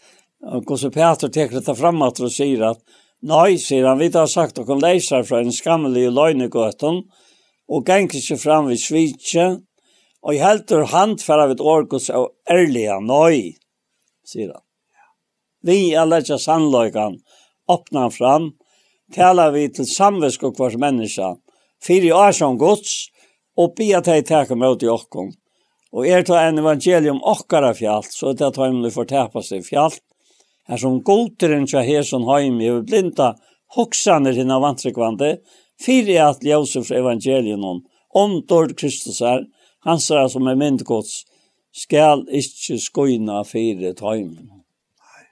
Och 0.68 0.81
så 0.81 0.91
Peter 0.91 1.29
tar 1.29 1.61
det 1.61 1.74
framåt 1.74 2.20
och 2.20 2.33
säger 2.33 2.62
att 2.62 2.79
nej, 3.20 3.59
sier 3.59 3.85
han, 3.85 3.99
vi 3.99 4.11
har 4.11 4.27
sagt 4.27 4.59
att 4.59 4.66
de 4.66 4.79
läser 4.79 5.22
från 5.22 5.47
en 5.47 5.53
skammelig 5.53 6.12
løgnegøten 6.12 7.03
och 7.68 7.89
gänger 7.89 8.16
ikke 8.16 8.37
fram 8.37 8.66
vid 8.66 8.81
svitje 8.81 9.61
och 10.22 10.35
i 10.35 10.39
helter 10.39 10.83
hand 10.83 11.20
för 11.20 11.49
vid 11.49 11.61
orkos 11.61 12.09
och 12.11 12.31
ärliga, 12.51 13.01
nej, 13.01 13.57
säger 14.33 14.53
han. 14.53 14.62
Vi 15.62 15.95
är 15.95 16.07
lägger 16.07 16.37
sannlöjkan, 16.37 17.18
öppnar 17.68 18.11
fram 18.11 18.53
talar 19.15 19.53
vi 19.55 19.69
til 19.69 19.87
samvisk 19.89 20.45
og 20.49 20.57
kvars 20.57 20.77
menneska, 20.81 21.35
fyrir 21.83 22.17
årsam 22.17 22.59
gods, 22.59 23.09
og 23.57 23.75
bia 23.77 24.03
teg 24.05 24.27
teka 24.29 24.57
mot 24.59 24.83
i 24.83 24.91
okkom. 24.93 25.31
Og 25.97 26.09
er 26.09 26.27
ta 26.27 26.43
en 26.45 26.61
evangelium 26.61 27.23
okkara 27.25 27.73
fjallt, 27.77 28.13
så 28.13 28.31
er 28.31 28.39
det 28.39 28.51
at 28.51 28.59
heimli 28.61 28.91
får 28.93 29.09
tepa 29.13 29.43
seg 29.45 29.65
fjallt, 29.65 30.03
her 30.67 30.81
som 30.83 30.99
godteren 31.07 31.65
tja 31.71 31.85
heson 31.87 32.27
heim 32.27 32.59
i 32.61 32.73
blinda 32.83 33.35
hoksaner 33.77 34.35
hina 34.37 34.59
vantrikvande, 34.61 35.37
fyrir 35.81 36.25
at 36.27 36.45
Josefs 36.45 36.91
evangelium 36.91 37.85
om 38.17 38.37
dård 38.49 38.75
Kristus 38.81 39.21
er, 39.23 39.47
hans 39.87 40.11
er 40.11 40.29
som 40.33 40.49
er 40.51 40.59
myndgods, 40.59 41.23
skal 41.77 42.25
ikkje 42.33 42.79
skoina 42.81 43.43
fyrir 43.45 43.95
tøymen. 43.97 44.49
Nei. 44.49 45.25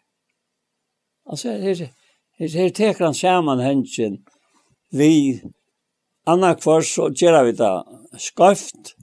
Altså, 1.26 1.56
her 1.56 1.70
er 1.72 1.78
det 1.82 1.92
Her 2.38 2.48
her 2.48 2.70
teker 2.74 3.04
han 3.04 3.14
samanhengen 3.14 4.18
vi 4.90 5.40
anna 6.26 6.54
kvar 6.54 6.82
så 6.82 7.08
gjerra 7.10 7.42
vi 7.46 7.52
det 7.58 7.72
skøft, 8.22 8.94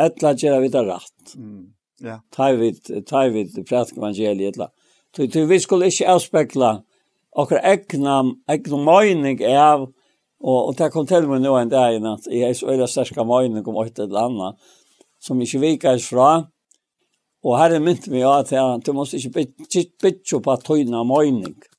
etla 0.00 0.34
gjerra 0.36 0.60
vi 0.60 0.68
det 0.72 0.82
rett. 0.88 1.34
Mm. 1.36 1.70
Ja. 2.04 2.18
Ta 2.32 2.52
vi 2.52 2.72
ta 3.06 3.26
vi 3.32 3.46
prætik 3.62 3.98
evangeliet 3.98 4.54
etla. 4.54 4.68
Så 5.16 5.26
du 5.26 5.46
vi 5.46 5.60
skulle 5.60 5.88
ikke 5.88 6.08
avspekla 6.08 6.82
okkar 7.32 7.64
egna 7.64 8.20
egna 8.48 8.82
meining 8.84 9.40
av 9.48 9.88
og 10.40 10.68
og 10.68 10.76
ta 10.76 10.90
kom 10.90 11.06
til 11.06 11.26
meg 11.26 11.40
nå 11.42 11.56
en 11.56 11.72
dag 11.72 11.96
at 11.96 12.02
natt. 12.02 12.28
Jeg 12.30 12.50
er 12.50 12.54
så 12.54 12.68
øyla 12.68 12.86
sterska 12.86 13.24
meining 13.24 13.66
om 13.66 13.80
et 13.84 13.98
eller 13.98 14.28
annet 14.28 14.70
som 15.20 15.40
ikke 15.40 15.60
viker 15.60 15.98
fra. 15.98 16.44
Og 17.44 17.58
her 17.58 17.74
er 17.74 17.80
mynt 17.80 18.06
meg 18.08 18.22
av 18.22 18.44
at 18.44 18.50
han, 18.50 18.80
du 18.80 18.92
måste 18.92 19.16
ikke 19.16 19.48
bytja 20.02 20.40
på 20.40 20.56
tøyna 20.62 21.04
meining. 21.04 21.56
Mm 21.56 21.77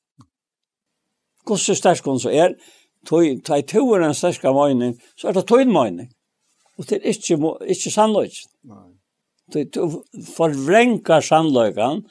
Hvordan 1.48 1.76
sterk 1.76 2.06
hun 2.06 2.20
så 2.22 2.32
er, 2.34 2.56
ta 3.08 3.58
i 3.58 3.66
to 3.68 3.84
er 3.96 4.06
en 4.06 4.18
sterk 4.18 4.44
av 4.46 4.58
mening, 4.58 4.96
så 5.18 5.30
er 5.30 5.38
det 5.38 5.48
tøyn 5.50 5.72
mening. 5.74 6.10
Og 6.78 6.88
det 6.90 7.00
er 7.00 7.12
ikke, 7.12 7.38
ikke 7.68 7.92
sannløyt. 7.92 8.42
Du, 9.54 9.64
du 9.64 10.24
forvrenkar 10.36 11.26
sannløykan 11.26 12.04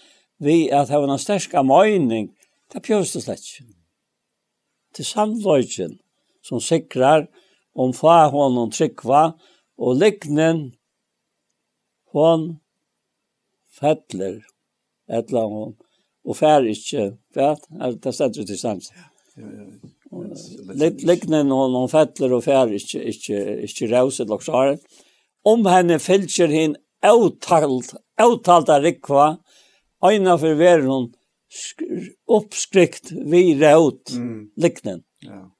vi 0.42 0.68
at 0.74 0.90
hava 0.92 1.08
en 1.08 1.20
sterk 1.20 1.54
av 1.58 1.66
mening, 1.68 2.32
det 2.72 2.82
pjøst 2.84 3.16
det 3.16 3.24
slett 3.24 3.46
ikke. 3.46 3.68
Det 4.96 5.04
er 5.04 5.12
sannløyken 5.12 5.98
som 6.44 6.62
sikrar 6.64 7.28
om 7.78 7.92
fa 7.94 8.26
honom 8.32 8.72
tryggva 8.74 9.32
og 9.78 10.00
liknen 10.00 10.64
hon 12.14 12.48
fettler 13.78 14.40
etla 15.08 15.44
hon 15.48 15.76
og 16.28 16.36
fær 16.36 16.66
ikkje, 16.68 17.14
vet, 17.36 17.62
det 18.02 18.12
stedet 18.12 18.44
til 18.48 18.58
sanns. 18.60 18.90
Ja. 18.92 19.07
Liknen 21.06 21.50
hon 21.50 21.72
noen 21.72 21.88
fettler 21.88 22.32
och 22.32 22.44
fær, 22.44 22.72
inte 22.72 23.02
inte 23.04 23.40
ikke 23.66 23.88
rause 23.92 24.24
til 24.24 24.32
oksare. 24.32 24.78
Om 25.44 25.66
henne 25.66 25.98
fälcher 25.98 26.48
hin 26.48 26.76
outalt 27.02 28.68
av 28.68 28.82
rikva 28.82 29.36
ena 30.02 30.38
för 30.38 30.54
ver 30.54 30.80
hun 30.80 31.12
oppskrikt 32.26 33.12
vi 33.12 33.54
raut 33.60 34.10
mm. 34.10 34.50
liknen. 34.56 35.02
Ja. 35.20 35.50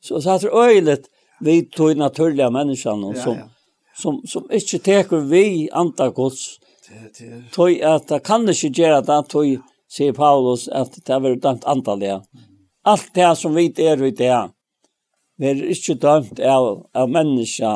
Så 0.00 0.20
så 0.22 0.30
att 0.30 0.44
öjligt 0.44 1.06
vi 1.40 1.62
tog 1.62 1.96
naturliga 1.96 2.50
människan 2.50 3.02
ja, 3.02 3.22
som, 3.22 3.34
ja, 3.34 3.48
som 3.96 4.22
som 4.26 4.50
ikke 4.50 4.76
inte 4.76 5.02
tar 5.02 5.20
vi 5.20 5.70
antagods. 5.72 6.58
Tog 7.52 7.82
att 7.82 8.08
det 8.08 8.20
kan 8.20 8.48
ikke 8.48 8.68
göra 8.68 9.00
det 9.00 9.28
tog 9.28 9.58
sier 9.88 10.12
Paulus 10.12 10.68
at 10.68 10.92
det 11.06 11.14
er 11.14 11.20
varit 11.20 11.42
dömt 11.42 11.64
Mm 11.64 12.47
allt 12.88 13.14
det 13.14 13.30
som 13.38 13.54
vi 13.56 13.68
er 13.84 14.02
i 14.04 14.10
det, 14.10 14.36
vi 15.38 15.50
er 15.52 15.64
ikke 15.74 15.98
dømt 16.02 16.40
av, 16.40 16.68
av 16.94 17.10
menneska 17.10 17.72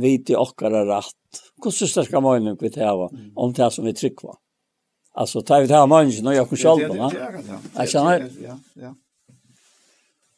vi 0.00 0.16
til 0.26 0.40
okkara 0.40 0.84
rett. 0.88 1.44
Hvordan 1.62 1.90
sterska 1.90 2.20
møyning 2.22 2.58
vi 2.60 2.70
til 2.74 3.06
om 3.34 3.54
det 3.56 3.70
som 3.72 3.86
vi 3.86 3.94
trykker 3.96 4.28
på? 4.28 4.36
Altså, 5.16 5.40
tar 5.40 5.60
vi 5.60 5.66
det 5.66 5.74
här 5.74 5.86
människan 5.86 6.26
och 6.26 6.34
jag 6.34 6.48
kan 6.48 6.58
själva. 6.58 6.96
Ja, 6.96 7.10
det 7.10 7.94
är 7.98 8.18
det. 8.18 8.30
Ja, 8.42 8.58
ja. 8.74 8.94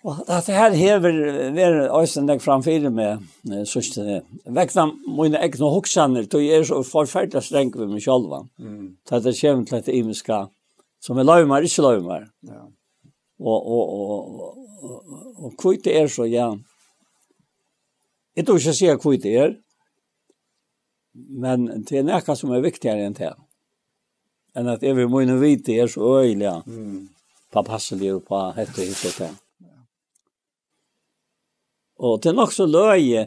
Og 0.05 0.15
at 0.29 0.47
det 0.47 0.55
her 0.55 0.71
hever 0.71 1.13
ver 1.51 2.01
øysendig 2.01 2.43
framfyrir 2.43 2.91
med, 2.91 3.19
sørst 3.67 3.97
det. 3.97 4.23
Vekna 4.47 4.85
mine 5.19 5.41
egne 5.43 5.71
hoksaner, 5.75 6.23
du 6.23 6.39
er 6.39 6.63
så 6.65 6.79
forferdelig 6.87 7.43
streng 7.43 7.73
ved 7.75 7.91
meg 7.91 8.05
sjálvan. 8.05 8.47
Mm. 8.59 8.95
Det 9.11 9.27
er 9.27 9.35
kjent 9.41 9.69
til 9.69 9.77
at 9.77 9.87
det 9.87 9.97
imiska, 9.99 10.47
som 11.03 11.19
er 11.19 11.27
løymar, 11.27 11.67
ikke 11.67 11.83
løymar. 11.83 12.29
Ja. 12.47 12.63
Og, 13.39 13.59
og, 13.71 13.91
og, 13.95 14.57
og, 14.83 15.45
og 15.45 15.55
kvitt 15.61 15.87
er 15.87 16.09
så, 16.11 16.27
ja. 16.27 16.51
Jeg 18.37 18.47
tror 18.47 18.59
ikke 18.59 18.71
jeg 18.71 18.79
sier 18.79 19.23
det 19.23 19.35
er, 19.35 19.55
men 21.15 21.67
det 21.87 22.01
er 22.01 22.07
noe 22.07 22.37
som 22.39 22.53
er 22.55 22.63
viktigere 22.63 23.07
enn 23.07 23.17
det. 23.19 23.33
Enn 24.59 24.71
at 24.71 24.83
jeg 24.83 24.97
vil 24.99 25.11
måne 25.11 25.39
vite 25.41 25.75
er 25.75 25.91
så 25.91 26.21
øyelig, 26.21 26.47
ja. 26.47 26.57
mm. 26.67 27.09
på 27.53 27.63
passelig 27.67 28.15
og 28.15 28.25
på 28.27 28.43
hette 28.59 28.87
hit 28.87 29.05
og 29.11 29.19
det. 29.23 29.33
Og 31.99 32.23
det 32.23 32.31
er 32.31 32.39
nok 32.39 32.55
så 32.55 32.67
løye 32.67 33.27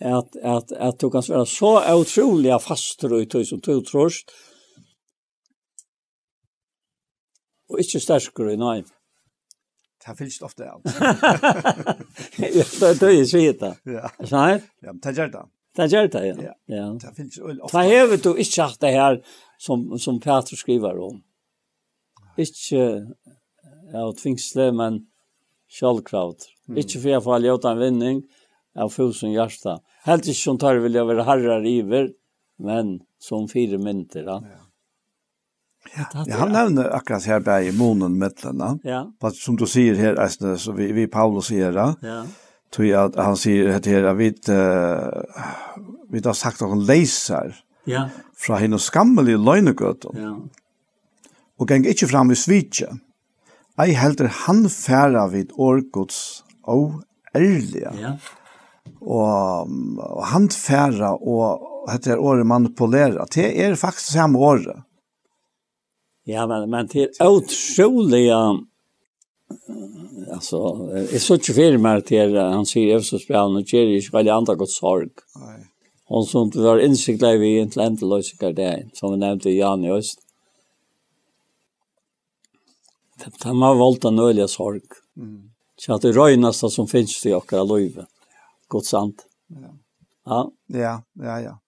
at, 0.00 0.36
at, 0.42 0.72
at 0.72 1.00
du 1.00 1.08
kan 1.10 1.22
være 1.28 1.46
så 1.46 1.72
utrolig 1.94 2.58
fastere 2.62 3.22
og 3.22 3.30
tog 3.30 3.46
som 3.46 3.62
tog 3.62 3.86
trost, 3.86 4.34
og 7.70 7.80
ikke 7.82 8.02
sterkere 8.02 8.54
i 8.54 8.60
nøyme. 8.60 8.95
Det 10.06 10.10
har 10.10 10.16
fyllt 10.16 10.42
ofta 10.42 10.70
av. 10.70 10.82
Det 13.00 13.02
er 13.02 13.10
ju 13.10 13.26
så 13.26 13.38
heta. 13.38 13.74
Ja. 13.82 14.10
Nej. 14.30 14.62
Ja, 14.80 14.92
men 14.92 15.00
det 15.02 15.12
gjør 15.16 15.28
det. 15.32 15.40
Det 15.76 15.86
gjør 15.90 16.08
det, 16.12 16.26
ja. 16.26 16.34
Ja. 16.66 16.98
Det 17.00 17.06
har 17.08 17.14
fyllt 17.16 17.38
ofta. 17.60 17.82
Det 17.82 17.98
har 17.98 18.16
du 18.22 18.36
ikke 18.38 18.62
hatt 18.62 18.80
det 18.84 18.92
her 18.94 19.18
som, 19.58 19.98
som 19.98 20.20
Peter 20.22 20.56
skriver 20.56 20.98
om. 21.08 21.16
Ikke 22.38 22.82
ja, 23.90 24.12
tvingsle, 24.22 24.70
men 24.78 25.00
självkraut. 25.74 26.46
Mm. 26.68 26.78
Ikke 26.84 27.00
for 27.00 27.08
jeg 27.10 27.22
får 27.26 27.38
låta 27.42 27.70
en 27.74 27.82
vinning 27.82 28.22
av 28.78 28.94
fusen 28.94 29.34
hjärsta. 29.34 29.80
Helt 30.06 30.30
ikke 30.30 30.44
som 30.44 30.58
tar 30.62 30.78
vill 30.86 30.94
jag 30.94 31.10
vara 31.10 31.26
herrar 31.26 31.66
iver, 31.66 32.14
men 32.62 33.00
som 33.18 33.50
fire 33.50 33.78
mynter. 33.82 34.22
Ja. 34.22 34.38
ja 34.54 34.65
Ja, 35.96 36.36
han 36.36 36.52
nevner 36.52 36.90
akkurat 36.96 37.24
her 37.24 37.40
bare 37.44 37.68
i 37.68 37.72
månen 37.72 38.18
medlemmene. 38.20 38.78
Ja. 38.84 39.04
Fast 39.22 39.40
som 39.44 39.56
du 39.56 39.66
sier 39.70 39.96
her, 39.98 40.18
Eisne, 40.20 40.56
så 40.60 40.74
vi, 40.76 40.90
vi 40.96 41.06
Paulus 41.10 41.48
sier 41.50 41.72
det. 41.72 41.88
Ja. 42.04 42.20
Tror 42.74 42.86
jeg 42.88 42.98
at 43.00 43.16
han 43.22 43.38
sier 43.40 43.70
at 43.76 43.88
her, 43.88 44.08
at 44.10 44.18
vi, 44.18 44.30
uh, 44.52 45.96
vi 46.12 46.22
har 46.24 46.36
sagt 46.36 46.62
at 46.62 46.72
han 46.72 46.84
leser 46.84 47.54
ja. 47.88 48.06
fra 48.36 48.60
henne 48.60 48.80
skammelige 48.82 49.40
løgnegøtten. 49.40 50.20
Ja. 50.20 50.34
Og 51.56 51.70
geng 51.70 51.86
ikke 51.88 52.10
fram 52.10 52.32
i 52.34 52.38
svitje. 52.38 52.90
Ei 53.80 53.92
helder 53.96 54.28
han 54.44 54.66
færa 54.72 55.26
vid 55.32 55.52
årgods 55.56 56.42
og 56.68 57.00
ærlige. 57.36 57.92
Ja. 58.00 58.16
Og, 59.00 59.72
og 60.00 60.24
han 60.32 60.48
færa 60.52 61.14
og 61.16 61.90
hette 61.90 62.18
året 62.18 62.46
manipulera. 62.48 63.26
Det 63.32 63.48
er 63.62 63.76
faktisk 63.78 64.16
samme 64.16 64.38
året 64.38 64.85
Ja, 66.26 66.46
men, 66.50 66.70
men 66.70 66.88
til 66.90 67.06
utrolig, 67.22 68.24
ja, 68.26 68.40
altså, 70.34 70.60
jeg 71.12 71.20
så 71.22 71.36
ikke 71.38 71.54
inte 71.54 71.82
meg 71.82 72.04
til, 72.08 72.34
han 72.34 72.66
sier 72.66 72.72
säger 72.72 72.96
Efsos-spelen 72.96 73.56
och 73.56 73.74
ikke 73.74 74.12
veldig 74.12 74.32
andre 74.34 74.56
godt 74.56 74.74
sorg. 74.74 75.22
Nei. 75.38 75.58
Og 76.08 76.26
sånn, 76.26 76.50
du 76.50 76.60
var 76.62 76.82
insikta 76.82 77.32
i 77.34 77.58
en 77.60 77.70
tlentelösiga 77.70 78.52
det, 78.54 78.90
som 78.94 79.12
vi 79.12 79.18
nevnte 79.18 79.50
i 79.50 79.58
Jan 79.58 79.84
i 79.84 79.90
Øst. 79.90 80.20
Det 83.18 83.32
det 83.42 83.54
har 83.54 83.78
valt 83.78 84.04
en 84.04 84.18
øyelig 84.18 84.48
sorg. 84.50 84.82
Mm. 85.16 85.50
Så 85.78 85.94
att 85.94 86.02
det 86.02 86.12
röjnaste 86.12 86.70
som 86.70 86.88
finns 86.88 87.26
i 87.26 87.34
åkara 87.34 87.64
löjve. 87.64 88.06
Gott 88.68 88.86
sant. 88.86 89.26
Ja. 89.48 89.78
Ja, 90.24 90.52
ja, 90.66 91.02
ja. 91.14 91.40
ja. 91.40 91.58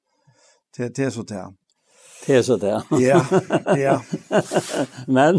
Det, 0.76 0.96
det 0.96 1.04
är 1.04 1.11
så 1.11 1.22
det 1.22 1.54
Det 2.29 2.37
er 2.37 2.43
så 2.45 2.57
det. 2.61 2.74
Ja, 3.01 3.22
ja. 3.76 3.95
Men? 5.16 5.39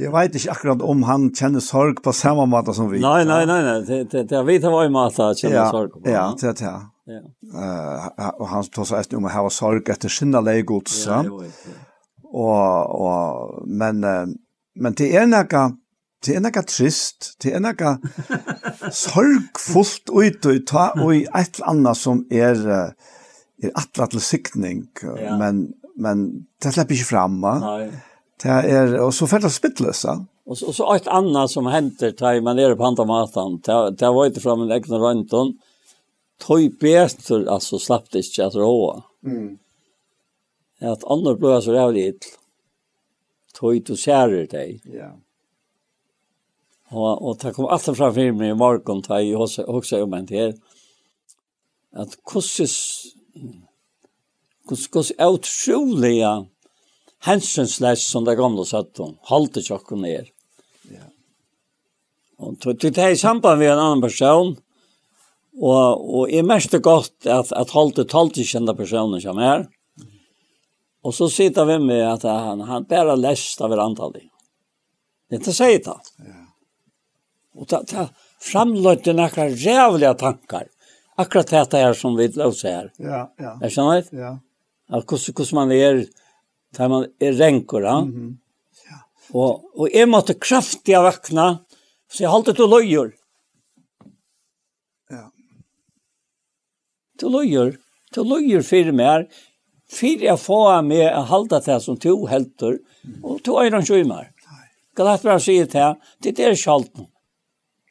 jeg 0.00 0.10
vet 0.10 0.38
ikke 0.40 0.56
akkurat 0.56 0.82
om 0.82 1.04
han 1.06 1.28
kjenner 1.30 1.62
sorg 1.62 2.02
på 2.02 2.14
samme 2.16 2.48
måte 2.50 2.74
som 2.74 2.90
vi. 2.90 2.98
Nei, 3.04 3.20
nei, 3.28 3.44
nei, 3.46 3.60
nei. 3.62 3.76
Det, 3.86 4.00
det, 4.10 4.24
det 4.32 4.40
vet 4.48 4.66
jeg 4.66 4.74
var 4.74 4.88
i 4.88 4.90
måte 4.90 5.28
han 5.28 5.38
kjenner 5.38 5.60
ja, 5.60 5.68
sorg 5.70 5.94
på. 5.94 6.02
Ja, 6.10 6.26
det 6.40 6.50
er 6.50 6.58
det. 6.58 6.74
Ja. 7.14 7.20
Uh, 7.54 8.28
og 8.40 8.44
han 8.50 8.66
tar 8.74 8.90
seg 8.90 9.04
etter 9.04 9.20
om 9.20 9.28
å 9.28 9.34
ha 9.36 9.46
sorg 9.52 9.94
etter 9.94 10.10
sinne 10.10 10.42
legods. 10.42 11.04
Ja, 11.06 11.22
jo, 11.28 11.38
ja. 11.44 11.78
Og, 12.34 12.98
og, 13.06 13.64
men, 13.70 14.02
men 14.74 14.98
det 14.98 15.12
er 15.14 15.30
noe 15.30 15.64
det 16.24 16.38
er 16.38 16.40
nekka 16.40 16.62
trist, 16.64 17.34
det 17.44 17.52
er 17.52 17.60
nekka 17.60 17.98
sorgfullt 19.04 20.08
ut 20.08 20.48
og 20.48 20.62
ta 20.66 20.86
og 20.96 21.10
i 21.12 21.26
et 21.26 21.58
eller 21.60 21.70
annet 21.74 22.00
som 22.00 22.24
er 22.32 22.62
uh, 22.64 23.12
er 23.68 23.78
atlet 23.80 24.14
til 24.14 24.22
sikning, 24.24 24.84
ja. 25.02 25.36
men, 25.40 25.66
men 25.96 26.46
det 26.62 26.74
slipper 26.74 26.96
ikke 26.96 27.10
fram. 27.12 27.40
Nej. 27.40 27.88
Det 28.42 28.50
er, 28.50 28.96
og 29.00 29.12
så 29.14 29.28
føler 29.30 29.48
det 29.48 29.56
spittløsa. 29.56 30.18
Og 30.44 30.58
så, 30.58 30.66
og 30.68 30.74
så 30.76 30.88
ett 30.92 31.06
annet 31.08 31.52
som 31.52 31.68
henter 31.72 32.12
til 32.12 32.42
man 32.44 32.58
er 32.60 32.74
på 32.76 32.84
andre 32.84 33.06
maten, 33.08 33.60
det 33.64 34.10
var 34.12 34.28
ikke 34.28 34.42
fra 34.44 34.56
min 34.60 34.72
egen 34.74 35.00
røntgen, 35.00 35.54
tog 36.42 36.64
beter, 36.80 37.46
altså 37.48 37.78
slapp 37.80 38.10
det 38.12 38.26
ikke 38.26 38.48
at 38.50 38.56
råa. 38.58 38.98
Mm. 39.24 39.54
At 40.84 41.06
andre 41.08 41.36
blod 41.38 41.62
så 41.64 41.72
rævlig 41.72 42.08
ill, 42.10 42.32
tog 43.56 43.80
du 43.86 43.94
ser 43.96 44.34
deg. 44.50 44.82
Ja. 44.92 45.14
Og, 46.92 47.22
og 47.22 47.38
det 47.40 47.54
kom 47.54 47.70
alltid 47.70 47.96
fra 47.96 48.12
filmen 48.12 48.50
i 48.50 48.58
morgen, 48.58 49.00
da 49.06 49.22
jeg 49.22 49.38
også, 49.40 49.64
også 49.64 50.02
om 50.04 50.14
en 50.14 50.28
til, 50.28 50.52
at 51.94 52.16
hvordan 52.20 52.68
Kus 54.68 54.88
utroliga 55.12 56.34
hensynsles 57.24 58.06
som 58.08 58.24
det 58.24 58.36
gamla 58.36 58.64
satt 58.64 58.98
hon. 58.98 59.16
Halte 59.28 59.62
tjocken 59.64 60.02
ner. 60.04 60.28
Ja. 60.90 61.06
Og 62.38 62.58
det 62.80 62.92
er 62.98 63.14
i 63.14 63.20
samband 63.20 63.60
med 63.60 63.72
en 63.72 63.80
annan 63.80 64.04
person, 64.04 64.54
og, 65.54 66.04
og 66.18 66.32
jeg 66.32 66.46
mest 66.46 66.74
godt 66.82 67.28
at, 67.30 67.52
at 67.54 67.74
halte 67.76 68.04
talte 68.10 68.44
kjente 68.44 68.74
personer 68.76 69.22
som 69.22 69.38
er. 69.38 69.68
Og 71.04 71.14
så 71.14 71.28
sitter 71.30 71.68
vi 71.68 71.78
med 71.84 72.02
at 72.08 72.24
han, 72.26 72.64
han 72.64 72.86
bare 72.88 73.16
lest 73.20 73.60
av 73.62 73.70
hverandre. 73.70 74.24
Det 75.28 75.38
er 75.38 75.42
ikke 75.42 75.54
sier 75.54 75.82
det. 75.84 75.98
Ja. 76.24 76.40
Og 77.54 77.68
ta, 77.70 77.84
ta 77.86 78.08
framløtte 78.42 79.14
noen 79.14 79.54
rævlige 79.60 80.14
tankar 80.20 80.66
akkurat 81.16 81.46
detta 81.46 81.78
är 81.78 81.92
som 81.92 82.16
vi 82.16 82.28
låser 82.28 82.68
her. 82.68 82.92
Ja, 82.96 83.34
ja. 83.38 83.58
Är 83.62 83.68
så 83.68 83.90
vet? 83.90 84.12
Ja. 84.12 84.38
At 84.88 85.06
kus 85.06 85.30
kus 85.34 85.52
man 85.52 85.72
är 85.72 86.06
der 86.76 86.88
man 86.88 87.06
är 87.18 87.32
ränkor, 87.32 87.82
ja. 87.82 88.02
Mm 88.02 88.14
-hmm. 88.14 88.36
Ja. 88.90 88.96
Och 89.38 89.80
och 89.80 89.88
är 89.94 90.06
måste 90.06 90.34
kraftiga 90.34 91.02
vakna 91.02 91.58
så 92.12 92.22
jeg 92.22 92.30
holdt 92.30 92.56
det 92.56 92.68
løyer. 92.68 93.12
Ja. 95.10 95.30
Til 97.18 97.28
løyer. 97.28 97.76
Til 98.14 98.24
løyer 98.24 98.62
för 98.62 98.92
mer 98.92 99.28
för 99.90 100.24
jag 100.24 100.40
får 100.40 100.82
med 100.82 101.12
att 101.12 101.28
hålla 101.28 101.60
det 101.60 101.80
som 101.80 101.96
to 101.96 102.26
helter 102.26 102.78
och 103.22 103.42
två 103.42 103.60
är 103.60 103.70
de 103.70 103.82
sjömar. 103.82 104.30
Galatasar 104.96 105.38
säger 105.38 105.66
det 105.66 105.78
här, 105.78 105.96
det 106.18 106.38
är 106.38 106.54
skalt. 106.54 106.92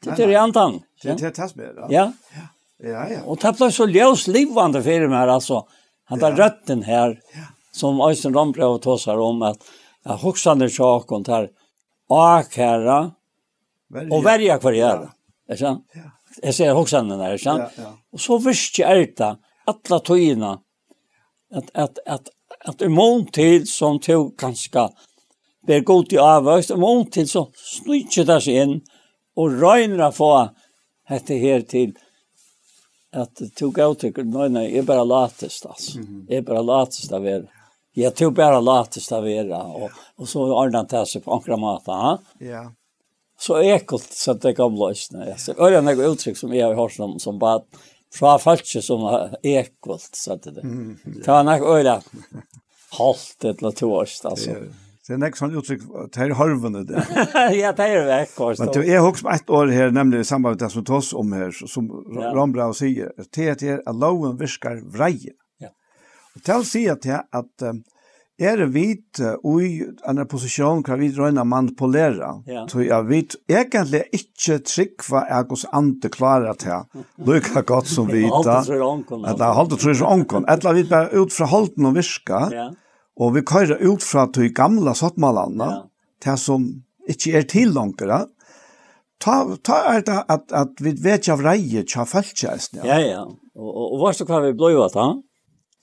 Det 0.02 0.24
är 0.24 0.38
antan. 0.38 0.82
Det 1.02 1.22
är 1.22 1.30
tasbel. 1.30 1.74
Ja. 1.76 1.88
Ja. 1.90 2.12
Ja, 2.84 3.08
ja. 3.10 3.22
Och 3.24 3.38
det 3.42 3.52
ble 3.56 3.70
så 3.72 3.88
ljus 3.88 4.26
livande 4.26 4.82
för 4.82 5.08
mig 5.08 5.30
alltså. 5.30 5.66
Han 6.04 6.20
tar 6.20 6.30
ja. 6.30 6.38
rötten 6.38 6.82
här 6.82 7.20
ja. 7.34 7.40
som 7.72 8.00
Øystein 8.00 8.34
Rombrev 8.34 8.68
och 8.68 8.82
tåsar 8.82 9.18
om 9.18 9.42
att 9.42 9.58
jag 10.04 10.16
huxar 10.16 10.54
när 10.54 10.70
jag 10.78 11.06
kom 11.06 11.24
här 11.28 11.48
akherra 12.08 13.12
och 14.10 14.26
värja 14.26 14.58
kvarjära. 14.58 15.10
Ja. 15.46 15.56
Ja. 15.94 16.10
Jeg 16.42 16.54
ser 16.54 16.74
husker 16.74 16.98
han 16.98 17.08
der, 17.08 17.32
er 17.32 17.38
sant? 17.38 17.62
Ja, 17.76 17.82
ja. 17.82 17.90
Och 18.12 18.20
så 18.20 18.38
visste 18.38 18.82
jeg 18.82 19.12
det, 19.16 19.36
alle 19.66 20.00
togene, 20.00 20.58
att 21.54 21.70
att 21.74 21.98
att 22.06 22.28
att 22.64 22.82
en 22.82 22.92
mån 22.92 23.26
til 23.26 23.66
som 23.66 24.00
tog 24.00 24.36
ganska 24.36 24.88
ber 25.66 25.80
god 25.80 26.12
i 26.12 26.16
avvøst, 26.16 26.70
en 26.70 26.80
mån 26.80 27.10
til 27.10 27.28
så 27.28 27.46
snutcher 27.54 28.24
det 28.24 28.40
sig 28.42 28.62
in 28.62 28.80
och 29.36 29.50
å 29.52 30.10
få 30.12 30.48
dette 31.08 31.34
her 31.34 31.60
til 31.60 31.94
att 33.14 33.40
to 33.54 33.70
go 33.70 33.94
to 33.94 34.06
nei 34.22 34.48
nei 34.48 34.78
är 34.78 34.82
bara 34.82 35.04
latest 35.04 35.66
alltså. 35.66 35.98
Mm 35.98 36.26
Är 36.28 36.42
bara 36.42 36.62
latest 36.62 37.12
av 37.12 37.26
er. 37.26 37.50
Jag 37.92 38.14
tog 38.14 38.34
bara 38.34 38.60
latest 38.60 39.12
av 39.12 39.28
er 39.28 39.50
och 39.52 39.90
och 40.16 40.28
så 40.28 40.54
ordnat 40.64 40.88
det 40.88 41.06
seg 41.06 41.24
på 41.24 41.32
ankra 41.32 41.56
mat, 41.56 41.86
va? 41.86 42.18
Ja. 42.38 42.72
Så 43.38 43.62
ekolt 43.62 44.12
så 44.12 44.30
att 44.30 44.42
det 44.42 44.54
kom 44.54 44.74
blåsna. 44.74 45.38
så 45.38 45.52
er 45.52 45.70
det 45.70 45.80
några 45.80 46.06
uttrykk 46.06 46.36
som 46.36 46.54
jag 46.54 46.74
har 46.74 46.88
som 46.88 47.18
som 47.18 47.38
bara 47.38 47.62
fra 48.14 48.38
falske 48.38 48.82
som 48.82 49.28
ekolt 49.42 50.10
så 50.12 50.32
att 50.32 50.42
det. 50.42 50.50
Det 51.04 51.26
var 51.26 51.42
några 51.42 51.78
öra 51.78 52.02
halt 52.90 53.44
eller 53.44 53.70
tvåst 53.70 54.24
altså 54.24 54.50
Det 55.04 55.12
er 55.12 55.18
nek 55.20 55.34
sånn 55.36 55.52
uttrykk, 55.52 55.82
det 56.16 56.20
er 56.24 56.30
harvene 56.38 56.80
det. 56.88 57.00
ja, 57.60 57.74
det 57.76 57.86
er 57.92 58.06
vekk. 58.08 58.38
Men 58.56 58.70
det 58.72 58.84
er 58.88 59.04
også 59.04 59.28
ett 59.34 59.50
år 59.52 59.72
her, 59.74 59.90
nemlig 59.92 60.22
i 60.22 60.28
samband 60.28 60.56
med 60.56 60.62
det 60.62 60.70
som 60.72 60.84
tas 60.88 61.10
om 61.12 61.32
her, 61.36 61.50
som 61.52 61.90
ja. 62.16 62.30
Rambra 62.32 62.70
sier, 62.72 63.10
det 63.36 63.48
er 63.52 63.82
at 63.84 63.98
loven 64.00 64.38
virker 64.40 64.78
vreie. 64.94 65.34
Ja. 65.60 65.74
Og 66.32 66.46
til 66.46 66.62
å 66.62 66.64
si 66.64 66.86
at 66.88 67.04
det 67.04 67.18
at 67.20 67.66
er 68.40 68.56
det 68.58 68.70
vit 68.74 69.20
i 69.20 69.66
en 70.08 70.22
posisjon 70.26 70.80
kan 70.82 70.98
vi 70.98 71.10
drøyna 71.12 71.44
manipulera, 71.46 72.30
ja. 72.48 72.64
så 72.70 72.80
jeg 72.82 73.06
vet 73.10 73.36
egentlig 73.44 74.00
ikke 74.16 74.56
trygg 74.66 75.04
hva 75.06 75.26
jeg 75.28 75.50
hos 75.52 75.66
ante 75.70 76.10
klarer 76.16 76.56
til, 76.64 77.04
lykka 77.28 77.60
godt 77.68 77.92
som 77.92 78.08
vita, 78.08 78.62
eller 78.64 79.52
holdt 79.60 79.76
det 79.76 79.80
tror 79.84 79.92
jeg 79.92 80.00
som 80.00 80.16
ånkon, 80.16 80.48
eller 80.48 80.80
vi 80.80 80.86
bare 80.88 81.12
ut 81.12 81.36
fra 81.36 81.50
holden 81.52 81.92
og 81.92 82.00
virka, 82.00 82.40
ja 82.56 82.66
Og 83.20 83.34
vi 83.36 83.44
kører 83.46 83.78
ut 83.82 84.02
fra 84.02 84.26
de 84.34 84.48
gamle 84.50 84.94
sottmalene, 84.98 85.68
ja. 85.70 85.82
til 86.24 86.40
som 86.40 86.64
ikke 87.10 87.36
er 87.38 87.46
til 87.50 87.74
langere, 87.76 88.24
ta, 89.22 89.36
ta 89.64 89.80
er 89.92 90.02
det 90.06 90.16
at, 90.32 90.50
at 90.52 90.82
vi 90.82 90.94
vet 91.04 91.28
av 91.32 91.44
reie 91.44 91.84
til 91.86 92.08
feltkjæresten. 92.10 92.82
Ja, 92.86 92.98
ja. 93.02 93.22
Og, 93.54 93.70
og, 93.70 93.84
og 93.94 94.02
hva 94.02 94.10
er 94.10 94.18
det 94.18 94.28
hva 94.30 94.42
vi 94.46 94.56
ble 94.58 94.72
jo 94.74 94.82
at 94.86 94.98
han? 94.98 95.22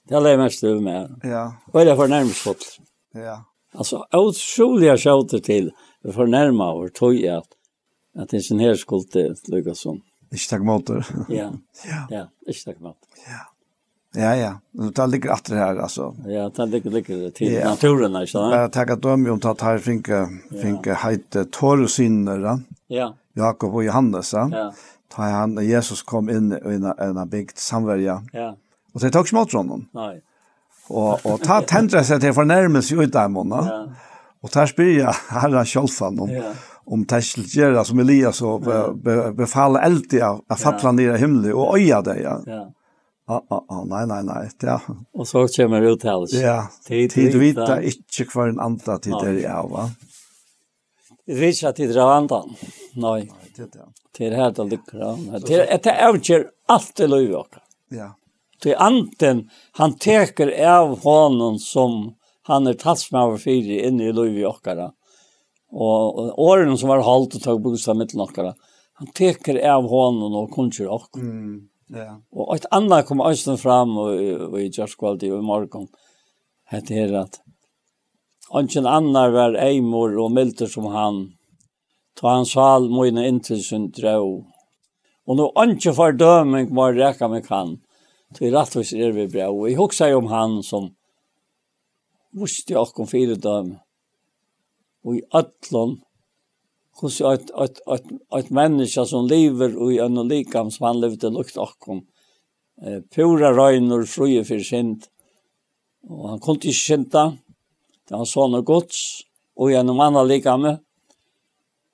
Det 0.09 0.17
er 0.17 0.25
det 0.25 0.37
mest 0.41 0.65
du 0.65 0.81
med. 0.83 1.13
Ja. 1.23 1.45
Og 1.71 1.79
det 1.85 1.93
er 1.93 1.99
for 1.99 2.11
nærmest 2.11 2.43
fått. 2.43 2.67
Ja. 3.15 3.37
Altså, 3.71 4.01
utrolig 4.11 4.89
jeg 4.89 5.03
skjøter 5.05 5.43
til 5.45 5.71
for 6.11 6.27
nærmere 6.27 6.75
over 6.75 6.89
tog 6.95 7.15
at, 7.15 7.47
at, 8.17 8.31
det 8.31 8.41
at 8.41 8.41
ingeniør 8.41 8.75
skulle 8.81 9.07
til 9.13 9.37
Lukas 9.53 9.85
som. 9.85 10.01
Ikke 10.31 10.49
takk 10.49 10.65
måter. 10.67 11.07
ja, 11.39 11.51
ja, 12.11 12.25
ikke 12.47 12.65
takk 12.65 12.81
måter. 12.83 13.23
Ja. 13.27 13.45
Ja, 14.15 14.35
ja. 14.35 14.59
Det 14.71 15.07
ligger 15.07 15.29
alltid 15.29 15.57
här 15.57 15.75
alltså. 15.75 16.15
Ja, 16.25 16.51
det 16.55 16.65
ligger 16.65 16.89
ligger 16.89 17.29
till 17.29 17.53
ja. 17.53 17.69
naturen 17.69 18.15
alltså. 18.15 18.37
Jag 18.37 18.77
at 18.77 19.01
dem 19.01 19.27
om 19.27 19.39
att 19.43 19.81
finke, 19.81 20.27
finke 20.49 20.61
finka 20.61 20.93
hette 20.93 21.45
torrsynder. 21.45 22.59
Ja. 22.87 23.15
Jakob 23.33 23.75
och 23.75 23.83
Johannes. 23.83 24.33
Ja. 24.33 24.73
Ta 25.15 25.21
han 25.21 25.67
Jesus 25.67 26.01
kom 26.01 26.29
in 26.29 26.51
i 26.51 26.75
en 26.75 26.85
en 27.17 27.29
bygd 27.29 27.57
samverja. 27.57 28.23
Ja. 28.33 28.55
Och 28.93 29.01
det 29.01 29.11
tok 29.11 29.27
ikke 29.27 29.35
mot 29.35 29.53
honom. 29.53 29.87
Nej. 29.93 30.21
Och 30.89 31.25
och 31.25 31.41
ta 31.41 31.61
tendre 31.61 32.03
sig 32.03 32.19
till 32.19 32.33
fornærmelse 32.33 32.95
ut 32.95 33.13
där 33.13 33.27
måneden. 33.27 33.65
Ja. 33.65 33.87
Och 34.41 34.49
där 34.53 34.65
spyr 34.65 34.97
jeg 34.97 35.13
herren 35.29 35.65
Kjolfan 35.65 36.19
om 36.19 36.29
ja. 36.29 36.53
om 36.85 37.05
Tesselgera 37.05 37.83
som 37.83 37.99
Elias 37.99 38.41
och 38.41 38.61
befall 39.35 39.75
eld 39.75 40.21
att 40.47 40.59
falla 40.59 40.91
ner 40.91 41.15
i 41.15 41.17
himlen 41.17 41.53
och 41.53 41.77
øye 41.77 42.01
dig. 42.01 42.21
Ja. 42.23 42.41
ja 42.45 42.73
ah, 43.31 43.41
ah, 43.49 43.61
ah, 43.69 43.83
nei, 43.87 44.05
nei, 44.05 44.21
nei. 44.27 44.41
Ja. 44.63 44.77
Og 45.15 45.27
så 45.27 45.45
kommer 45.55 45.85
uttales. 45.87 46.33
Ja, 46.35 46.65
tid, 46.87 47.13
tid 47.13 47.35
vita 47.39 47.77
ikke 47.79 48.27
hver 48.33 48.51
en 48.51 48.61
andre 48.63 48.97
tid 49.03 49.15
er 49.19 49.37
i 49.39 49.45
av, 49.47 49.69
va? 49.71 49.85
Det 51.25 51.37
er 51.37 51.53
ikke 51.53 51.73
tid 51.77 51.93
av 52.01 52.11
andre, 52.17 52.41
nei. 52.99 53.19
Det 53.55 54.27
er 54.27 54.35
helt 54.35 54.59
og 54.59 54.71
lykker 54.71 54.99
ja. 54.99 55.11
Det 55.47 55.91
er 55.93 56.01
avgjør 56.09 56.47
alt 56.73 56.99
i 56.99 57.07
løy, 57.07 57.29
vårt. 57.31 57.61
Ja. 57.93 58.11
Det 58.61 58.75
er 58.75 58.83
anten 58.83 59.45
han 59.79 59.95
teker 60.01 60.51
av 60.67 60.97
hånden 61.05 61.59
som 61.63 62.15
han 62.49 62.67
er 62.67 62.77
talsmaver 62.79 63.39
fyrir 63.41 63.87
inne 63.87 64.09
i 64.09 64.15
løy, 64.15 64.33
vårt. 64.41 64.67
Og 65.71 66.35
årene 66.35 66.75
som 66.77 66.91
var 66.91 67.05
holdt 67.07 67.39
og 67.39 67.45
tog 67.45 67.63
bostad 67.63 67.99
mitt 67.99 68.17
nokkara, 68.17 68.51
han 68.99 69.13
teker 69.17 69.57
av 69.65 69.87
hånden 69.89 70.35
og 70.37 70.51
kunnskjer 70.53 70.91
okkur. 70.91 71.23
Mm 71.25 71.59
Ja. 71.91 72.21
Og 72.31 72.53
et 72.55 72.67
annet 72.71 73.07
kom 73.07 73.23
også 73.23 73.57
fram 73.59 73.97
og, 73.99 74.15
i 74.59 74.69
Gjørskvaldi 74.71 75.31
og 75.31 75.41
i 75.41 75.47
morgen. 75.47 75.89
Hette 76.71 76.95
her 76.95 77.15
at 77.25 77.41
Ongen 78.51 78.87
annar 78.87 79.31
var 79.31 79.55
eimor 79.63 80.11
og 80.19 80.33
milder 80.35 80.67
som 80.67 80.89
han. 80.91 81.21
Ta 82.19 82.33
han 82.35 82.47
sal 82.47 82.89
mine 82.91 83.23
inntil 83.27 83.61
sin 83.63 83.85
drøv. 83.95 84.41
Og 85.27 85.37
nå 85.39 85.45
ongen 85.55 85.95
fordøming 85.95 86.73
må 86.75 86.89
reka 86.91 87.29
meg 87.31 87.47
han. 87.47 87.77
Til 88.35 88.51
rettvis 88.55 88.91
er 88.91 89.15
vi 89.15 89.29
bra. 89.31 89.47
Og 89.47 89.69
jeg 89.69 89.79
husker 89.79 90.17
om 90.17 90.27
han 90.31 90.59
som 90.67 90.89
vuste 92.35 92.75
okkom 92.79 93.07
fire 93.07 93.37
døm. 93.39 93.77
Og 95.07 95.21
i 95.21 95.23
ötlån 95.31 95.95
hos 97.01 97.21
ett 97.21 97.49
ett 97.49 97.87
ett 97.87 98.05
ett 98.39 98.49
människa 98.49 99.05
som 99.05 99.27
lever 99.27 99.91
i 99.91 99.99
en 99.99 100.27
likam 100.27 100.71
som 100.71 100.85
han 100.85 100.99
levde 100.99 101.29
lukt 101.29 101.57
akkom. 101.57 102.07
Eh 102.85 103.01
pura 103.15 103.57
röjnor 103.57 104.03
fruje 104.03 104.45
för 104.45 104.59
sent. 104.59 105.09
Och 106.03 106.29
han 106.29 106.39
kunde 106.39 106.67
inte 106.67 106.71
känna 106.71 107.37
det 108.07 108.15
han 108.15 108.25
sa 108.25 108.47
något 108.47 108.65
gott 108.65 108.93
och 109.55 109.71
genom 109.71 109.99
andra 109.99 110.23
likam 110.23 110.77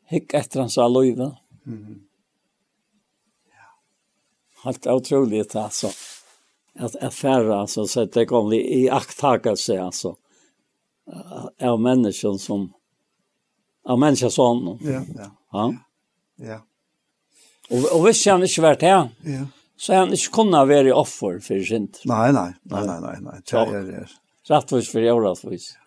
hick 0.05 0.33
efter 0.33 0.59
hans 0.59 0.77
alöva. 0.77 1.37
Mm. 1.65 2.01
Ja. 3.49 4.63
Helt 4.63 4.87
otroligt 4.87 5.55
alltså. 5.55 5.89
Att 6.79 6.95
affära 6.95 7.59
alltså 7.59 7.87
så 7.87 8.01
att 8.01 8.11
det 8.11 8.25
kom 8.25 8.53
i 8.53 8.89
akttagelse 8.89 9.81
alltså 9.81 10.15
av 11.61 11.79
människor 11.81 12.37
som 12.37 12.73
av 13.87 13.99
människosonen. 13.99 14.77
Ja, 14.81 15.01
ja. 15.15 15.31
Ja. 15.51 15.73
Ja. 16.35 16.61
Och 17.69 17.99
och 17.99 18.07
visst 18.07 18.27
han 18.27 18.41
inte 18.41 18.53
svårt 18.53 18.81
här. 18.81 19.09
Ja. 19.23 19.45
Så 19.77 19.93
han 19.93 20.09
inte 20.09 20.27
kunna 20.31 20.65
vara 20.65 20.95
offer 20.95 21.39
för 21.39 21.59
sint. 21.59 22.01
Nej, 22.05 22.33
nej, 22.33 22.53
nej, 22.63 22.87
nej, 22.87 22.99
nej, 23.01 23.17
nej. 23.21 23.41
Det 23.51 23.57
är 23.57 23.83
det. 23.83 24.07
Rätt 24.49 24.87
för 24.87 25.11
orättvis. 25.11 25.77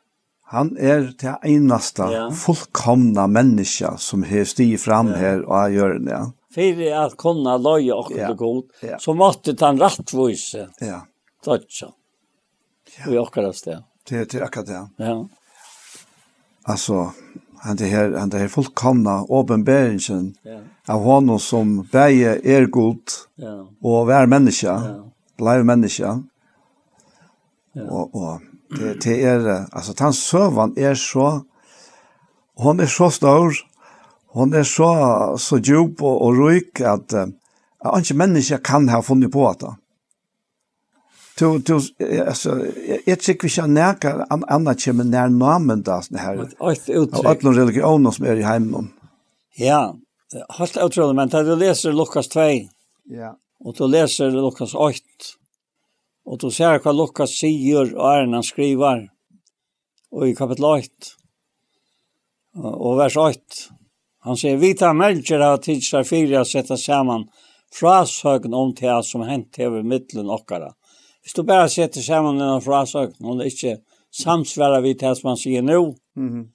Han 0.42 0.76
är 0.76 1.14
det 1.18 1.38
enaste 1.42 2.02
ja. 2.02 2.30
fullkomna 2.30 3.26
människa 3.26 3.96
som 3.96 4.22
har 4.22 4.44
stig 4.44 4.80
fram 4.80 5.08
ja. 5.08 5.16
här 5.16 5.42
och 5.42 5.70
gör 5.70 5.98
det. 5.98 6.10
Ja. 6.10 6.32
För 6.54 6.92
att 6.92 7.16
kunna 7.16 7.56
loja 7.56 7.94
och 7.94 8.12
det 8.14 8.34
god 8.34 8.64
så 8.98 9.14
måste 9.14 9.56
han 9.60 9.78
rättvis. 9.78 10.54
Ja. 10.80 11.06
Tack 11.44 11.62
Ja. 12.98 13.04
Vi 13.08 13.18
åker 13.18 13.44
oss 13.44 13.62
det. 13.62 13.84
Det 14.08 14.34
är 14.34 14.42
akkurat 14.42 14.66
det. 14.66 14.88
Ja. 14.96 15.28
Alltså, 16.62 17.12
han 17.62 17.76
det 17.76 17.86
här 17.86 18.12
han 18.18 18.28
det 18.28 18.38
här 18.38 18.48
fullkomna 18.48 19.24
uppenbarelsen 19.24 20.34
ja. 20.42 20.60
av 20.94 21.02
honom 21.02 21.38
som 21.38 21.88
bæge 21.92 22.40
er 22.44 22.66
god 22.66 23.02
ja. 23.36 23.66
och 23.82 24.08
vär 24.08 24.26
människa 24.26 24.82
ja. 24.86 25.04
live 25.38 25.64
människa 25.64 26.22
ja. 27.72 27.82
och 27.82 28.14
och 28.14 28.40
det, 28.78 29.02
det 29.04 29.22
er, 29.22 29.66
altså, 29.72 29.92
den 29.98 30.12
søvann 30.12 30.74
er 30.78 30.94
så, 30.94 31.40
hon 32.56 32.80
er 32.80 32.86
så 32.86 33.10
stor, 33.10 33.54
hon 34.34 34.54
er 34.54 34.62
så, 34.62 34.90
så 35.38 35.58
djup 35.58 36.02
og, 36.02 36.22
og 36.22 36.38
ryk 36.38 36.80
at 36.80 37.14
uh, 37.14 37.98
ikke 37.98 38.14
menneske 38.14 38.60
kan 38.64 38.88
ha 38.88 39.00
funnet 39.02 39.32
på 39.32 39.48
det 39.60 39.74
du 41.40 41.58
du 41.58 41.80
alltså 42.28 42.66
ett 43.06 43.22
chick 43.22 43.44
vi 43.44 43.48
kan 43.48 43.74
närka 43.74 44.26
andra 44.30 44.74
kommer 44.74 45.04
när 45.04 45.28
namnen 45.28 45.82
där 45.82 46.00
så 46.00 46.16
här. 46.16 46.48
Och 46.58 47.26
alla 47.26 47.50
religioner 47.60 48.10
som 48.10 48.24
är 48.26 48.36
i 48.36 48.42
hemmen. 48.42 48.88
Ja, 49.56 49.96
helt 50.48 50.76
otroligt 50.76 51.16
men 51.16 51.28
det 51.28 51.42
du 51.42 51.56
läser 51.56 51.92
Lukas 51.92 52.28
2. 52.28 52.40
Ja. 53.04 53.36
Och 53.64 53.74
du 53.78 53.88
läser 53.88 54.30
Lukas 54.30 54.74
8. 54.74 54.98
Och 56.24 56.38
du 56.38 56.50
ser 56.50 56.80
vad 56.84 56.96
Lukas 56.96 57.30
säger 57.30 57.94
och 57.94 58.12
är 58.12 58.26
han 58.26 58.42
skriver. 58.42 59.08
Och 60.10 60.28
i 60.28 60.34
kapitel 60.34 60.64
8. 60.64 60.86
Och 62.62 62.98
vers 62.98 63.16
8. 63.16 63.40
Han 64.22 64.36
säger 64.36 64.56
vita 64.56 64.92
människor 64.92 65.38
har 65.38 65.56
tidsar 65.56 66.04
fyra 66.04 66.40
att 66.40 66.48
sätta 66.48 66.76
samman 66.76 67.28
frasögn 67.72 68.54
om 68.54 68.74
det 68.74 69.04
som 69.04 69.20
hänt 69.20 69.58
över 69.58 69.82
mittlen 69.82 70.30
och 70.30 70.34
Hvis 71.30 71.36
du 71.38 71.46
bare 71.46 71.68
setter 71.70 72.02
sammen 72.02 72.40
denne 72.40 72.58
frasøkten, 72.58 73.26
og 73.30 73.36
det 73.38 73.52
ikke 73.52 73.76
samsvarer 74.18 74.80
vi 74.82 74.96
til 74.98 75.20
man 75.22 75.36
sier 75.38 75.62
nå, 75.62 75.94
mm 76.16 76.28
-hmm. 76.28 76.46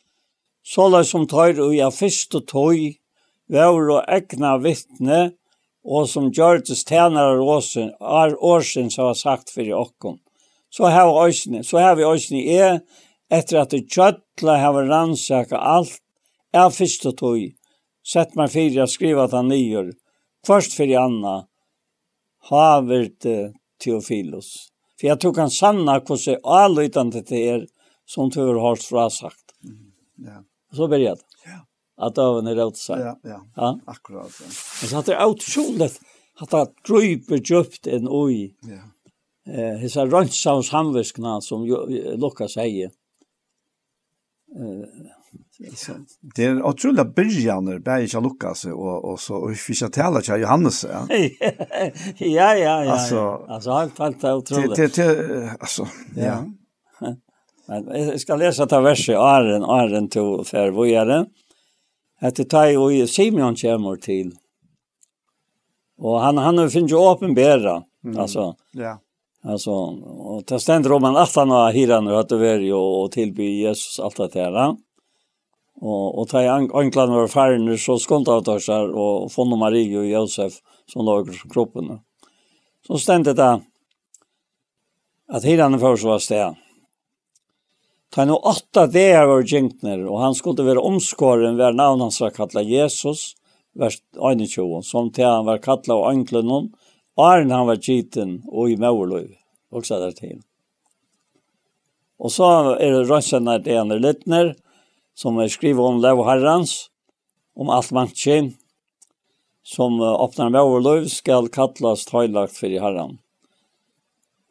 så 0.63 0.89
la 0.89 1.03
som 1.03 1.27
tøyre 1.27 1.63
og 1.63 1.75
jeg 1.75 1.93
først 1.93 2.35
og 2.35 2.47
tøy, 2.47 2.97
vær 3.47 3.89
og 3.95 4.03
egna 4.07 4.57
vittne, 4.57 5.31
og 5.85 6.09
som 6.09 6.29
gjørtes 6.29 6.83
tjenere 6.83 7.39
åsen, 7.39 7.93
er 8.01 8.35
årsen 8.43 8.91
som 8.91 9.05
har 9.05 9.13
sagt 9.13 9.49
for 9.49 9.73
okken. 9.73 10.19
Så 10.69 10.85
har, 10.85 11.27
øsne, 11.27 11.63
så 11.63 11.77
har 11.77 11.95
vi 11.95 12.03
øsne 12.03 12.45
er, 12.45 12.79
etter 13.31 13.61
at 13.61 13.71
det 13.71 13.87
kjøttla 13.87 14.57
har 14.57 14.73
rannsaka 14.73 15.55
alt, 15.55 16.01
er 16.53 16.69
først 16.69 17.05
og 17.05 17.17
tøy, 17.17 17.55
sett 18.03 18.35
meg 18.35 18.49
fyrir, 18.49 18.79
jeg 18.79 18.89
skriver 18.89 19.23
at 19.23 19.31
han 19.31 19.47
nyer, 19.47 19.93
først 20.47 20.75
fyrir 20.75 20.99
Anna, 20.99 21.43
haver 22.49 23.07
det 23.23 23.53
Theophilus. 23.83 24.67
För 24.99 25.07
jag 25.07 25.19
tror 25.19 25.33
kan 25.33 25.51
sanna 25.51 26.01
hur 26.07 26.15
så 26.15 26.35
allitande 26.43 27.21
det 27.21 27.49
är 27.49 27.67
som 28.05 28.29
du 28.29 28.41
har 28.41 28.75
fra 28.75 29.09
sagt. 29.09 29.45
Mm. 29.63 29.91
Ja. 30.15 30.43
Så 30.75 30.87
började. 30.87 31.21
Ja. 31.45 31.65
Att 32.05 32.15
døven 32.15 32.47
er 32.47 32.55
rätt 32.55 32.77
seg. 32.77 32.99
Ja, 32.99 33.19
ja. 33.23 33.41
Ja. 33.55 33.79
Akkurat. 33.85 34.31
Ja. 34.41 34.87
Så 34.87 34.97
att 34.97 35.05
det 35.05 35.15
är 35.15 35.25
otroligt 35.25 36.01
att 36.39 36.49
det 36.49 36.67
dryper 36.87 37.37
djupt 37.37 37.87
en 37.87 38.07
oj. 38.09 38.55
Ja. 38.61 38.81
Eh, 39.53 39.77
hesa 39.77 40.05
röntsaus 40.05 40.69
hamviskna 40.69 41.41
som 41.41 41.65
Lukas 42.17 42.53
säger. 42.53 42.91
Eh, 44.55 45.11
Det 46.35 46.43
är 46.43 46.63
otroliga 46.63 47.05
början 47.05 47.65
där 47.65 47.99
i 47.99 48.21
Lukas 48.21 48.65
och 48.65 49.11
och 49.11 49.19
så 49.19 49.35
och 49.35 49.51
vi 49.69 49.75
tala 49.89 50.21
till 50.21 50.41
Johannes. 50.41 50.85
Ja 52.17 52.55
ja 52.55 52.83
ja. 52.83 53.45
Alltså 53.49 53.71
allt, 53.71 53.99
helt 53.99 54.23
helt 54.23 54.23
otroligt. 54.23 54.75
Det 54.75 54.97
det 54.97 55.57
alltså 55.59 55.87
ja. 56.15 56.45
Men 57.67 58.07
jag 58.07 58.21
ska 58.21 58.35
läsa 58.35 58.67
ta 58.67 58.79
vers 58.79 59.09
i 59.09 59.15
Aren, 59.15 59.63
Arren 59.63 60.09
to 60.09 60.43
för 60.43 60.71
vad 60.71 60.87
är 60.87 61.05
det? 61.05 61.25
Att 62.21 62.35
det 62.35 62.45
tar 62.45 62.65
ju 62.65 63.07
Simeon 63.07 63.55
kommer 63.55 63.95
till. 63.95 64.31
Och 65.97 66.19
han 66.19 66.37
han 66.37 66.69
finns 66.69 66.91
ju 66.91 66.95
mm. 68.05 68.19
alltså. 68.19 68.55
Ja. 68.71 68.99
Alltså 69.43 69.71
och 69.71 70.45
ta 70.45 70.59
ständer 70.59 70.91
om 70.91 71.01
man 71.01 71.15
att 71.15 71.35
han 71.35 71.49
har 71.49 71.71
hyran 71.71 72.07
och 72.07 72.19
att 72.19 72.29
det 72.29 72.49
är 72.49 72.59
ju 72.59 72.73
och 72.73 73.11
tillbe 73.11 73.43
Jesus 73.43 73.99
allt 73.99 74.17
det 74.33 74.51
där. 74.51 74.75
Og, 75.83 76.19
og 76.21 76.27
da 76.31 76.43
anklene 76.55 77.19
var 77.19 77.31
ferdig, 77.31 77.77
så 77.83 77.97
skundte 77.99 78.31
av 78.31 78.47
oss 78.47 78.69
her, 78.71 78.91
og 78.95 79.31
funnet 79.33 79.59
Marie 79.59 79.91
og 79.99 80.07
Josef, 80.07 80.61
som 80.87 81.03
lå 81.05 81.19
i 81.27 81.39
kroppen. 81.51 81.97
Så 82.85 82.99
stendte 83.01 83.35
det 83.35 83.51
at 85.35 85.47
hirene 85.47 85.81
først 85.81 86.07
var 86.07 86.21
sted. 86.23 86.61
Ta 88.13 88.23
nå 88.23 88.37
åtta 88.37 88.85
dager 88.87 89.27
var 89.27 89.43
gjenkner, 89.43 90.05
og 90.07 90.21
han 90.21 90.35
skulle 90.37 90.63
være 90.63 90.83
omskåren 90.85 91.57
ved 91.59 91.75
navn 91.75 92.05
hans 92.05 92.21
var 92.21 92.31
kattlet 92.35 92.69
Jesus, 92.69 93.33
vers 93.75 93.97
21, 94.15 94.83
som 94.87 95.09
til 95.11 95.27
han 95.27 95.47
var 95.49 95.63
kattlet 95.63 95.97
og 95.97 96.07
anklene 96.13 96.47
noen, 96.47 96.73
Arn 97.19 97.51
han 97.51 97.67
var 97.67 97.79
giten 97.79 98.41
og 98.51 98.71
i 98.71 98.75
Mauerløy, 98.79 99.29
også 99.71 100.01
der 100.01 100.15
til. 100.15 100.39
Og 102.19 102.31
så 102.31 102.47
er 102.75 102.91
det 102.91 103.05
rønsene 103.09 103.55
til 103.63 103.79
han 103.79 103.91
er 103.95 104.03
littner, 104.03 104.53
som 105.15 105.39
er 105.39 105.51
skriver 105.51 105.87
om 105.87 106.01
Lev 106.03 106.21
Herrens, 106.27 106.89
om 107.55 107.71
alt 107.71 107.93
mannskjen, 107.95 108.53
som 109.65 109.97
åpner 110.01 110.51
med 110.51 110.61
overløv, 110.61 111.07
skal 111.09 111.47
kattles 111.49 112.05
tøylagt 112.05 112.53
for 112.57 112.69
i 112.69 112.81
Herren. 112.81 113.17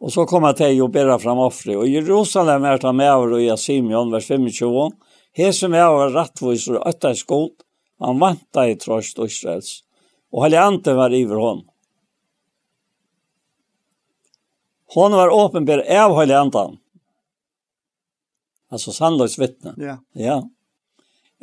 Og 0.05 0.13
så 0.13 0.25
kommer 0.29 0.53
jeg 0.53 0.61
til 0.61 0.83
å 0.85 0.91
bære 0.93 1.17
fram 1.23 1.41
offre. 1.41 1.77
Og 1.79 1.89
i 1.89 1.95
Jerusalem 1.95 2.65
er 2.69 2.81
det 2.83 2.93
med 2.97 3.13
over 3.13 3.39
i 3.39 3.49
Simeon, 3.61 4.11
vers 4.13 4.27
25. 4.29 4.97
Hese 5.39 5.71
med 5.71 5.85
over 5.85 6.13
rettvis 6.13 6.67
og 6.73 6.83
øtta 6.85 7.15
i 7.15 7.19
skot. 7.19 7.65
Han 8.05 8.21
vant 8.21 8.45
deg 8.57 8.75
i 8.75 8.81
trøst 8.81 9.21
og 9.23 9.31
Israels. 9.31 9.79
Og 10.35 10.45
helgjante 10.45 10.97
var 10.99 11.15
iver 11.15 11.41
hon. 11.41 11.63
Hon 14.95 15.17
var 15.17 15.33
åpenbær 15.33 15.87
av 15.91 16.15
helgjantan. 16.19 16.77
Altså 18.75 18.93
sannløs 18.95 19.39
vittne. 19.39 19.75
Ja. 19.79 19.97
Yeah. 20.19 20.27
Ja 20.27 20.39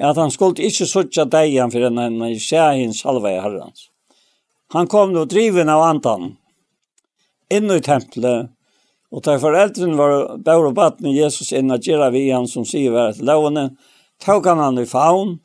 at 0.02 0.18
han 0.18 0.32
skulle 0.34 0.66
ikke 0.66 0.88
suttja 0.90 1.26
deian 1.30 1.72
for 1.72 1.86
en 1.88 2.00
enn 2.02 2.22
skjæhin 2.42 2.94
salva 2.98 3.34
i 3.36 3.42
herrans. 3.42 3.90
Han 4.74 4.88
kom 4.88 5.12
nå 5.14 5.26
driven 5.30 5.70
av 5.70 5.84
antan 5.84 6.32
inn 7.52 7.72
i 7.72 7.82
tempelet, 7.84 8.50
og 9.12 9.24
da 9.26 9.36
foreldrene 9.42 9.98
var 10.00 10.14
bør 10.40 10.70
og 10.70 10.76
baden 10.78 11.12
Jesus 11.12 11.52
inn 11.52 11.74
og 11.74 11.84
gjøre 11.84 12.14
vi 12.14 12.30
han 12.30 12.48
som 12.48 12.64
sier 12.68 12.94
hver 12.94 13.12
et 13.12 13.24
lovene, 13.28 13.74
tog 14.24 14.48
han 14.48 14.62
han 14.64 14.80
i 14.80 14.88
faun, 14.88 15.40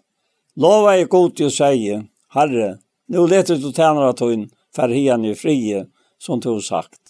lova 0.54 0.94
i 0.96 1.08
god 1.10 1.34
til 1.34 1.50
å 1.50 1.54
si, 1.56 1.96
Herre, 2.36 2.76
nå 3.10 3.26
leter 3.26 3.58
du 3.58 3.72
tjener 3.72 4.12
at 4.12 4.22
hun, 4.22 4.46
for 4.74 4.92
hian 4.92 5.24
i 5.24 5.34
frie, 5.34 5.86
som 6.22 6.40
du 6.40 6.52
har 6.52 6.62
sagt. 6.62 7.00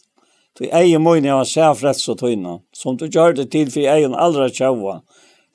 Du 0.57 0.65
eier 0.65 1.03
møyne 1.03 1.35
av 1.35 1.45
sæfrets 1.45 2.09
og 2.09 2.21
tøyne, 2.23 2.61
som 2.73 2.97
du 2.97 3.05
gjør 3.11 3.37
det 3.37 3.51
til 3.53 3.69
for 3.69 3.85
eier 3.85 4.15
aldra 4.17 4.49
tjaua. 4.49 5.03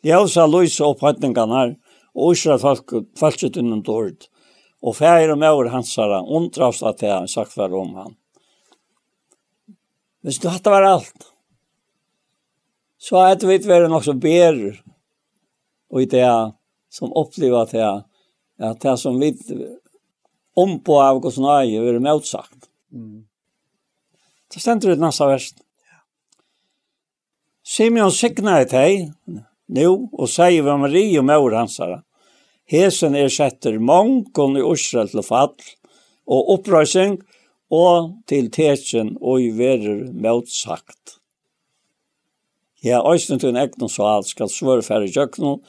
Ljøsa 0.06 0.46
løse 0.50 0.86
opphattningene 0.86 1.58
her, 1.58 1.72
og 2.16 2.36
Israel 2.36 2.60
folk, 2.60 2.94
folket 3.20 3.58
innan 3.60 3.84
dård. 3.86 4.28
Og 4.82 4.96
fægir 4.98 5.32
og 5.34 5.40
mægur 5.40 5.70
hansara 5.70 6.22
undrast 6.22 6.84
at 6.84 7.00
det 7.00 7.12
han 7.12 7.28
sagt 7.30 7.58
var 7.58 7.74
om 7.78 7.94
han. 7.96 8.16
Hvis 10.22 10.40
du 10.42 10.50
hatt 10.50 10.66
var 10.66 10.86
alt, 10.86 11.28
så 13.02 13.18
er 13.26 13.36
det 13.36 13.50
vidt 13.50 13.70
vært 13.70 13.90
nok 13.90 14.06
så 14.06 14.14
bedre 14.14 14.76
og 15.92 16.04
i 16.04 16.10
det 16.10 16.28
som 16.92 17.14
oppleva 17.18 17.66
det 17.70 17.88
at 18.62 18.82
det 18.84 18.94
som 19.00 19.18
vi 19.20 19.32
ompå 20.58 21.00
av 21.02 21.22
hos 21.24 21.40
nøye 21.42 21.82
vi 21.82 21.94
er 21.96 22.04
motsagt. 22.04 22.70
Mm. 22.94 23.26
Så 24.52 24.62
stender 24.62 24.94
det 24.94 25.02
nesten 25.02 25.32
verst. 25.32 25.62
Simeon 27.64 28.12
signar 28.12 28.66
i 28.66 28.68
teg, 28.70 29.12
nu 29.72 29.88
och 30.12 30.30
säger 30.30 30.78
Marie 30.78 31.20
og 31.20 31.26
mor 31.26 31.52
hansara. 31.52 32.02
Hesen 32.68 33.16
ersätter 33.16 33.80
mongon 33.80 34.58
i 34.58 34.74
Israel 34.74 35.10
til 35.10 35.24
fall 35.24 35.56
och 36.26 36.54
upprösning 36.54 37.22
og 37.72 38.12
til 38.28 38.52
tekin 38.52 39.16
og 39.22 39.42
i 39.42 39.50
verer 39.56 40.12
motsagt. 40.12 41.18
Ja, 42.84 43.00
òsne 43.00 43.40
til 43.40 43.54
en 43.54 43.62
egnom 43.62 43.90
så 43.90 44.08
alt 44.10 44.28
skal 44.32 44.50
svøre 44.50 44.84
færre 44.84 45.08
jøkno, 45.08 45.60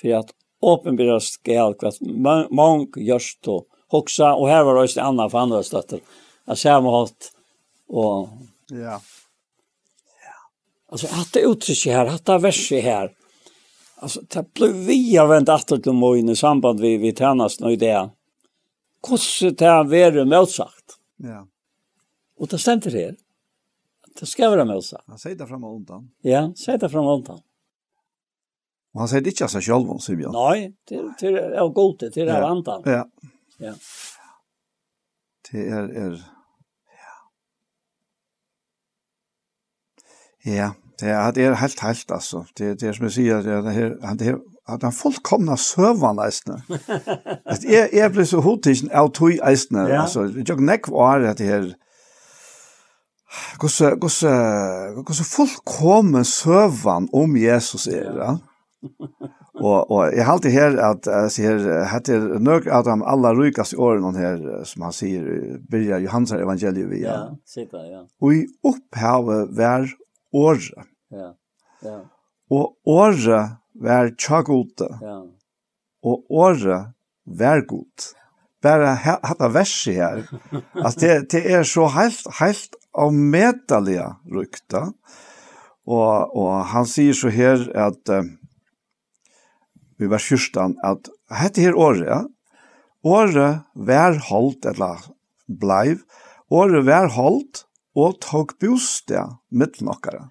for 0.00 0.18
at 0.18 0.32
åpenbyrra 0.64 1.20
skal 1.20 1.76
kvart 1.78 2.00
mong 2.02 2.88
gjørst 2.96 3.50
og 3.52 3.66
hoksa, 3.92 4.32
og 4.32 4.48
her 4.48 4.64
var 4.66 4.80
òsne 4.82 5.04
anna 5.04 5.28
for 5.28 5.44
andre 5.44 5.62
støtter, 5.62 6.00
at 6.48 6.58
samme 6.58 6.90
hatt 6.90 7.30
og... 7.88 8.32
Ja. 8.72 8.96
ja. 10.24 10.38
Altså, 10.90 11.12
hatt 11.12 11.34
det 11.36 11.44
uttrykket 11.46 11.92
her, 11.92 12.14
hatt 12.16 12.24
det 12.26 12.40
verset 12.42 12.82
her, 12.82 13.12
Alltså, 14.04 14.20
det 14.20 14.54
blev 14.54 14.72
vi 14.72 15.16
har 15.16 15.26
vänt 15.26 15.48
efter 15.48 15.78
till 15.78 15.92
mig 15.92 16.30
i 16.32 16.36
samband 16.36 16.80
vi 16.80 16.96
vi 16.96 17.14
tjänas 17.14 17.60
nu 17.60 17.72
i 17.72 17.76
det. 17.76 18.10
Kosse 19.00 19.50
det 19.50 19.64
här 19.64 19.84
vore 19.84 20.24
motsagt. 20.24 20.98
Ja. 21.16 21.48
Och 22.38 22.48
det 22.48 22.58
stämmer 22.58 22.90
här. 22.90 23.16
Det 24.20 24.26
ska 24.26 24.50
vara 24.50 24.64
motsagt. 24.64 25.04
Han 25.06 25.18
säger 25.18 25.36
det 25.36 25.46
fram 25.46 25.64
och 25.64 25.76
undan. 25.76 26.10
Ja, 26.20 26.54
säger 26.64 26.78
det 26.78 26.88
fram 26.88 27.06
och 27.06 27.14
undan. 27.14 27.40
Och 28.92 29.00
han 29.00 29.08
säger 29.08 29.22
det 29.22 29.30
inte 29.30 29.44
av 29.44 29.48
sig 29.48 29.62
själv, 29.62 29.98
säger 29.98 30.20
jag. 30.20 30.32
Nej, 30.32 30.74
det 30.84 30.94
är 30.94 31.68
gott, 31.68 31.98
det 32.00 32.16
är 32.16 32.42
av 32.42 32.50
andan. 32.50 32.82
Ja. 32.84 33.10
Ja. 33.58 33.74
Det 35.50 35.68
är, 35.68 35.82
är, 35.82 36.24
ja. 40.42 40.52
Ja, 40.52 40.74
Det 40.98 41.06
är 41.06 41.32
det 41.32 41.44
är 41.44 41.52
helt 41.52 41.80
helt 41.80 42.10
alltså. 42.10 42.44
Det 42.56 42.74
det 42.74 42.94
som 42.94 43.04
jag 43.04 43.12
säger 43.12 43.62
det 43.62 43.70
här 43.70 43.98
han 44.02 44.16
det 44.16 44.38
att 44.66 44.82
han 44.82 44.92
fullkomna 44.92 45.56
servern 45.56 46.16
nästan. 46.16 46.60
Att 47.44 47.64
är 47.64 47.94
är 47.94 48.10
blir 48.10 48.24
så 48.24 48.40
hotig 48.40 48.76
out 49.00 49.16
hui 49.16 49.40
nästan. 49.44 49.90
Alltså 49.90 50.28
jag 50.46 50.60
neck 50.60 50.88
var 50.88 51.20
det 51.20 51.44
här 51.44 51.74
Gosse 53.58 53.96
gosse 53.96 54.32
gosse 55.04 55.24
fullkomna 55.24 56.24
servern 56.24 57.08
om 57.12 57.36
Jesus 57.36 57.86
är 57.86 58.12
det. 58.12 58.38
Og 59.60 59.90
och 59.90 60.04
jag 60.14 60.24
har 60.24 60.32
alltid 60.32 60.50
här 60.50 60.76
att 60.76 61.06
jag 61.06 61.32
ser 61.32 61.84
heter 61.84 62.18
nog 62.38 62.68
att 62.68 62.84
de 62.84 63.02
alla 63.02 63.34
rykas 63.34 63.72
i 63.72 63.76
åren 63.76 64.14
her 64.14 64.64
som 64.64 64.82
han 64.82 64.92
sier 64.92 65.58
börjar 65.70 65.98
Johannes 65.98 66.32
evangelium 66.32 66.90
via. 66.90 67.08
Ja, 67.08 67.36
sitter 67.44 67.78
ja. 67.78 68.06
Og 68.20 68.34
i 68.34 68.46
opphavet 68.62 69.48
var 69.56 69.88
året. 70.34 70.90
Ja, 71.14 71.30
ja. 71.84 72.00
Og 72.52 72.76
året 72.84 73.56
var 73.74 74.12
tjagote. 74.18 74.88
Ja. 75.02 75.20
Og 76.04 76.24
året 76.30 76.92
var 77.24 77.64
god. 77.68 78.10
Bare 78.62 78.94
hatt 79.04 79.40
av 79.40 79.54
verset 79.56 79.98
her. 79.98 80.24
At 80.86 81.00
det, 81.00 81.30
det 81.32 81.44
er 81.44 81.64
så 81.68 81.88
helt, 81.94 82.26
helt 82.40 82.78
avmedelige 82.94 84.06
rykta. 84.32 84.86
Og, 85.84 86.36
og 86.36 86.52
han 86.72 86.88
sier 86.88 87.16
så 87.16 87.32
her 87.32 87.66
at 87.76 88.08
uh, 88.12 88.24
vi 90.00 90.08
var 90.10 90.22
kyrstan 90.22 90.78
at 90.84 91.10
hette 91.34 91.64
her 91.64 91.76
året, 91.76 92.06
ja. 92.08 92.22
Året 93.04 93.66
var 93.76 94.16
holdt, 94.30 94.64
eller 94.64 95.02
bleiv, 95.44 96.00
året 96.48 96.86
var 96.86 97.10
holdt 97.12 97.66
og 97.94 98.18
tok 98.22 98.56
bostad 98.62 99.38
mittel 99.50 99.86
nokkara. 99.88 100.28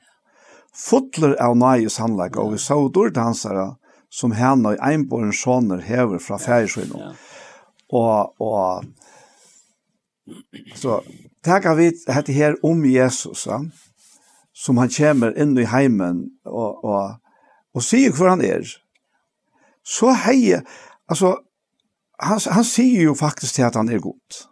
Fotler 0.74 1.36
av 1.42 1.56
nøye 1.58 1.90
sannleik, 1.92 2.38
og 2.38 2.56
vi 2.56 2.60
så 2.62 2.80
dår 2.90 3.14
dansere 3.16 3.76
som 4.14 4.34
henne 4.38 4.74
og 4.74 4.82
einborn 4.84 5.34
sånner 5.34 5.82
hever 5.86 6.22
fra 6.22 6.38
færisvinnom. 6.42 7.14
Og, 7.94 8.42
og 8.42 8.86
så 10.82 11.02
takka 11.46 11.76
vi 11.78 11.92
hette 12.10 12.34
her 12.36 12.58
om 12.66 12.86
Jesus, 12.86 13.48
ja? 13.50 13.62
som 14.54 14.78
han 14.78 14.92
kommer 14.94 15.34
inn 15.40 15.58
i 15.58 15.66
heimen 15.66 16.28
og, 16.46 16.84
og, 16.86 17.18
og 17.74 17.86
sier 17.86 18.14
hvor 18.14 18.30
han 18.34 18.44
er. 18.46 18.66
Så 19.84 20.14
hei, 20.26 20.62
altså, 21.10 21.36
han, 22.22 22.40
han 22.40 22.68
sier 22.68 23.10
jo 23.10 23.16
faktisk 23.18 23.58
til 23.58 23.68
at 23.68 23.76
han 23.80 23.90
er 23.90 24.02
god. 24.04 24.44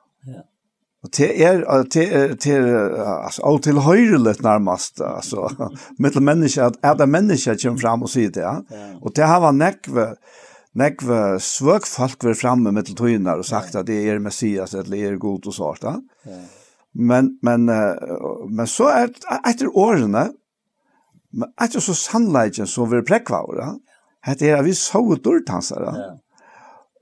Och 1.03 1.09
det 1.17 1.43
är 1.43 1.83
det 1.93 2.03
er, 2.03 2.35
det 2.43 2.51
är 2.51 2.95
alltså 3.23 3.41
allt 3.41 3.63
till 3.63 3.77
höjrelet 3.77 4.41
närmast 4.41 5.01
alltså 5.01 5.49
mittel 5.97 6.21
mennesker, 6.21 6.61
att 6.61 6.77
er 6.83 6.95
det 6.95 7.07
mennesker 7.07 7.57
som 7.57 7.77
fram 7.77 8.03
och 8.03 8.09
sier 8.09 8.29
det 8.29 8.41
ja. 8.41 8.61
Och 9.01 9.11
det 9.15 9.25
har 9.25 9.39
var 9.41 9.51
nekve, 9.51 10.15
nekve 10.73 11.39
svøk 11.39 11.87
folk 11.87 12.23
väl 12.23 12.35
framme 12.35 12.71
mittel 12.71 12.95
tøyner 12.95 13.39
och 13.39 13.45
sagt 13.45 13.75
att 13.75 13.85
det 13.85 14.09
är 14.09 14.19
Messias 14.19 14.73
eller 14.73 14.97
er 14.97 15.15
god 15.15 15.47
och 15.47 15.53
sånt 15.53 15.83
ja. 15.83 15.95
Men 16.93 17.39
men 17.41 17.65
men 18.49 18.67
så 18.67 18.89
er 18.89 19.09
efter 19.49 19.77
åren 19.77 20.11
men 20.11 21.53
etter 21.61 21.79
så 21.79 21.93
sannleggen 21.93 22.67
så 22.67 22.85
vi 22.85 23.01
präkvar 23.01 23.55
ja. 23.57 23.75
Det 24.39 24.49
är 24.49 24.63
vi 24.63 24.75
så 24.75 25.15
dåligt 25.15 25.49
hansar. 25.49 25.81
Ja. 25.81 26.19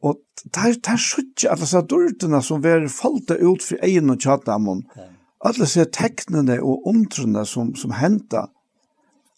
Og 0.02 0.20
der, 0.56 0.76
der 0.86 0.98
suttje 0.98 1.50
alle 1.52 1.66
disse 1.66 1.82
dørtene 1.92 2.42
som 2.44 2.64
var 2.64 2.86
falt 2.94 3.32
ut 3.32 3.64
for 3.64 3.82
egen 3.84 4.14
og 4.14 4.22
tjattamon. 4.24 4.86
Alle 5.44 5.66
disse 5.66 5.86
teknene 5.96 6.60
og 6.64 6.88
omtrene 6.88 7.46
som, 7.48 7.74
som 7.76 7.96
hentet. 7.96 8.52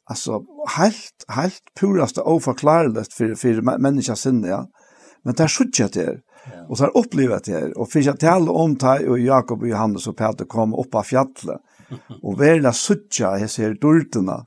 Altså, 0.10 0.42
helt, 0.78 1.26
helt 1.32 1.64
purast 1.78 2.20
og 2.20 2.44
forklarelig 2.44 3.08
for, 3.14 3.34
for 3.40 3.62
menneskens 3.72 4.26
sinne, 4.28 4.50
ja. 4.50 4.62
Men 5.24 5.38
der 5.38 5.50
suttje 5.52 5.88
det 5.94 6.04
er. 6.04 6.20
Og 6.68 6.78
så 6.78 6.88
har 6.88 6.98
opplevet 6.98 7.46
det 7.46 7.54
her. 7.54 7.68
Og 7.78 7.88
for 7.92 8.02
jeg 8.02 8.18
taler 8.20 8.52
om 8.64 8.74
det, 8.76 9.06
og 9.08 9.22
Jakob 9.22 9.62
og 9.62 9.70
Johannes 9.70 10.08
og 10.10 10.18
Peter 10.18 10.50
kom 10.50 10.74
opp 10.74 10.98
av 10.98 11.06
fjallet. 11.10 11.62
Og 12.24 12.38
verla 12.40 12.72
suttja 12.72 13.34
hese 13.36 13.66
her 13.66 13.74
dultena, 13.76 14.38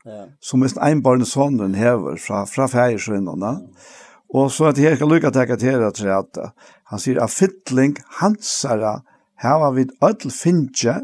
som 0.40 0.62
mest 0.64 0.78
einbarne 0.80 1.26
sonen 1.28 1.74
hever 1.76 2.16
fra, 2.16 2.46
fra 2.48 2.64
feiersvinnerne. 2.72 3.50
Ja 3.60 4.00
Og 4.34 4.50
så 4.50 4.72
at 4.72 4.78
jeg 4.82 4.98
kan 4.98 5.08
lykke 5.08 5.30
til 5.30 5.40
at 5.40 5.62
jeg 5.62 5.94
til 5.94 6.10
at 6.10 6.38
han 6.90 6.98
sier 7.00 7.20
at 7.22 7.30
fytling 7.30 7.94
hansara 8.18 9.00
hava 9.38 9.70
vid 9.76 9.94
öll 10.02 10.30
finnje 10.34 10.96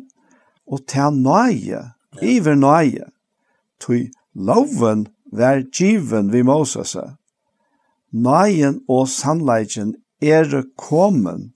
og 0.66 0.82
ta 0.90 1.10
nøye, 1.14 1.82
iver 2.22 2.58
nøye, 2.58 3.06
tui 3.80 4.10
loven 4.34 5.06
vær 5.32 5.62
given 5.70 6.32
vi 6.32 6.42
Moses. 6.42 6.96
Nøyen 8.10 8.80
og 8.88 9.06
sannleikken 9.08 9.94
er 10.22 10.62
kommen 10.76 11.52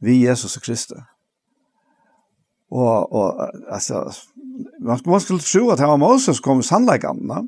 vi 0.00 0.26
Jesus 0.26 0.58
Kristus. 0.62 1.02
Og, 2.70 3.12
og 3.12 3.50
altså, 3.70 4.10
man 5.04 5.20
skulle 5.20 5.38
tro 5.38 5.70
att 5.70 5.78
det 5.78 5.86
var 5.86 5.96
Moses 5.96 6.40
kom 6.40 6.62
sannläggande. 6.62 7.34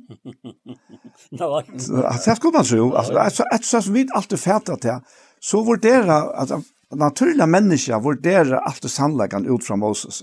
Nej. 1.31 1.65
Att 2.05 2.25
det 2.25 2.37
skulle 2.37 2.53
man 2.53 2.65
tro. 2.65 2.95
Alltså, 2.95 3.43
eftersom 3.43 3.83
som 3.83 3.93
vi 3.93 4.09
alltid 4.15 4.41
fattat 4.41 4.83
det, 4.83 5.03
så 5.41 5.63
värderar 5.63 6.33
att 6.35 6.51
naturliga 6.95 7.47
människa 7.47 7.99
allt 7.99 8.59
alltid 8.59 8.91
sannläggande 8.91 9.51
ut 9.51 9.65
från 9.65 9.79
Moses. 9.79 10.23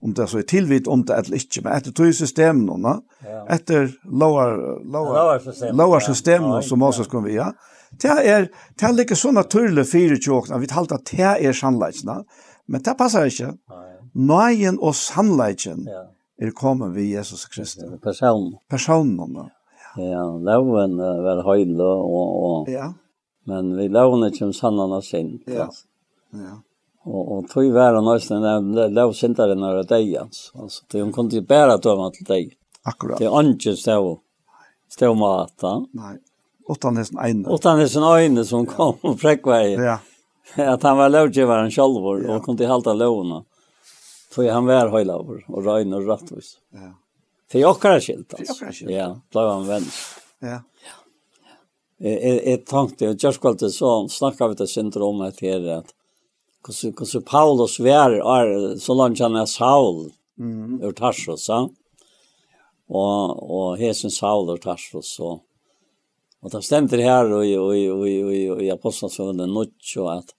Om 0.00 0.14
det 0.14 0.26
så 0.26 0.38
är 0.38 0.42
tillvitt, 0.42 0.86
om 0.86 1.04
det 1.04 1.14
eller 1.14 1.34
inte. 1.34 1.60
Men 1.62 1.72
efter 1.72 1.90
tog 1.92 2.14
systemen, 2.14 2.82
ja. 3.24 3.46
efter 3.48 3.92
lower, 4.04 4.84
lower, 4.92 5.72
lower 5.72 6.00
systemen 6.00 6.62
som 6.62 6.78
Moses 6.78 7.06
kom 7.06 7.24
via, 7.24 7.54
det 7.90 8.08
är, 8.08 8.48
det 8.74 8.86
är 8.86 8.92
lika 8.92 9.16
så 9.16 9.32
naturligt 9.32 9.92
fyra 9.92 10.16
tjåkna, 10.16 10.58
vi 10.58 10.66
talar 10.66 10.96
att 10.96 11.06
det 11.06 11.22
är 11.22 11.52
sannläggande. 11.52 12.24
Men 12.66 12.82
det 12.82 12.94
passar 12.94 13.24
inte. 13.24 13.44
Nej 13.44 13.91
nøyen 14.12 14.78
og 14.80 14.94
sannleikken 14.96 15.86
ja. 15.88 16.06
er 16.38 16.52
kommet 16.56 16.94
ved 16.94 17.08
Jesus 17.16 17.46
Kristus. 17.46 17.88
Personen. 18.02 18.56
Personen, 18.70 19.36
ja. 19.36 19.48
Ja, 19.96 20.24
loven 20.24 20.96
uh, 21.00 21.20
var 21.20 21.42
høyde 21.44 21.84
og, 21.84 22.28
og 22.42 22.68
ja. 22.72 22.86
men 23.48 23.74
vi 23.76 23.90
loven 23.92 24.24
ikke 24.30 24.46
om 24.48 24.54
sannene 24.56 25.02
sin. 25.04 25.34
Ja. 25.46 25.68
ja. 26.32 26.54
Og, 27.04 27.20
og 27.20 27.48
tog 27.50 27.68
være 27.74 28.00
nøysen 28.04 28.44
den 28.44 28.94
lovsinteren 28.94 29.64
er 29.66 29.82
deg, 29.84 30.14
altså. 30.22 30.52
altså. 30.62 30.84
De 30.92 31.02
kunne 31.12 31.32
ikke 31.32 31.50
bære 31.50 31.80
dømme 31.82 32.08
til 32.14 32.28
deg. 32.28 32.52
Akkurat. 32.86 33.20
Det 33.20 33.28
er 33.28 33.50
ikke 33.50 33.76
stå, 33.78 33.98
stå 34.90 35.12
mat, 35.18 35.68
Nei. 35.98 36.16
Utan 36.70 36.96
hesen 36.96 37.18
øyne. 37.18 37.52
Utan 37.52 37.88
sin 37.88 38.06
øyne 38.06 38.44
som 38.46 38.64
kom 38.66 38.96
ja. 39.02 39.10
og 39.10 39.20
frekkveier. 39.20 39.82
Ja. 39.82 39.98
At 40.56 40.82
han 40.82 40.96
var 40.98 41.10
lovgivaren 41.10 41.70
selv 41.70 42.00
og 42.06 42.44
kunne 42.44 42.56
ikke 42.56 42.70
halte 42.70 42.94
lovene. 42.96 43.42
Ja 43.42 43.51
För 44.32 44.50
han 44.50 44.66
var 44.66 44.98
hela 44.98 45.18
år 45.18 45.44
och 45.48 45.64
rein 45.64 45.92
och 45.92 46.06
rättvis. 46.06 46.58
Ja. 46.72 46.94
För 47.50 47.58
jag 47.58 47.80
kan 47.80 48.00
skilt 48.00 48.34
alltså. 48.34 48.54
För 48.54 48.66
jag 48.66 48.74
kan 48.74 48.90
Ja, 48.90 49.20
blev 49.30 49.48
han 49.48 49.66
vän. 49.66 49.82
Ja. 50.38 50.48
Ja. 50.48 52.08
Eh 52.08 52.36
eh 52.36 52.58
tänkte 52.58 53.04
jag 53.04 53.22
just 53.22 53.40
kvalte 53.40 53.70
så 53.70 54.08
snackar 54.08 54.48
vi 54.48 54.54
det 54.54 54.66
syndrom 54.66 55.20
att 55.20 55.36
det 55.38 55.48
är 55.48 55.68
att 55.68 55.94
hur 56.82 57.12
hur 57.12 57.20
Paulus 57.20 57.80
var 57.80 58.38
är 58.40 58.76
så 58.76 58.94
långt 58.94 59.20
han 59.20 59.36
är 59.36 59.46
Saul. 59.46 60.12
Mm. 60.38 60.82
Ur 60.82 60.92
Tarsus, 60.92 61.44
så. 61.44 61.70
Och 62.88 63.50
och 63.56 63.78
Hesen 63.78 64.10
Saul 64.10 64.50
ur 64.50 64.56
Tarsus 64.56 65.14
så. 65.14 65.40
Och 66.40 66.50
det 66.50 66.62
stämmer 66.62 66.98
här 66.98 67.32
och 67.32 67.46
i 67.46 67.56
och 67.56 67.76
i 67.76 67.88
och 67.88 68.08
i 68.08 68.50
och 68.50 68.62
i 68.62 68.70
apostlarna 68.70 69.10
så 69.10 69.32
den 69.32 69.54
notch 69.54 69.96
och 69.96 70.14
att 70.14 70.34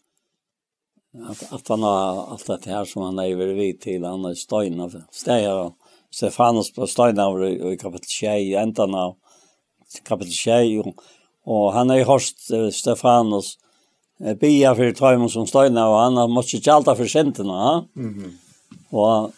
Att, 1.30 1.54
att 1.54 1.68
han 1.68 1.84
har 1.84 2.32
allt 2.32 2.64
det 2.64 2.66
här 2.66 2.86
som 2.86 3.02
han 3.02 3.16
lever 3.16 3.48
vid 3.48 3.82
till, 3.82 4.04
han 4.04 4.24
har 4.24 4.32
av 4.82 5.02
stegar 5.12 5.58
han. 5.58 5.74
Stefanus 6.12 6.74
på 6.74 6.88
stöjna 6.88 7.26
av 7.26 7.46
i 7.46 7.78
kapitel 7.78 8.10
6, 8.20 8.56
ändan 8.56 8.96
av 8.96 9.16
kapitel 10.04 10.34
6, 10.34 10.88
och, 10.88 11.04
och 11.44 11.74
han 11.74 11.90
har 11.90 11.98
ju 11.98 12.04
hört 12.04 12.74
Stefanus 12.74 13.58
bia 14.40 14.76
för 14.76 14.92
tajmen 14.92 15.30
som 15.30 15.48
stöjna, 15.48 15.90
och 15.90 15.98
han 15.98 16.18
har 16.18 16.28
måste 16.28 16.58
tjalta 16.58 16.96
för 16.96 17.08
senterna. 17.08 17.86
Mm 17.96 18.14
-hmm. 18.14 18.38
Och 18.90 19.32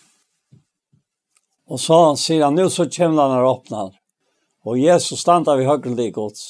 Og 1.66 1.80
så 1.82 1.98
sier 2.20 2.44
han, 2.46 2.58
nå 2.58 2.68
så 2.70 2.86
kommer 2.90 3.24
han 3.24 3.38
her 3.38 3.48
åpner. 3.50 3.96
Og 4.66 4.80
Jesus 4.80 5.22
standa 5.22 5.56
vi 5.58 5.66
høyre 5.66 5.96
til 5.96 6.12
gods. 6.14 6.44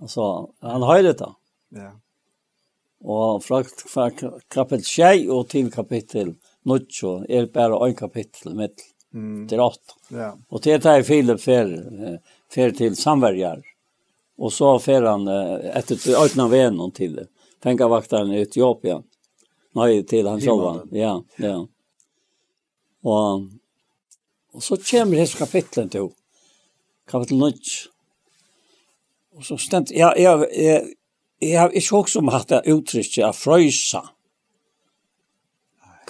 Altså, 0.00 0.26
han 0.64 0.84
høyre 0.84 1.10
det 1.10 1.18
da. 1.20 1.32
Ja. 1.76 1.90
Og 3.00 3.42
fra, 3.44 3.62
fra 3.64 4.10
kapittel 4.52 4.84
6 4.84 5.28
og 5.32 5.48
til 5.48 5.70
kapittel 5.72 6.34
9 6.68 6.78
er 7.28 7.48
bare 7.52 7.78
en 7.88 7.96
kapittel 7.96 8.54
med 8.54 8.74
mm. 9.12 9.48
til 9.48 9.60
8. 9.60 9.96
Ja. 10.12 10.30
Og 10.50 10.62
til 10.62 10.80
det 10.80 10.92
er 10.92 11.06
Filip 11.06 11.40
fer, 11.40 11.70
fer 12.52 12.74
til 12.76 12.96
samverjar. 12.96 13.62
Og 14.40 14.52
så 14.52 14.74
fer 14.80 15.04
han 15.08 15.28
etter 15.28 16.00
øyne 16.16 16.44
av 16.44 16.54
en 16.56 16.92
til 16.96 17.16
det. 17.16 17.28
Fengavaktaren 17.60 18.32
i 18.32 18.42
Etiopia. 18.44 19.00
Nei, 19.76 20.02
til 20.08 20.28
han 20.28 20.40
selv. 20.40 20.86
Ja, 20.96 21.18
ja. 21.38 21.58
Og, 23.04 23.44
og 24.52 24.64
så 24.64 24.76
kommer 24.80 25.20
det 25.20 25.36
kapitlen 25.38 25.92
til 25.92 26.10
kapittel 27.08 27.38
9. 27.40 27.52
Og 29.36 29.46
så 29.46 29.56
stendt, 29.60 29.92
ja, 29.94 30.10
jeg, 30.18 30.48
jeg, 30.56 30.88
jeg 31.40 31.60
har 31.60 31.70
ikke 31.76 31.96
også 32.02 32.20
om 32.20 32.30
hatt 32.32 32.50
det 32.52 32.64
uttrykket 32.68 33.24
av 33.24 33.36
frøysa. 33.36 34.02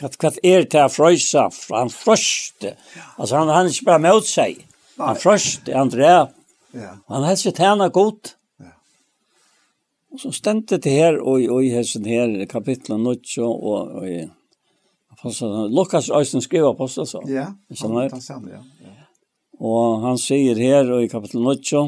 Hva, 0.01 0.09
hva 0.09 0.33
er 0.43 0.66
det 0.66 0.81
av 0.81 0.93
frøysa? 0.95 1.47
Han 1.70 1.93
frøste. 1.93 2.74
Altså 3.16 3.39
han, 3.39 3.53
han 3.53 3.68
er 3.68 3.74
ikke 3.74 3.91
bare 3.93 4.05
med 4.07 4.26
seg. 4.26 4.64
Han 5.01 5.16
frøste, 5.20 5.74
han 5.76 5.93
drev. 5.93 6.35
Ja. 6.76 6.97
Han 7.11 7.26
har 7.26 7.39
sett 7.39 7.61
henne 7.62 7.89
godt. 7.95 8.35
Ja. 8.61 8.74
Og 10.12 10.22
så 10.24 10.33
stemte 10.35 10.78
det 10.83 10.93
her, 10.93 11.20
og, 11.20 11.43
og 11.51 11.64
i 11.64 11.72
hessen 11.74 12.07
her, 12.09 12.35
kapitlet 12.51 13.01
9, 13.01 13.16
og, 13.45 13.55
og, 13.55 14.03
og 14.03 14.07
aposteln. 15.16 15.74
Lukas 15.74 16.11
Øystein 16.11 16.43
skrev 16.43 16.68
apostel 16.72 17.07
så. 17.07 17.22
Ja, 17.28 17.47
han 17.68 17.76
samme, 17.76 18.51
ja. 18.51 18.62
ja. 18.83 18.97
Og 19.61 20.01
han 20.07 20.18
sier 20.18 20.57
her 20.57 20.89
og 20.91 21.05
i 21.05 21.09
kapitel 21.12 21.43
9, 21.45 21.85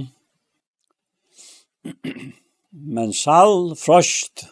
men 2.72 3.12
sall 3.12 3.74
frost 3.76 4.46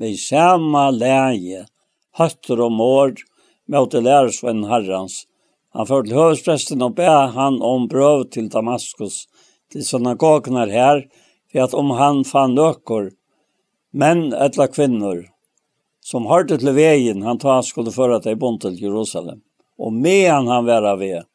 vi 0.00 0.16
sama 0.16 0.88
læge, 0.90 1.66
høtter 2.16 2.62
og 2.64 2.72
mår, 2.72 3.18
møte 3.68 4.00
lærersvenn 4.00 4.62
herrans. 4.70 5.26
Han 5.76 5.86
førte 5.86 6.08
til 6.08 6.16
høvespresten 6.16 6.84
og 6.86 6.94
be 6.96 7.10
han 7.34 7.58
om 7.62 7.84
brøv 7.90 8.30
til 8.32 8.48
Damaskus, 8.48 9.26
til 9.70 9.84
synagogner 9.84 10.72
her, 10.72 11.02
for 11.52 11.66
at 11.66 11.74
om 11.76 11.92
han 11.98 12.22
fann 12.24 12.56
nøkker, 12.56 13.10
menn 13.92 14.30
etla 14.32 14.70
kvinnor, 14.72 15.26
som 16.00 16.30
hørte 16.30 16.56
til 16.62 16.72
veien 16.74 17.20
han 17.26 17.38
ta 17.42 17.58
skulle 17.66 17.92
føre 17.92 18.22
til 18.24 18.38
bond 18.40 18.62
til 18.64 18.80
Jerusalem, 18.80 19.42
og 19.76 19.92
medan 19.92 20.48
han 20.48 20.64
være 20.66 20.96
ved, 20.98 21.28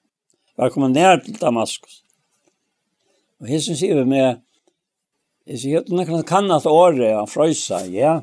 var 0.58 0.74
kommet 0.74 0.98
ned 0.98 1.24
til 1.28 1.38
Damaskus. 1.38 2.02
Og 3.40 3.52
hessen 3.52 3.78
sier 3.78 4.02
vi 4.02 4.10
med, 4.10 4.42
Jeg 5.46 5.62
sier 5.62 5.84
at 5.84 5.92
man 5.94 6.24
kan 6.26 6.52
at 6.52 6.66
året 6.66 7.14
av 7.14 7.30
frøysa, 7.30 7.84
ja. 7.94 8.18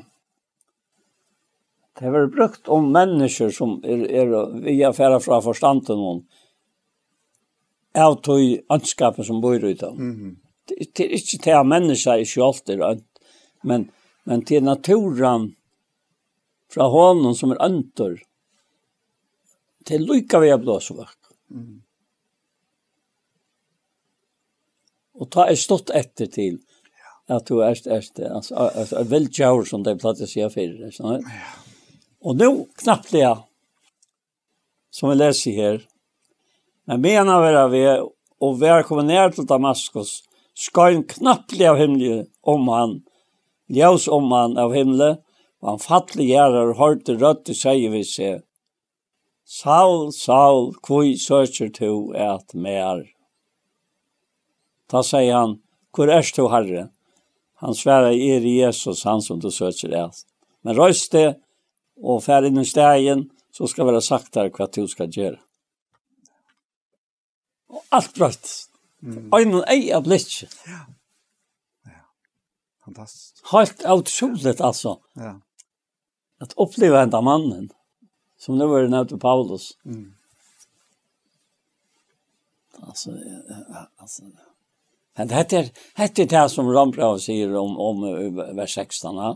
Det 1.93 2.09
har 2.09 2.27
brukt 2.33 2.67
om 2.73 2.89
mennesker 2.91 3.51
som 3.53 3.77
er, 3.85 4.03
er 4.09 4.31
via 4.65 4.91
færa 4.95 5.21
fra 5.23 5.39
forstanden 5.45 6.01
om 6.03 6.23
av 7.93 8.17
tog 8.25 8.41
ønskapet 8.73 9.27
som 9.27 9.41
bor 9.41 9.63
ut 9.63 9.83
av. 9.83 9.99
Mm 9.99 10.15
-hmm. 10.15 10.35
Det 10.65 10.99
er 10.99 11.13
ikke 11.13 11.37
til 11.37 11.51
at 11.51 11.65
mennesker 11.67 12.13
i 12.13 12.25
kjolter, 12.25 13.01
men, 13.63 13.91
men 14.23 14.45
til 14.45 14.63
naturen 14.63 15.55
fra 16.73 16.87
hånden 16.87 17.35
som 17.35 17.51
er 17.51 17.63
øntor, 17.65 18.17
til 19.85 20.01
lykka 20.01 20.39
vi 20.39 20.49
er 20.49 20.57
blåsvakt. 20.57 21.19
Mm. 21.49 21.81
Og 25.13 25.29
ta 25.31 25.45
er 25.49 25.55
stått 25.55 25.89
etter 25.89 26.25
til, 26.25 26.59
att 27.27 27.45
du 27.45 27.63
är 27.63 27.69
ärst 27.87 28.19
alltså 28.19 28.55
alltså 28.55 28.95
en 28.95 29.07
väl 29.07 29.27
chower 29.31 29.65
som 29.65 29.83
det 29.83 29.97
platser 29.97 30.25
sig 30.25 30.49
för 30.49 30.91
så. 30.91 31.03
Ja. 31.03 31.19
Och 32.21 32.35
nu 32.35 32.65
knappt 32.75 33.11
det 33.11 33.37
som 34.89 35.09
vi 35.09 35.15
läser 35.15 35.51
här. 35.51 35.81
Men 36.85 37.01
menar 37.01 37.39
vara 37.39 37.67
vi 37.67 38.01
och 38.39 38.61
välkommen 38.61 39.07
ner 39.07 39.29
till 39.29 39.45
Damaskus 39.45 40.23
ska 40.53 40.89
en 40.89 41.03
knappt 41.03 41.61
av 41.61 41.77
himlen 41.77 42.27
om 42.41 42.67
han 42.67 43.01
ljus 43.67 44.07
om 44.07 44.31
han 44.31 44.57
av 44.57 44.73
himlen 44.73 45.17
og 45.63 45.69
han 45.69 45.79
fattelig 45.79 46.27
gjerrar 46.27 46.73
og 46.73 46.79
hørte 46.81 47.15
rødt 47.15 47.49
og 47.53 47.55
sier 47.55 47.93
vi 47.93 48.03
seg, 48.03 48.41
Saul, 49.47 50.09
Saul, 50.11 50.73
kvoi 50.83 51.15
søker 51.19 51.71
du 51.71 52.11
et 52.19 52.55
mer? 52.55 53.05
Da 54.91 55.03
sier 55.07 55.37
han, 55.37 55.57
hvor 55.95 56.11
er 56.11 56.27
du, 56.35 56.43
Herre? 56.51 56.89
Han 57.63 57.75
svärar 57.75 58.11
er 58.11 58.41
Jesus, 58.41 59.03
han 59.03 59.21
som 59.21 59.39
du 59.39 59.51
søker 59.51 59.89
älst. 59.89 60.27
Men 60.61 60.75
røys 60.75 61.09
det 61.09 61.39
och 61.95 62.23
färd 62.23 62.45
inn 62.45 62.57
i 62.59 62.65
stegen 62.65 63.29
så 63.51 63.67
ska 63.67 63.85
være 63.87 64.01
sagt 64.03 64.35
her 64.35 64.49
hva 64.51 64.67
du 64.67 64.83
ska 64.91 65.07
göra. 65.07 65.39
Og 67.71 67.85
allt 67.89 68.11
bröts. 68.17 68.67
Mm. 69.03 69.29
Ögonen 69.31 69.63
ei 69.71 69.93
av 69.95 70.03
blitt. 70.03 70.43
Ja. 70.67 70.81
Fantastiskt. 72.85 73.41
Helt 73.51 73.85
otroligt 73.85 74.61
alltså. 74.61 74.99
Ja. 75.13 75.39
Att 76.39 76.53
uppleva 76.57 77.01
en 77.01 77.13
av 77.13 77.23
mannen 77.23 77.69
som 78.37 78.57
nu 78.57 78.65
var 78.65 78.83
den 78.83 79.19
Paulus. 79.19 79.77
Mm. 79.85 80.15
Alltså, 82.81 83.11
alltså, 83.97 84.23
Men 85.17 85.29
det 85.29 85.35
heter, 85.35 85.69
heter 85.99 86.29
det 86.29 86.45
som 86.49 86.69
Rambrau 86.73 87.19
sier 87.21 87.53
om, 87.59 87.75
om 87.77 88.05
vers 88.57 88.73
16. 88.73 89.19
Ja. 89.19 89.35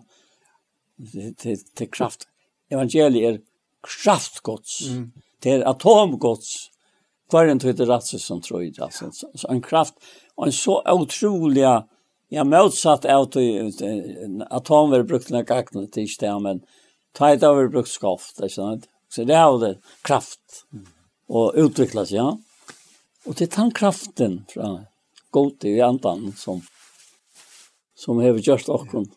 Det, 0.98 1.34
det, 1.44 1.58
til 1.78 1.92
kraft. 1.94 2.26
Evangeliet 2.74 3.28
er 3.30 3.38
kraftgods. 3.86 4.80
Mm. 4.90 5.12
Det 5.44 5.54
er 5.54 5.68
atomgods. 5.70 6.72
Hver 7.32 7.52
en 7.52 7.62
tøyde 7.62 7.86
ratse 7.90 8.20
som 8.24 8.42
tror 8.42 8.64
det. 8.64 8.80
Altså. 8.82 9.12
Så 9.12 9.48
en 9.52 9.62
kraft, 9.62 9.96
og 10.38 10.48
en 10.48 10.56
så 10.56 10.80
utrolig 10.94 11.66
ja, 11.68 12.44
motsatt 12.44 13.06
av 13.06 13.28
atomver 14.50 15.04
brukt 15.04 15.30
den 15.30 15.46
kakten 15.46 15.90
til 15.92 16.08
ikke 16.08 16.24
det, 16.24 16.36
men 16.44 16.62
tøyde 17.18 17.52
er 17.52 17.72
brukt 17.74 17.92
skoft, 17.92 18.40
ikke 18.40 18.56
sant? 18.56 18.88
Så 19.12 19.28
det 19.28 19.36
er 19.36 19.46
jo 19.46 19.60
det, 19.62 19.74
kraft. 20.08 20.64
Og 21.28 21.56
utviklas, 21.60 22.12
ja. 22.16 22.32
Og 23.28 23.36
det 23.36 23.50
er 23.50 23.56
den 23.58 23.74
kraften 23.76 24.40
fra 24.52 24.72
god 25.32 25.66
i 25.66 25.80
andan 25.82 26.32
som, 26.36 26.62
som 27.96 28.20
har 28.24 28.38
gjort 28.40 28.70
okkon. 28.70 29.08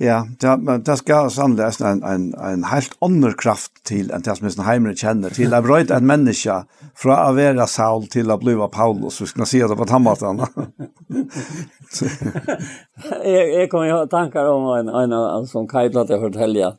Ja, 0.00 0.26
det, 0.40 0.78
det 0.86 0.94
skal 0.96 1.30
sannelig 1.30 1.82
en, 1.82 2.04
en, 2.06 2.34
en 2.38 2.64
helt 2.70 2.92
annen 3.02 3.32
kraft 3.34 3.80
til 3.88 4.12
enn 4.14 4.22
det 4.22 4.36
som 4.38 4.46
Mr. 4.46 4.62
Heimre 4.62 4.92
kjenner, 4.94 5.34
til 5.34 5.50
å 5.50 5.58
brøyde 5.64 5.96
en 5.96 6.06
menneske 6.06 6.60
fra 6.94 7.16
å 7.26 7.32
være 7.34 7.66
Saul 7.66 8.06
til 8.06 8.30
å 8.30 8.36
bli 8.38 8.54
Paulus, 8.70 9.18
hvis 9.18 9.34
man 9.34 9.50
sier 9.50 9.66
det 9.66 9.74
på 9.74 9.88
tannmaten. 9.90 10.44
jeg, 13.26 13.42
jeg 13.56 13.70
kommer 13.72 13.90
ihåg 13.90 14.06
tankar 14.14 14.46
om 14.52 14.70
en, 14.76 14.94
en, 15.02 15.18
en 15.18 15.50
som 15.50 15.66
Kajla 15.66 16.06
til 16.06 16.22
Hørtelja. 16.22 16.76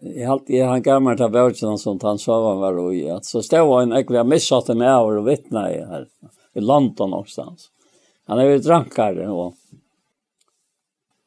Jeg 0.00 0.24
har 0.24 0.38
alltid 0.38 0.64
han 0.64 0.84
gammel 0.84 1.20
til 1.20 1.32
bøkene 1.32 1.76
som 1.80 2.00
han 2.00 2.20
sover 2.20 2.56
var 2.60 2.80
og 2.80 2.96
i, 2.96 3.04
at 3.12 3.28
så 3.28 3.44
stod 3.44 3.68
han 3.68 3.92
egentlig 3.92 4.24
missatt 4.32 4.72
en 4.72 4.88
av 4.88 5.12
og 5.12 5.28
vittne 5.28 5.68
i 5.76 5.82
her. 5.92 6.08
Ja 6.24 6.38
i 6.54 6.60
London 6.60 7.10
någonstans. 7.10 7.70
Han 8.26 8.38
är 8.38 8.44
ju 8.44 8.58
drankare 8.58 9.28
och 9.28 9.54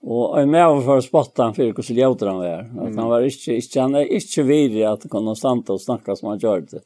Och 0.08 0.42
jag 0.42 0.50
med 0.50 0.66
över 0.66 0.82
för 0.82 1.02
spottan 1.02 1.54
för 1.54 1.64
hur 1.64 1.82
så 1.82 2.26
han 2.26 2.38
var. 2.38 2.60
Mm. 2.60 2.80
Att 2.80 2.96
han 2.96 3.10
var 3.10 3.22
inte, 3.22 3.54
inte, 3.54 3.82
han 3.82 3.96
är 3.96 4.14
inte 4.14 4.44
vidrig 4.44 4.84
att 4.84 5.10
kunna 5.10 5.36
stanta 5.36 5.74
och 5.74 5.82
snacka 5.82 6.16
som 6.16 6.30
han 6.30 6.40
gör 6.40 6.62
det. 6.62 6.82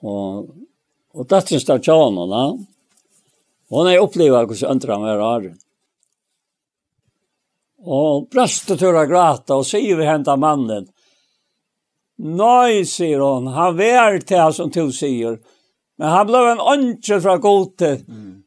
Och, 0.00 0.38
och 1.12 1.26
det 1.28 1.42
syns 1.48 1.64
det 1.64 1.88
av 1.88 2.14
honom. 2.14 2.66
Hon 3.68 3.86
är 3.86 3.98
upplevt 3.98 4.50
hur 4.50 4.54
så 4.54 4.66
öntra 4.66 4.92
han 4.92 5.02
var 5.02 5.40
här. 5.40 5.54
Och 7.84 8.28
bröstet 8.28 8.80
hör 8.80 8.94
jag 8.94 9.08
gråta 9.08 9.56
och 9.56 9.66
säger 9.66 9.96
vi 9.96 10.04
hämta 10.04 10.36
mannen. 10.36 10.88
Nej, 12.16 12.86
säger 12.86 13.18
hon, 13.18 13.46
han 13.46 13.76
var 13.76 14.18
till 14.18 14.54
som 14.54 14.70
du 14.70 14.92
säger. 14.92 15.38
Men 15.98 16.08
han 16.08 16.26
blev 16.26 16.48
en 16.52 16.64
åndsjö 16.72 17.20
fra 17.20 17.36
gode. 17.42 17.92
Mm. 18.08 18.42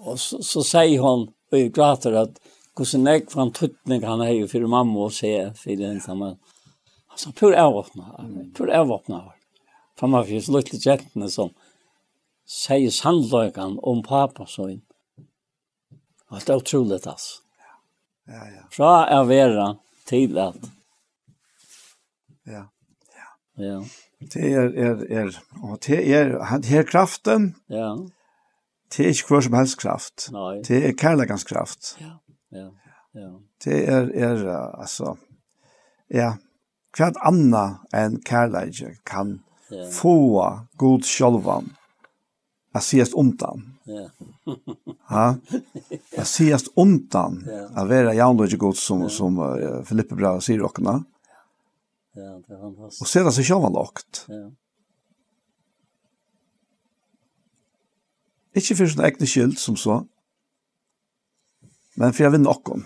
Og 0.00 0.18
så, 0.20 0.40
så 0.42 0.62
sier 0.64 1.02
hun, 1.04 1.28
og 1.52 1.58
jeg 1.58 1.72
gråter 1.76 2.16
at 2.22 2.38
hvordan 2.78 3.08
jeg 3.10 3.26
fant 3.28 3.56
tøtning 3.56 4.04
han 4.06 4.22
er 4.24 4.32
jo 4.38 4.46
for 4.48 4.64
mamma 4.72 5.06
å 5.06 5.12
se 5.12 5.32
for 5.58 5.76
den 5.76 6.00
samme. 6.00 6.34
Altså, 7.10 7.32
pur 7.36 7.56
avåpna, 7.58 8.14
pur 8.56 8.70
avåpna. 8.72 9.24
man 10.00 10.12
var 10.12 10.24
fyrst 10.24 10.48
lutt 10.48 10.72
jentene 10.72 11.28
som 11.28 11.50
sier 12.48 12.90
sannløygan 12.90 13.76
om 13.82 14.00
pappa 14.02 14.46
så 14.48 14.70
inn. 14.70 14.84
Og 16.30 16.40
det 16.40 16.54
er 16.54 16.62
utrolig, 16.62 17.00
altså. 17.04 17.42
Ja, 18.30 18.44
ja. 18.46 18.62
Fra 18.72 18.92
å 19.18 19.24
være 19.26 19.66
til 20.08 20.38
at 20.38 20.56
Ja. 23.58 23.80
Det 24.32 24.52
er, 24.52 24.70
er, 24.76 25.04
er, 25.10 25.30
og 25.62 25.78
det 25.86 25.98
er, 26.12 26.34
det 26.62 26.76
er 26.76 26.82
kraften. 26.88 27.54
Ja. 27.68 27.94
Det 28.90 29.06
er 29.06 29.14
ikke 29.14 29.34
hva 29.34 29.40
som 29.46 29.56
helst 29.58 29.78
kraft. 29.80 30.28
Nei. 30.34 30.60
Det 30.66 30.80
er 30.84 30.94
kærlegans 30.98 31.44
kraft. 31.48 31.94
Ja, 32.00 32.16
ja, 32.52 32.68
ja. 33.14 33.30
Det 33.64 33.78
er, 33.88 34.10
er, 34.14 34.46
altså, 34.80 35.14
ja, 36.10 36.34
hva 36.96 37.12
anna 37.22 37.64
enn 37.94 38.18
kærlegan 38.26 38.98
kan 39.06 39.36
ja. 39.70 39.86
få 39.94 40.16
god 40.80 41.06
sjolvan 41.06 41.70
a 42.74 42.80
siast 42.82 43.14
undan. 43.18 43.64
Ja. 43.84 44.08
ha? 45.10 45.24
A 46.18 46.24
siast 46.24 46.70
Ja. 46.76 47.68
a 47.74 47.84
vera 47.84 48.14
jaunlogig 48.14 48.58
god 48.58 48.76
som, 48.76 49.08
som 49.10 49.38
uh, 49.38 49.82
Filippe 49.84 50.14
Bra 50.14 50.40
sier 50.40 50.62
okna. 50.62 51.00
Ja 51.00 51.19
det 52.20 52.26
är 52.26 52.36
inte 52.36 52.56
fantastiskt. 52.60 53.02
Och 53.02 53.08
sedan 53.08 53.32
så 53.32 53.68
lagt. 53.68 54.24
Ja. 54.28 54.50
Ikke 58.54 58.74
for 58.74 58.90
sin 58.90 59.04
egne 59.06 59.26
skyld, 59.30 59.58
som 59.62 59.76
så, 59.78 60.00
men 61.94 62.14
for 62.14 62.26
jeg 62.26 62.32
vil 62.34 62.42
noen. 62.42 62.82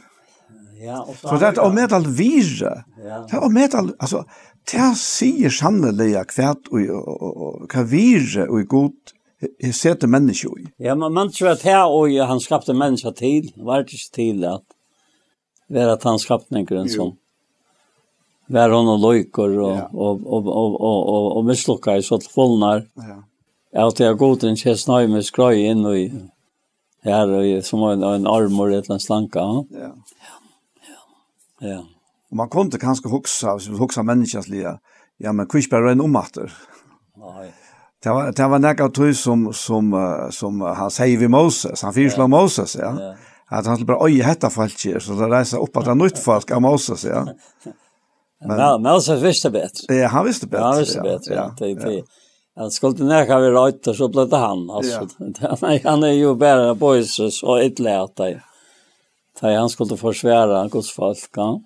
Ja, 0.77 0.99
og 1.01 1.15
så... 1.17 1.31
For 1.31 1.41
det 1.41 1.55
er 1.55 1.61
å 1.65 1.71
med 1.73 1.95
all 1.97 2.05
vire, 2.19 2.75
det 3.01 3.39
er 3.39 3.47
å 3.47 3.49
med 3.53 3.77
all, 3.79 3.89
altså, 3.97 4.27
det 4.69 4.91
sier 5.01 5.55
sannelig 5.55 6.11
kvært 6.35 6.69
og, 6.69 6.93
og, 6.99 7.25
og 7.47 7.73
hva 7.73 7.87
vire 7.89 8.45
og 8.51 8.69
god 8.69 9.15
jeg 9.45 9.73
ser 9.77 9.97
til 10.01 10.13
menneske 10.13 10.53
i. 10.61 10.69
Ja, 10.85 10.95
men 11.01 11.17
man 11.17 11.33
tror 11.33 11.55
at 11.55 11.65
her 11.65 11.89
og 11.89 12.13
han 12.29 12.45
skapte 12.45 12.77
mennesker 12.77 13.17
til, 13.17 13.49
var 13.57 13.83
det 13.83 13.97
ikke 13.97 14.17
til 14.21 14.45
at, 14.49 14.65
være 15.73 15.97
at 15.97 16.05
han 16.05 16.21
skapte 16.21 16.61
en 16.61 16.69
grunn 16.69 16.93
som, 16.93 17.17
var 18.47 18.71
hon 18.71 18.89
och 18.89 18.99
lojkor 18.99 19.59
och, 19.59 19.77
ja. 19.77 19.89
och, 19.93 20.27
och, 20.27 20.47
och, 20.47 20.81
och, 20.81 21.09
och, 21.09 21.37
och 21.37 21.45
misslockar 21.45 22.01
så 22.01 22.21
fullnar. 22.21 22.87
Ja. 22.95 23.87
Att 23.87 24.01
jag 24.01 24.19
går 24.19 24.45
en 24.45 24.57
tjej 24.57 24.77
snöj 24.77 25.09
med 25.09 25.25
skröj 25.25 25.67
in 25.67 25.85
och 25.85 25.99
i, 25.99 26.13
og 27.05 27.65
som 27.65 27.83
en, 27.83 28.03
en 28.03 28.27
armor 28.27 28.73
eller 28.73 28.93
en 28.93 29.01
slanka. 29.01 29.39
Ja. 29.39 29.65
Ja. 29.71 31.69
ja. 31.69 31.85
man 32.31 32.49
kunde 32.49 32.79
kanske 32.79 33.09
huxa, 33.09 33.59
huxa 33.79 34.03
människans 34.03 34.49
lia, 34.49 34.79
ja 35.17 35.33
men 35.33 35.47
kvisch 35.47 35.71
bara 35.71 35.93
en 35.93 36.01
omatter. 36.01 36.53
Nej. 37.17 37.53
Det 38.03 38.11
var 38.11 38.33
det 38.33 38.49
var 38.49 38.59
näka 38.59 38.89
tru 38.89 39.15
som 39.15 39.53
som 39.53 40.29
som 40.31 40.61
han 40.61 40.91
säger 40.91 41.19
vi 41.19 41.29
Moses, 41.29 41.83
han 41.83 41.95
fyrsla 41.95 42.23
ja. 42.23 42.27
Moses, 42.27 42.77
ja. 42.77 42.97
ja. 43.01 43.15
Att 43.47 43.67
han 43.67 43.77
skulle 43.77 43.87
bara 43.87 44.05
oj 44.05 44.23
hetta 44.23 44.51
fallt 44.51 44.79
så 44.79 45.13
det 45.13 45.29
reser 45.29 45.63
upp 45.63 45.77
att 45.77 45.87
han 45.87 45.99
nytt 45.99 46.19
folk 46.19 46.51
av 46.51 46.63
Moses, 46.63 47.05
ja. 47.05 47.29
Men 48.45 48.83
Melsa 48.83 49.17
visste 49.17 49.51
bättre. 49.51 49.95
Ja, 49.95 50.09
han 50.09 50.25
visste 50.25 50.47
bättre. 50.47 50.65
Han 50.65 50.79
visste 50.79 51.01
bättre. 51.01 51.35
Ja, 51.35 51.55
Det 51.59 51.75
det. 51.75 52.03
Han 52.57 52.71
skulle 52.71 53.05
näka 53.05 53.39
vid 53.39 53.53
rätt 53.53 53.87
och 53.87 53.97
så 53.97 54.09
blev 54.09 54.29
det 54.29 54.37
han. 54.37 54.71
Alltså. 54.71 55.09
Ja. 55.41 55.79
han 55.85 56.03
är 56.03 56.13
ju 56.13 56.35
bara 56.35 56.75
boys 56.75 57.21
så 57.31 57.57
ett 57.57 57.79
lärt 57.79 58.17
dig. 58.17 58.41
Han 59.41 59.69
skulle 59.69 59.97
försvära 59.97 60.69
Guds 60.69 60.93
folk. 60.93 61.19
Ja. 61.37 61.61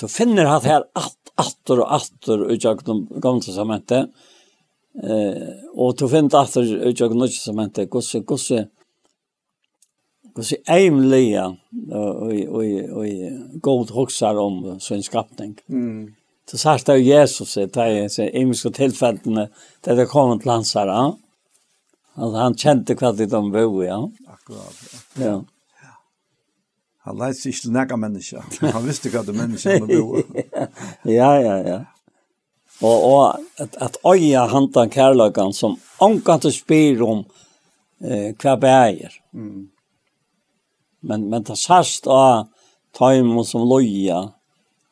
Då 0.00 0.08
finner 0.08 0.44
han 0.44 0.62
här 0.62 0.80
att 0.80 1.16
attor 1.34 1.80
och 1.80 1.94
attor 1.94 2.50
utjag 2.50 2.80
de 2.84 3.08
gamla 3.10 3.40
testamentet. 3.40 4.08
Eh, 5.02 5.42
och 5.74 5.96
då 5.96 6.08
finner 6.08 6.30
han 6.32 6.42
attor 6.42 6.64
utjag 6.64 7.10
jag 7.10 7.16
nya 7.16 7.28
testamentet. 7.28 7.90
Guds, 7.90 8.12
Guds, 8.12 8.26
Guds, 8.26 8.50
kan 10.34 10.44
si 10.44 10.56
ämliga 10.66 11.56
och 11.90 12.22
och 12.22 12.64
och 12.98 13.06
god 13.52 13.90
huxar 13.90 14.38
om 14.38 14.80
sin 14.80 15.02
skapning. 15.02 15.58
Mm. 15.68 16.14
Så 16.50 16.58
sagt 16.58 16.88
av 16.88 16.98
Jesus 16.98 17.54
det 17.54 17.76
er 17.76 18.36
i 18.36 18.72
tillfällen 18.72 19.48
där 19.80 19.96
det 19.96 20.06
kom 20.06 20.30
kommet 20.30 20.44
lansara. 20.44 20.92
hans. 20.92 21.20
Han, 22.14 22.34
han 22.34 22.54
kjente 22.54 22.96
hva 22.98 23.12
det 23.12 23.30
de 23.30 23.40
bo, 23.52 23.82
ja. 23.84 24.00
Akkurat, 24.26 24.80
ja. 25.14 25.24
ja. 25.24 25.94
Han 27.06 27.18
leit 27.18 27.38
seg 27.38 27.54
ikke 27.54 27.70
til. 28.50 28.68
Han 28.74 28.84
visste 28.84 29.12
hva 29.12 29.22
det 29.24 29.34
menneskene 29.36 29.86
bo. 29.86 30.20
ja, 31.18 31.30
ja, 31.40 31.56
ja. 31.64 31.80
Og, 32.80 33.04
og 33.12 33.22
at, 33.60 33.76
at 33.76 33.98
øya 34.06 34.46
hantan 34.50 34.90
kærlagan 34.90 35.52
som 35.52 35.78
omkant 36.00 36.48
spyr 36.52 37.02
om 37.04 37.24
eh, 38.00 38.32
hva 38.40 38.56
bæger. 38.56 39.14
Mm 39.32 39.68
men 41.00 41.28
men 41.30 41.44
ta 41.44 41.56
sast 41.56 42.06
a 42.06 42.46
taim 42.96 43.32
som 43.44 43.68
loja 43.68 44.20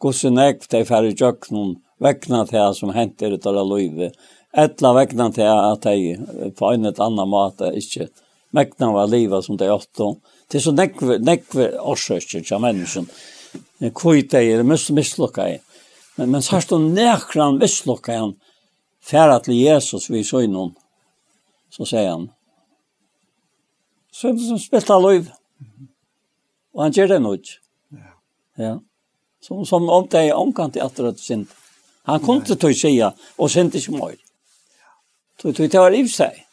gosse 0.00 0.30
nek 0.30 0.66
te 0.68 0.84
fer 0.88 1.11
jöknum 1.11 1.76
vekna 2.00 2.44
te 2.46 2.62
som 2.74 2.94
hentir 2.94 3.34
ut 3.34 3.46
alla 3.46 3.64
loive 3.66 4.12
etla 4.53 4.95
vekna 4.96 5.30
te 5.34 5.46
at 5.46 5.87
ei 5.87 6.16
på 6.57 6.72
ein 6.72 6.87
et 6.88 7.00
anna 7.00 7.26
mata 7.26 7.72
ikkje 7.80 8.08
mekna 8.57 8.92
var 8.95 9.11
liva 9.11 9.42
som 9.42 9.58
te 9.58 9.68
åtto 9.70 10.14
til 10.49 10.64
så 10.64 10.72
nek 10.72 11.00
nek 11.20 11.57
orsøkje 11.92 12.45
ja 12.50 12.61
mennesken 12.62 13.08
kvit 13.95 14.34
ei 14.34 14.53
er 14.54 14.64
mest 14.64 14.95
mislukka 14.95 15.49
ei 15.49 15.58
men 16.16 16.30
men 16.30 16.42
sast 16.42 16.72
on 16.72 16.92
nekran 16.95 17.61
mislukka 17.61 18.16
ei 18.16 18.33
fer 19.11 19.38
til 19.45 19.61
Jesus 19.61 20.11
vi 20.11 20.24
så 20.24 20.45
innom 20.46 20.74
så 21.70 21.84
sier 21.84 22.11
han 22.11 22.28
så 24.12 24.33
det 24.33 24.46
som 24.46 24.58
spilta 24.58 24.96
loive 24.99 25.37
Og 26.74 26.84
han 26.84 26.95
gjør 26.95 27.14
det 27.14 27.20
nå 27.24 27.34
ikke. 27.38 27.58
Ja. 27.96 28.12
ja. 28.64 28.74
Som, 29.42 29.64
som 29.66 29.88
om 29.88 30.07
det 30.11 30.26
er 30.28 30.38
omkant 30.38 30.76
i 30.76 30.82
atter 30.82 31.11
at. 31.11 31.22
Han 32.08 32.24
kom 32.24 32.42
til 32.45 32.57
å 32.57 32.72
si, 32.74 32.95
og 33.03 33.50
sint 33.53 33.76
ikke 33.78 33.96
mer. 33.96 34.16
Så 35.38 35.53
det 35.54 35.70
var 35.74 35.95
i 35.95 36.03
seg. 36.11 36.45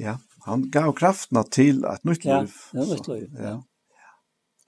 Ja, 0.00 0.16
han 0.46 0.68
gav 0.72 0.94
kraftene 0.96 1.44
til 1.52 1.84
et 1.88 2.04
nytt 2.08 2.24
liv. 2.24 2.52
Ja, 2.72 2.80
det 2.80 2.88
nytt 2.90 3.08
liv, 3.08 3.28
ja. 3.40 3.58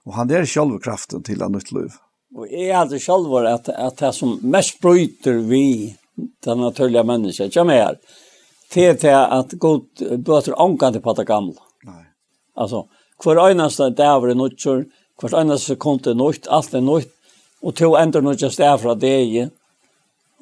Og 0.07 0.13
han 0.15 0.31
er 0.31 0.45
selv 0.47 0.77
kraften 0.83 1.23
til 1.27 1.41
et 1.43 1.51
nytt 1.51 1.71
liv. 1.75 1.95
Og 2.37 2.47
jeg 2.51 2.69
er 2.69 2.79
aldri 2.81 2.99
sjálv 3.01 3.33
at, 3.47 3.69
at 3.71 3.99
det 3.99 4.13
som 4.15 4.37
mest 4.43 4.79
bryter 4.83 5.41
vi, 5.47 5.95
den 6.45 6.61
naturlige 6.63 7.03
mennesket, 7.07 7.51
ikke 7.51 7.65
mer, 7.67 7.97
til 8.71 8.97
til 8.99 9.15
at 9.15 9.53
god 9.59 10.03
bøter 10.23 10.55
omkant 10.59 10.99
på 11.03 11.13
det 11.17 11.27
gamle. 11.27 11.59
Nei. 11.87 12.03
Altså, 12.55 12.85
Hver 13.23 13.39
eneste 13.49 13.89
dag 13.89 14.23
er 14.23 14.35
nødt, 14.37 14.65
hver 15.21 15.39
eneste 15.41 15.73
sekund 15.73 16.07
er 16.07 16.13
nødt, 16.13 16.47
alt 16.49 16.73
er 16.73 16.81
nødt, 16.81 17.09
og 17.63 17.75
to 17.75 17.95
ender 17.97 18.21
nødt 18.21 18.41
nødgjør 18.41 18.57
dæver 18.57 18.77
fra 18.77 18.93
deg, 18.95 19.49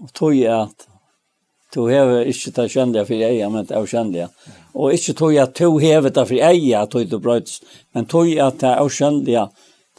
og 0.04 0.12
tog 0.14 0.36
jeg 0.36 0.62
at 0.62 0.88
to 1.74 1.88
hever 1.88 2.28
ikke 2.28 2.52
det 2.52 2.72
kjennelige 2.72 3.06
for 3.06 3.14
jeg, 3.14 3.52
men 3.52 3.66
det 3.66 3.76
er 3.76 3.86
kjennelige. 3.86 4.28
Og 4.74 4.94
ikke 4.94 5.14
tog 5.14 5.34
jeg 5.34 5.44
at 5.44 5.56
to 5.56 5.78
hever 5.78 6.10
det 6.10 6.28
for 6.28 6.36
jeg, 6.36 6.90
tog 6.92 7.10
det 7.12 7.22
brøyts, 7.22 7.62
men 7.94 8.06
tog 8.06 8.30
jeg 8.30 8.46
at 8.46 8.60
det 8.60 8.70
er 8.70 8.90
kjennelige, 8.90 9.48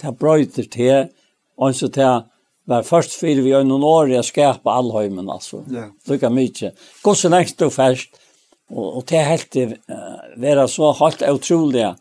det 0.00 0.08
er 0.08 0.16
brøyter 0.20 0.70
til, 0.72 1.08
og 1.56 1.74
så 1.74 1.88
til 1.88 2.24
var 2.66 2.82
først 2.82 3.14
fyrir 3.20 3.44
vi 3.44 3.54
øyne 3.54 3.74
år 3.74 4.10
jeg 4.10 4.24
skapa 4.26 4.74
allhøymen, 4.74 5.30
altså. 5.30 5.62
Yeah. 5.70 5.90
Lykka 6.08 6.28
mykje. 6.28 6.72
Gås 7.02 7.22
så 7.22 7.30
lengst 7.30 7.62
og 7.62 7.72
færst, 7.72 8.18
og, 8.70 8.96
og 8.96 9.04
det 9.08 9.20
er 9.20 9.28
helt 9.30 9.56
uh, 9.56 10.40
være 10.42 10.68
så 10.68 10.90
helt 10.98 11.22
utrolig 11.30 11.92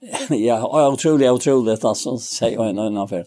ja, 0.30 0.88
otroligt, 0.88 1.30
utrolig, 1.30 1.78
altså, 1.84 2.16
sier 2.22 2.54
jeg 2.54 2.70
en 2.70 2.78
annen 2.78 3.08
för. 3.08 3.24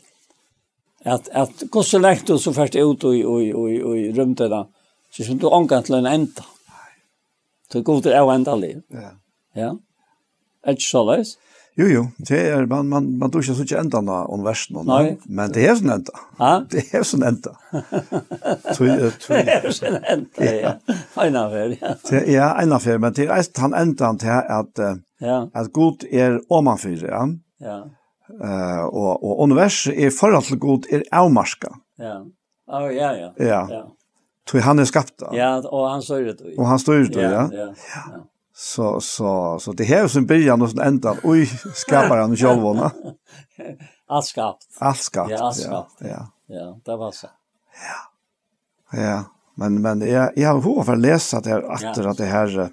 At, 1.04 1.30
at 1.32 1.64
gå 1.72 1.84
så 1.84 2.00
lätt 2.00 2.30
och 2.30 2.42
så 2.42 2.54
først 2.54 2.76
ut 2.76 3.04
och, 3.04 3.14
och, 3.14 3.42
och, 3.42 3.70
och 3.90 3.98
i 3.98 4.12
rummet 4.14 4.68
så 5.12 5.24
som 5.24 5.38
du 5.38 5.48
omgang 5.48 5.84
til 5.84 5.96
en 5.96 6.06
enda. 6.06 6.44
Du 7.74 7.82
god 7.82 8.06
er 8.06 8.22
en 8.22 8.36
enda 8.36 8.56
liv. 8.56 8.82
Ja. 8.92 9.10
Ja. 9.56 9.76
Er 10.64 10.74
det 10.74 10.82
så 10.82 11.04
lätt? 11.04 11.38
Jo, 11.82 11.88
jo, 11.90 12.02
det 12.28 12.40
er, 12.52 12.66
man, 12.70 12.90
man, 12.92 13.08
man 13.18 13.32
tror 13.32 13.42
ikke 13.42 13.56
så 13.58 13.64
ikke 13.66 13.80
enda 13.82 14.02
av 14.02 14.28
universen, 14.34 14.78
Nei. 14.86 15.16
men 15.26 15.54
det 15.56 15.64
er 15.66 15.78
sånn 15.80 15.94
enda. 15.96 16.20
Ja? 16.38 16.50
Det 16.70 16.84
er 16.94 17.06
sånn 17.08 17.24
enda. 17.26 17.54
det 17.72 19.56
er 19.56 19.70
sånn 19.74 19.98
enda, 19.98 20.52
ja. 20.52 20.74
En 21.26 21.40
affær, 21.42 21.74
ja. 21.74 21.96
Det 22.10 22.22
er 22.22 22.46
en 22.62 22.76
affær, 22.78 23.00
men 23.02 23.16
det 23.18 23.26
er 23.26 23.34
eist 23.40 23.58
han 23.64 23.74
enda 23.78 24.12
til 24.22 24.54
at, 24.60 24.84
ja. 25.26 25.40
at 25.58 25.72
god 25.74 26.06
er 26.12 26.38
omanfyr, 26.54 27.08
ja. 27.08 27.24
Ja. 27.62 27.80
Uh, 28.32 28.86
og, 28.88 29.24
og 29.26 29.42
universet 29.48 29.98
er 29.98 30.14
forhold 30.16 30.46
til 30.48 30.62
god 30.62 30.86
er 30.94 31.02
avmarska. 31.12 31.74
Ja, 32.00 32.20
oh, 32.72 32.88
ja, 32.94 33.12
ja. 33.18 33.32
Ja. 33.40 33.64
ja. 33.72 33.82
Tui 34.48 34.62
han 34.64 34.80
er 34.80 34.88
skapt 34.90 35.18
da. 35.22 35.34
Ja, 35.36 35.56
og 35.66 35.90
han 35.90 36.06
styrer 36.06 36.38
det. 36.38 36.54
Og 36.58 36.68
han 36.70 36.80
styrer 36.82 37.10
det, 37.10 37.26
ja. 37.26 37.48
Ja, 37.52 37.72
ja. 37.74 38.06
ja. 38.14 38.22
Så, 38.54 39.02
så, 39.02 39.60
så 39.60 39.72
det 39.72 39.84
här 39.84 40.08
som 40.08 40.26
början 40.26 40.62
och 40.62 40.70
sen 40.70 40.80
ändan. 40.80 41.18
Oj, 41.24 41.46
skapar 41.74 42.18
han 42.18 42.38
själv 42.38 42.62
hon. 42.62 42.78
Allt 44.08 44.26
skapt. 44.26 44.68
Allt 44.80 44.98
skapt. 44.98 45.32
Ja, 45.32 45.38
allt 45.38 45.58
skapt. 45.58 45.96
Ja, 46.00 46.32
ja. 46.48 46.80
det 46.86 46.96
var 46.98 47.12
så. 47.12 47.28
Ja. 47.88 48.12
Ja, 49.02 49.24
men 49.56 49.82
men 49.82 50.02
jag 50.02 50.32
jag 50.36 50.54
har 50.54 50.62
hur 50.62 50.84
för 50.84 50.96
läsa 50.96 51.42
det 51.42 51.50
här 51.50 51.62
att 51.62 51.82
ja. 51.98 52.14
det 52.18 52.26
här 52.26 52.70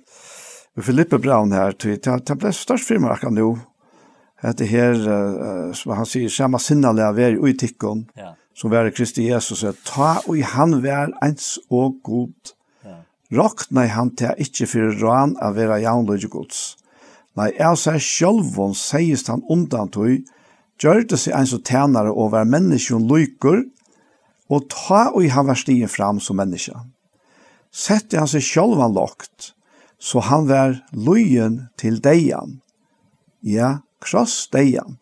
med 0.75 0.85
Filippe 0.85 1.19
Brown 1.19 1.53
här 1.53 1.73
till 1.73 2.01
ta 2.01 2.35
blev 2.35 2.53
störst 2.53 2.89
för 2.89 3.17
kan 3.17 3.35
nu. 3.35 3.59
Att 4.41 4.59
det 4.59 4.65
här 4.65 5.09
uh, 5.09 5.73
som 5.73 5.93
han 5.93 6.07
säger 6.07 6.29
samma 6.29 6.59
sinnaliga 6.59 7.13
vär 7.13 7.49
i 7.49 7.57
tikkon. 7.57 8.07
Ja. 8.15 8.37
Som 8.55 8.71
var 8.71 8.91
Kristi 8.91 9.23
Jesus 9.23 9.65
att 9.65 9.85
ta 9.85 10.23
och 10.27 10.37
han 10.37 10.83
var 10.83 11.19
ens 11.23 11.57
och 11.71 12.03
god 12.03 12.35
Rokna 13.35 13.85
han 13.93 14.15
til 14.17 14.41
ikkje 14.41 14.67
fyrir 14.71 15.01
råan 15.03 15.35
a 15.45 15.51
vera 15.53 15.77
jaunløyge 15.83 16.31
gods. 16.33 16.79
Nei, 17.37 17.53
jeg 17.59 17.79
seg 17.79 18.01
sjølvån 18.03 18.75
seist 18.75 19.29
han 19.29 19.45
undan 19.53 19.91
tøy, 19.93 20.25
gjørte 20.81 21.19
seg 21.21 21.37
ein 21.37 21.51
så 21.51 21.61
tænare 21.61 22.11
over 22.11 22.49
menneskjon 22.49 23.07
løyker, 23.11 23.67
og 24.49 24.65
ta 24.73 25.11
og 25.13 25.29
han 25.29 25.51
var 25.51 25.61
stigen 25.61 25.93
fram 25.93 26.23
som 26.25 26.41
menneska. 26.41 26.81
Sette 27.69 28.17
han 28.17 28.31
seg 28.31 28.43
sjølvan 28.47 28.97
lokt, 28.97 29.53
så 30.01 30.25
han 30.25 30.49
var 30.49 30.79
løyen 30.97 31.67
til 31.77 32.01
deian. 32.01 32.63
Ja, 33.45 33.83
kross 34.01 34.47
deian. 34.55 34.97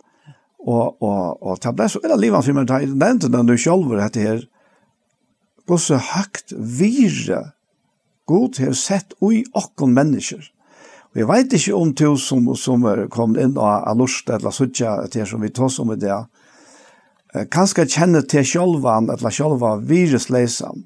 Og, 0.67 0.97
og, 0.99 1.39
og 1.47 1.61
det 1.63 1.77
ble 1.79 1.87
så, 1.87 2.03
eller 2.03 2.19
livet 2.19 2.43
for 2.43 2.59
meg, 2.59 2.91
nevnte 2.91 3.31
den 3.31 3.47
du 3.47 3.55
sjølver 3.55 4.03
dette 4.03 4.25
her, 4.25 4.41
gå 5.67 5.79
så 5.79 6.01
høgt 6.03 6.51
vire 6.59 7.53
God 8.27 8.59
har 8.59 8.75
sett 8.75 9.15
ui 9.23 9.45
okkon 9.55 9.95
mennesker. 9.95 10.43
Og 11.15 11.21
jeg 11.21 11.29
vet 11.31 11.55
ikke 11.57 11.77
om 11.79 11.93
to 11.97 12.11
som, 12.21 12.49
som 12.59 12.83
kom 13.13 13.37
inn 13.41 13.55
av 13.57 13.95
lust 13.97 14.29
eller 14.31 14.53
suttja 14.53 14.99
til 15.13 15.27
som 15.29 15.41
vi 15.41 15.53
tås 15.55 15.79
om 15.81 15.95
i 15.95 16.01
det, 16.01 16.17
kanskje 17.53 17.87
kjenne 17.89 18.23
til 18.29 18.45
sjolvan 18.45 19.09
eller 19.13 19.33
sjolva 19.33 19.77
virusleisan. 19.81 20.85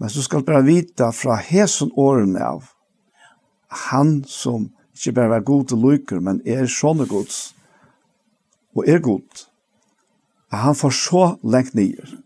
Men 0.00 0.10
så 0.10 0.24
skal 0.24 0.44
bare 0.44 0.64
vita 0.66 1.10
fra 1.12 1.36
hesen 1.44 1.92
årene 1.96 2.42
av 2.44 2.68
han 3.90 4.20
som 4.26 4.70
ikke 4.96 5.14
bare 5.16 5.32
var 5.36 5.46
god 5.46 5.68
til 5.70 5.82
lykker, 5.84 6.20
men 6.20 6.40
er 6.44 6.66
sånne 6.66 7.06
gods 7.08 7.52
og 8.76 8.88
er 8.88 9.00
god. 9.02 9.46
Han 10.50 10.74
får 10.74 10.94
så 10.96 11.24
lengt 11.42 11.76
nyer 11.78 12.16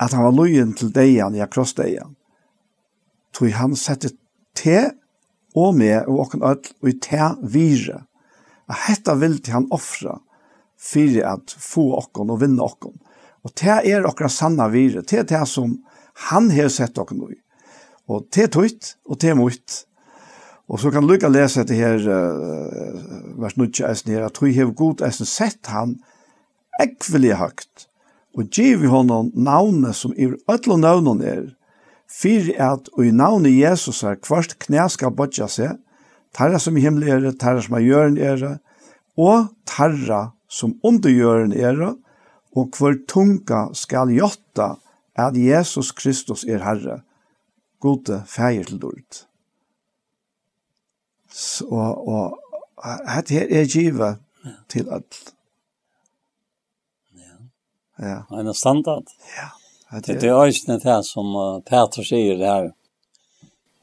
at 0.00 0.12
han 0.12 0.24
var 0.24 0.34
lojen 0.36 0.72
til 0.76 0.92
deian, 0.94 1.36
ja, 1.36 1.46
krossdeian. 1.50 2.16
Tog 3.32 3.52
han 3.56 3.76
sette 3.78 4.12
te 4.56 4.92
og 5.58 5.76
med 5.76 6.08
og 6.08 6.26
okken 6.26 6.44
ødel 6.44 6.72
og 6.80 6.90
i 6.90 6.96
te 7.02 7.28
vire. 7.42 8.02
At 8.70 8.86
hetta 8.88 9.16
vil 9.20 9.38
til 9.40 9.58
han 9.58 9.70
offra 9.74 10.18
fyrir 10.82 11.26
at 11.28 11.52
få 11.52 11.92
okken 12.00 12.32
og 12.32 12.40
vinna 12.42 12.64
okken. 12.66 12.96
Og 13.42 13.54
te 13.58 13.74
er 13.74 14.06
åkken 14.06 14.30
sanna 14.30 14.68
vire, 14.72 15.02
te 15.02 15.20
er 15.22 15.28
te 15.28 15.40
som 15.46 15.78
han 16.28 16.50
har 16.54 16.70
sett 16.72 16.98
okken 16.98 17.24
i. 17.28 17.38
Og 18.10 18.28
te 18.34 18.48
tøyt 18.50 18.94
og 19.08 19.18
te 19.22 19.34
mot. 19.38 19.78
Og 20.72 20.80
så 20.80 20.92
kan 20.94 21.06
Luka 21.06 21.28
lese 21.28 21.62
etter 21.62 21.76
her, 21.76 22.04
uh, 22.06 23.38
vers 23.42 23.56
9, 23.58 23.82
eisen 23.88 24.12
her, 24.14 24.26
at 24.26 24.38
hun 24.40 24.54
hev 24.54 24.72
god 24.78 25.02
eisen 25.04 25.28
sett 25.28 25.68
han 25.72 25.98
ekvelig 26.80 27.36
høgt 27.40 27.88
og 28.32 28.48
giv 28.48 28.86
honom 28.88 29.30
navnet 29.34 29.96
som 29.96 30.14
i 30.16 30.28
ötlo 30.50 30.78
navnen 30.80 31.22
er, 31.22 31.42
fyrir 32.08 32.56
at 32.60 32.88
og 32.96 33.06
i 33.06 33.12
navnet 33.14 33.54
Jesus 33.56 34.02
er 34.04 34.20
kvart 34.20 34.56
knæ 34.64 34.88
skal 34.92 35.14
bodja 35.16 35.48
seg, 35.48 35.76
tarra 36.32 36.60
som 36.60 36.76
i 36.76 36.84
himmel 36.84 37.08
er, 37.08 37.32
tarra 37.36 37.62
som 37.64 37.76
i 37.78 37.84
jøren 37.84 38.18
er, 38.18 38.58
og 39.16 39.52
tarra 39.68 40.30
som 40.48 40.76
under 40.84 41.12
jøren 41.12 41.52
er, 41.52 41.82
og 42.56 42.76
hver 42.76 42.98
tunga 43.08 43.66
skal 43.76 44.12
jotta 44.12 44.74
at 45.16 45.36
Jesus 45.36 45.92
Kristus 45.92 46.44
er 46.44 46.64
Herre, 46.64 47.02
gode 47.80 48.22
feir 48.28 48.64
til 48.64 48.80
dårlig. 48.80 49.04
Så, 51.32 51.64
og, 51.64 52.08
og, 52.08 52.38
og, 52.76 52.98
her 53.08 53.46
er 53.48 53.68
givet 53.68 54.20
til 54.68 54.88
alt. 54.92 55.34
Ja. 58.02 58.38
En 58.38 58.54
standard. 58.54 59.04
Ja. 59.90 60.00
Det 60.00 60.22
är 60.22 60.46
ju 60.46 60.52
inte 60.72 60.96
det 60.96 61.04
som 61.04 61.36
uh, 61.36 61.60
Peter 61.60 62.02
säger 62.02 62.38
det 62.38 62.46
här. 62.46 62.72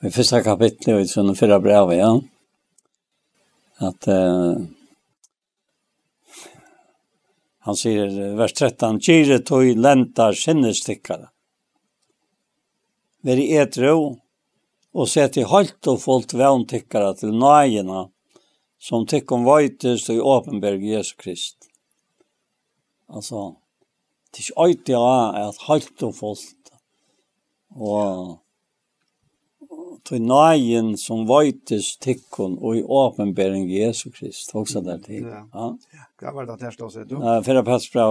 I 0.02 0.10
første 0.12 0.44
kapittel 0.44 1.00
i 1.00 1.08
sån 1.08 1.36
förra 1.36 1.60
brevet, 1.60 1.98
ja. 1.98 2.22
Att 3.78 4.08
uh, 4.08 4.58
han 7.60 7.76
säger 7.76 8.36
vers 8.36 8.54
13, 8.54 9.02
Kyre 9.02 9.40
tog 9.40 9.78
lentar 9.78 10.34
sinnestikkare. 10.34 11.30
Veri 13.22 13.56
etro 13.56 14.18
og 14.94 15.08
sett 15.10 15.38
i 15.38 15.44
halt 15.44 15.88
og 15.88 16.02
fullt 16.02 16.34
vevntikkare 16.34 17.14
til 17.20 17.36
nøyena, 17.36 18.08
som 18.80 19.06
tikkum 19.06 19.44
vøytest 19.46 20.10
og 20.10 20.16
i 20.16 20.28
åpenberg 20.34 20.86
Jesu 20.88 21.16
Krist. 21.20 21.70
Altså, 23.10 23.56
det 24.30 24.42
er 24.42 24.46
ikke 24.46 24.62
alltid 24.66 24.96
at 25.46 25.66
halvt 25.68 26.04
og 26.08 26.16
fullt. 26.16 26.72
Og 27.76 28.38
til 30.08 30.22
nøyen 30.24 30.94
som 30.98 31.26
vøytes 31.30 31.96
tikkun 32.02 32.58
og 32.58 32.78
i 32.80 32.84
åpenbering 32.84 33.68
Jesu 33.70 34.10
Krist, 34.14 34.54
også 34.56 34.82
der 34.86 35.02
til. 35.04 35.26
Ja, 35.28 35.44
ja. 35.54 36.06
Hva 36.20 36.34
var 36.36 36.48
det 36.48 36.56
at 36.58 36.64
her 36.68 36.76
stod 36.76 36.94
seg, 36.94 37.10
du? 37.10 37.18
Fyra 37.20 37.64
fyrre 37.66 37.80
fra 37.92 38.06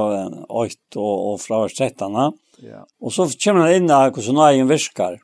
8 0.48 1.00
og, 1.00 1.16
og 1.32 1.40
fra 1.42 1.62
vers 1.64 1.74
13. 1.74 2.36
Ja. 2.64 2.84
Og 3.00 3.14
så 3.14 3.28
kommer 3.42 3.66
han 3.66 3.82
inn 3.82 3.90
av 3.94 4.12
hvordan 4.12 4.38
nøyen 4.38 4.70
virkar. 4.70 5.18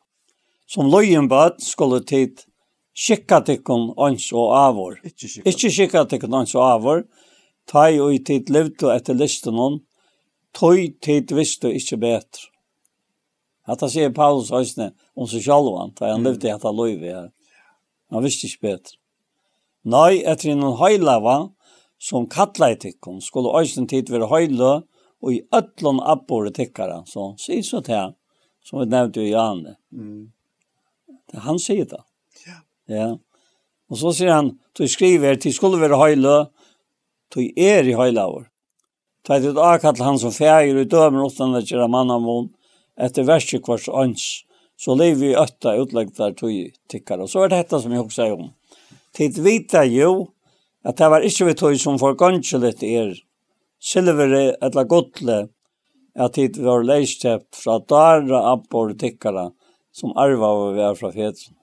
Som 0.70 0.90
løyen 0.92 1.28
bad 1.28 1.60
skulle 1.62 2.02
tid 2.06 2.44
skikka 2.94 3.42
tikkun 3.46 3.90
ans 4.00 4.30
og 4.32 4.54
avår. 4.58 5.00
Ikke 5.04 5.70
skikka 5.70 6.04
tikkun 6.10 6.40
ans 6.40 6.54
og 6.56 6.66
avår. 6.68 7.04
Ta 7.70 7.88
i 7.90 8.00
og 8.02 8.14
i 8.14 8.20
tid 8.24 8.50
levde 8.52 8.92
etter 8.92 9.16
listen 9.16 9.56
hon, 9.56 9.80
tøy 10.54 10.94
tid 11.02 11.32
visste 11.34 11.72
ikke 11.74 11.98
bedre. 12.02 12.50
Hatta 13.64 13.88
sier 13.88 14.12
Paulus 14.12 14.52
høysene 14.52 14.90
om 15.16 15.28
seg 15.28 15.46
sjálf 15.46 15.78
han, 15.78 15.94
da 15.96 16.12
han 16.12 16.26
levde 16.26 16.50
i 16.50 16.52
hatta 16.52 16.72
løyve 16.74 17.08
her. 17.08 17.30
Han 18.12 18.24
visste 18.24 18.48
ikke 18.48 18.68
bedre. 18.68 18.98
Nei, 19.84 20.22
etter 20.24 20.52
innan 20.52 20.76
høylava, 20.80 21.36
som 22.00 22.28
kalla 22.28 22.70
i 22.72 22.78
tikkum, 22.80 23.20
skulle 23.24 23.52
høysene 23.52 23.88
tid 23.88 24.12
være 24.12 24.28
høyla, 24.28 24.72
og 25.24 25.32
i 25.32 25.40
ötlun 25.56 26.02
abbore 26.04 26.52
tikkara, 26.52 27.00
så 27.08 27.32
sier 27.40 27.64
så 27.64 27.80
til 27.84 27.96
han, 27.96 28.16
som 28.64 28.82
vi 28.82 28.88
nevnte 28.92 29.22
jo 29.22 29.30
i 29.30 29.32
Janne. 29.32 29.76
Mm. 29.92 30.32
Det 31.32 31.44
Han 31.46 31.58
sier 31.58 31.88
det. 31.88 32.02
Ja. 32.44 32.58
ja. 32.92 33.06
Og 33.88 34.00
så 34.00 34.12
sier 34.16 34.34
han, 34.36 34.50
du 34.76 34.84
skriver, 34.88 35.38
til 35.40 35.54
skulle 35.56 35.80
være 35.80 36.00
høyla, 36.00 36.34
du 37.32 37.40
er 37.40 37.88
i 37.88 37.96
høylaver. 37.96 38.50
Ta 39.24 39.38
det 39.40 39.54
akall 39.56 40.02
han 40.04 40.18
som 40.20 40.32
fægir 40.32 40.82
i 40.82 40.84
dømen 40.84 41.24
utan 41.24 41.56
at 41.56 41.70
gjera 41.70 41.88
mannamon 41.88 42.50
etter 43.00 43.24
verset 43.24 43.62
kvars 43.64 43.88
ans, 43.88 44.44
så 44.76 44.94
lever 44.94 45.20
vi 45.20 45.36
ötta 45.36 45.74
utlegdar 45.80 46.34
tog 46.36 46.52
tikkar. 46.90 47.22
Og 47.24 47.30
så 47.30 47.44
er 47.44 47.48
det 47.48 47.62
dette 47.64 47.80
som 47.80 47.92
jeg 47.92 48.02
hoksa 48.02 48.28
om. 48.34 48.50
Tid 49.16 49.38
vita 49.40 49.84
jo, 49.88 50.28
at 50.84 50.98
det 51.00 51.08
var 51.10 51.24
ikkje 51.24 51.48
vi 51.48 51.56
tog 51.56 51.76
som 51.80 51.98
for 51.98 52.18
gansjelit 52.20 52.82
er 52.84 53.14
silveri 53.80 54.50
eller 54.60 54.88
godle, 54.90 55.38
at 56.14 56.36
tid 56.36 56.60
var 56.62 56.84
leistep 56.84 57.46
fra 57.56 57.80
dara 57.88 58.44
abbor 58.52 58.92
tikkara 58.98 59.48
som 59.94 60.12
arva 60.18 60.52
var 60.58 60.74
vi 60.76 60.84
er 60.84 60.96
fra 60.98 61.10
fetsen. 61.14 61.56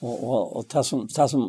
Og, 0.00 0.14
og, 0.14 0.56
og 0.56 0.66
det 0.70 0.84
som, 0.86 1.06
det 1.10 1.28
som 1.32 1.46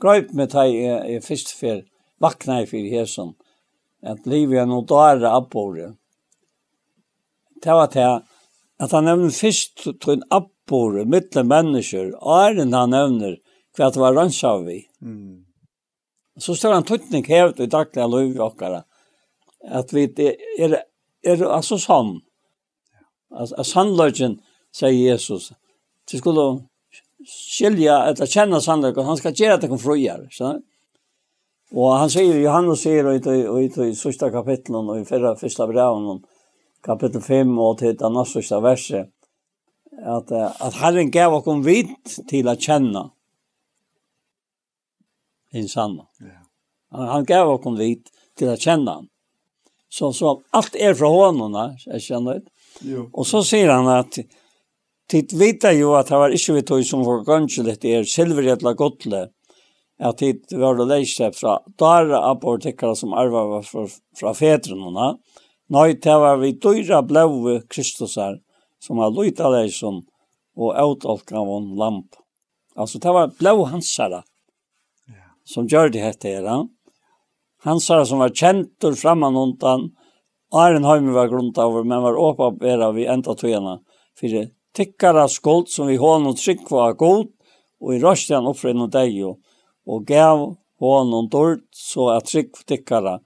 greip 0.00 0.30
med 0.36 0.52
teg 0.52 0.76
er, 0.78 1.00
er 1.02 1.24
først 1.24 1.56
for 1.58 1.82
vakna 2.22 2.60
i 2.62 2.68
fyrir 2.70 3.00
hesson, 3.00 3.34
at 4.02 4.26
livet 4.28 4.62
er 4.62 4.68
noe 4.68 4.86
dara 4.88 5.34
abbore. 5.36 5.92
Det 7.60 7.76
var 7.76 7.90
det 7.92 8.08
at 8.80 8.94
han 8.96 9.04
nevner 9.04 9.32
først 9.34 9.84
til 9.84 10.14
en 10.14 10.24
abbore, 10.32 11.04
mittle 11.04 11.44
mennesker, 11.44 12.14
æren 12.20 12.72
han 12.76 12.94
nevner 12.94 13.36
hva 13.76 13.90
det 13.92 14.00
var 14.00 14.16
rannsjav 14.16 14.64
vi. 14.64 14.80
Mm. 15.04 15.44
Så 16.40 16.56
står 16.56 16.78
han 16.78 16.86
tøytning 16.88 17.26
hevet 17.28 17.60
i 17.60 17.68
daglige 17.68 18.08
liv 18.08 18.36
i 18.36 18.44
okkara, 18.44 18.82
at 19.68 19.92
vi 19.92 20.06
er, 20.08 20.32
er, 20.58 20.78
er 21.22 21.44
altså 21.50 21.76
sånn. 21.80 22.16
Altså, 23.30 23.62
sannløgjen, 23.66 24.38
sier 24.74 24.94
Jesus, 24.96 25.50
til 26.08 26.22
skulle 26.22 26.46
skilja, 27.26 28.00
eller 28.08 28.30
kjenne 28.30 28.62
sannløgjen, 28.64 29.06
han 29.06 29.20
skal 29.20 29.36
gjøre 29.36 29.60
det 29.60 29.70
kom 29.70 29.82
frugjere, 29.82 30.30
sånn. 30.34 30.64
Och 31.70 31.92
han 31.92 32.10
säger 32.10 32.40
Johannes 32.40 32.82
säger 32.82 33.28
i 33.28 33.64
i 33.64 33.88
i 33.88 33.94
sista 33.94 34.30
kapitlet 34.30 35.02
i 35.02 35.04
förra 35.04 35.36
första 35.36 35.66
breven, 35.66 36.22
kapitel 36.82 37.20
5 37.20 37.58
og 37.58 37.78
til 37.78 37.98
den 37.98 38.12
näst 38.12 38.52
verset, 38.62 39.10
at, 40.02 40.32
att 40.32 40.60
att 40.60 40.74
Herren 40.74 41.10
gav 41.10 41.34
oss 41.34 41.66
vidt 41.66 41.66
vitt 41.66 42.28
till 42.28 42.48
att 42.48 42.60
känna 42.60 43.10
sann. 45.68 46.00
Ja. 46.18 46.26
Han, 46.90 47.08
han 47.08 47.24
gav 47.24 47.48
oss 47.48 47.66
om 47.66 47.76
vitt 47.76 48.10
till 48.36 48.48
att 48.48 48.60
känna. 48.60 49.02
Så 49.88 50.12
så 50.12 50.42
allt 50.50 50.74
är 50.74 50.94
fra 50.94 51.08
hånden, 51.08 51.76
jeg 51.86 52.02
kjenner 52.02 52.34
det. 52.34 52.42
Jo. 52.80 53.10
Och 53.12 53.26
så 53.26 53.44
säger 53.44 53.68
han 53.68 53.88
att 53.88 54.18
Tid 55.10 55.32
vita 55.32 55.72
jo 55.72 55.96
at 55.98 56.06
det 56.06 56.18
var 56.20 56.30
ikke 56.30 56.54
vi 56.54 56.62
tog 56.62 56.84
som 56.86 57.00
var 57.02 57.24
gansje 57.26 57.64
det 57.66 57.82
er 57.82 58.04
silver 58.06 58.46
etla 58.52 58.76
godle, 58.78 59.24
at 60.00 60.18
tid 60.18 60.44
var 60.56 60.78
det 60.78 60.88
leisje 60.88 61.28
fra 61.36 61.58
dara 61.78 62.22
apotekere 62.30 62.96
som 62.96 63.12
arva 63.12 63.44
var 63.50 63.66
fra, 63.66 63.84
fra 64.16 64.32
fedrene. 64.34 65.10
Nei, 65.70 65.92
det 65.92 66.16
var 66.22 66.40
vi 66.40 66.54
dyra 66.56 67.02
blaue 67.06 67.60
kristusar 67.68 68.40
som 68.80 69.00
var 69.02 69.12
løyta 69.12 69.50
leisen 69.52 70.00
og 70.56 70.74
avtolka 70.74 71.36
av 71.38 71.52
en 71.58 71.70
lamp. 71.78 72.16
Altså, 72.76 72.98
det 72.98 73.12
var 73.12 73.34
blau 73.38 73.66
hansara 73.68 74.22
som 75.44 75.68
gjør 75.68 75.92
det 75.92 76.04
hette 76.04 76.32
her. 76.32 76.64
Hansara 77.66 78.06
som 78.06 78.22
var 78.22 78.32
kjentur 78.32 78.96
framan 78.96 79.36
undan, 79.36 79.90
Arenheim 80.50 81.12
var 81.14 81.28
grunt 81.30 81.58
over, 81.58 81.84
men 81.84 82.02
var 82.02 82.16
åpa 82.18 82.50
vera 82.58 82.90
vi 82.90 83.04
enda 83.06 83.36
tøyene, 83.38 83.76
for 84.18 84.48
tikkara 84.74 85.28
skuld 85.30 85.68
som 85.70 85.86
vi 85.86 85.98
hånd 86.00 86.26
og 86.26 86.38
trygg 86.40 86.64
var 86.70 86.96
god, 86.98 87.28
og 87.80 87.94
i 87.94 88.00
røstjan 88.02 88.48
oppfri 88.50 88.72
noen 88.74 88.90
deg 88.90 89.14
og 89.28 89.38
og 89.90 90.06
gav 90.08 90.44
honom 90.80 91.28
dård 91.32 91.64
så 91.74 92.12
at 92.14 92.30
trygg 92.30 92.62
tikkara 92.68 93.18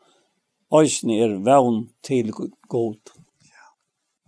òsne 0.75 1.21
er 1.23 1.37
vevn 1.45 1.85
til 2.03 2.33
god. 2.33 3.13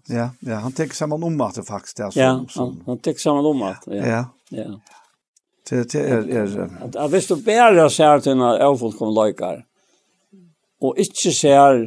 Ja, 0.06 0.28
ja, 0.46 0.60
han 0.62 0.74
tek 0.76 0.94
saman 0.94 1.24
om 1.26 1.40
at 1.42 1.58
det 1.58 1.66
faktisk 1.66 1.98
er 1.98 2.12
som... 2.14 2.20
Ja, 2.20 2.34
han, 2.54 2.76
han 2.86 3.00
tek 3.02 3.18
saman 3.18 3.48
om 3.50 3.64
at, 3.66 3.88
ja. 3.90 4.04
Ja. 4.06 4.22
ja. 4.54 4.68
Det, 5.66 5.80
det 5.92 6.02
er... 6.02 6.28
er 6.30 6.84
at, 6.84 6.94
at 6.94 7.10
hvis 7.10 7.26
du 7.26 7.40
bare 7.42 7.88
ser 7.90 8.22
til 8.22 8.36
en 8.36 8.44
avfullkom 8.46 9.10
løykar, 9.16 9.64
og 10.84 11.00
ikke 11.00 11.32
ser 11.34 11.82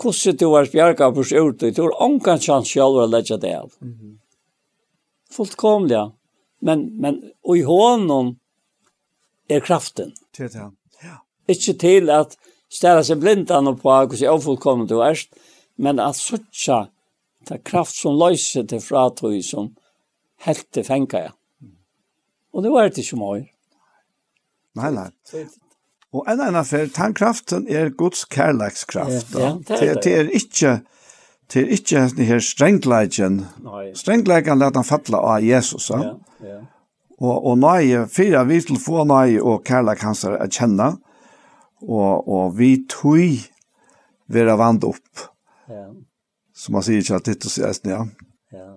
hvordan 0.00 0.38
du 0.40 0.46
er 0.56 0.70
bjerga 0.72 1.10
på 1.14 1.24
sjørt, 1.28 1.60
du 1.60 1.82
har 1.82 1.92
ingen 2.06 2.40
chans 2.40 2.72
selv 2.72 3.02
å 3.02 3.06
legge 3.06 3.36
det 3.36 3.52
av. 3.58 3.70
Mm 3.80 3.92
-hmm. 3.92 4.16
Fullkomlig, 5.30 5.94
ja. 5.94 6.12
Men, 6.60 7.00
men 7.00 7.22
og 7.44 7.58
i 7.58 7.62
hånden, 7.62 8.36
er 9.52 9.64
kraften. 9.64 10.14
Det 10.36 10.48
er 10.48 10.54
det, 10.54 10.70
ja. 11.04 11.18
Ikke 11.48 11.74
til 11.78 12.10
at 12.10 12.36
stæra 12.72 13.02
seg 13.04 13.20
blindan 13.20 13.68
og 13.70 13.80
på 13.82 13.90
hvordan 13.90 14.20
jeg 14.20 14.32
ofullkommer 14.32 14.88
du 14.88 14.98
verst, 15.00 15.32
men 15.76 16.00
at 16.00 16.16
suttja 16.16 16.86
ta 17.46 17.58
kraft 17.58 17.96
som 17.96 18.18
løyser 18.18 18.66
til 18.70 18.82
fratøy 18.82 19.40
som 19.44 19.72
helt 20.46 20.68
til 20.74 20.86
fengar 20.86 21.26
jeg. 21.26 21.34
Og 22.52 22.62
det 22.62 22.72
var 22.72 22.88
det 22.88 23.02
ikke 23.02 23.18
mye. 23.18 23.46
Nei, 24.78 24.90
nei. 24.94 25.10
Og 26.12 26.26
en 26.28 26.40
annen 26.40 26.60
affær, 26.60 26.88
tannkraften 26.92 27.64
er 27.68 27.90
Guds 27.96 28.26
kærlekskraft. 28.28 29.32
Ja, 29.32 29.40
ja, 29.40 29.52
det, 29.68 29.78
er 29.78 29.94
det. 29.94 30.04
det 30.04 30.16
er 30.18 30.32
ikke 30.36 30.80
det 31.52 31.62
er 31.62 31.72
ikke 31.76 32.02
denne 32.08 32.24
her 32.24 32.38
strengleikjen. 32.40 33.42
Strengleikjen 33.96 34.60
lærte 34.60 34.80
han 34.80 34.88
fattla 34.88 35.20
av 35.20 35.44
Jesus. 35.44 35.90
Ja, 35.90 36.14
ja. 36.40 36.60
Og, 37.22 37.46
og 37.46 37.58
nøye, 37.62 38.06
fyra 38.10 38.42
vi 38.48 38.58
til 38.66 38.80
få 38.82 39.04
nøye 39.06 39.38
og 39.38 39.62
kærlek 39.66 40.02
hans 40.02 40.24
er 40.26 40.40
kjenne, 40.50 40.88
og, 41.82 42.28
og 42.28 42.56
vi 42.58 42.74
tog 42.90 43.38
være 44.32 44.56
vant 44.58 44.86
opp. 44.88 45.26
Ja. 45.70 45.86
Som 46.54 46.76
man 46.76 46.84
sier 46.86 47.02
ikke 47.02 47.20
at 47.20 47.28
dette 47.30 47.50
er 47.60 47.68
eisen, 47.70 47.92
ja. 47.92 48.02
Ja. 48.54 48.70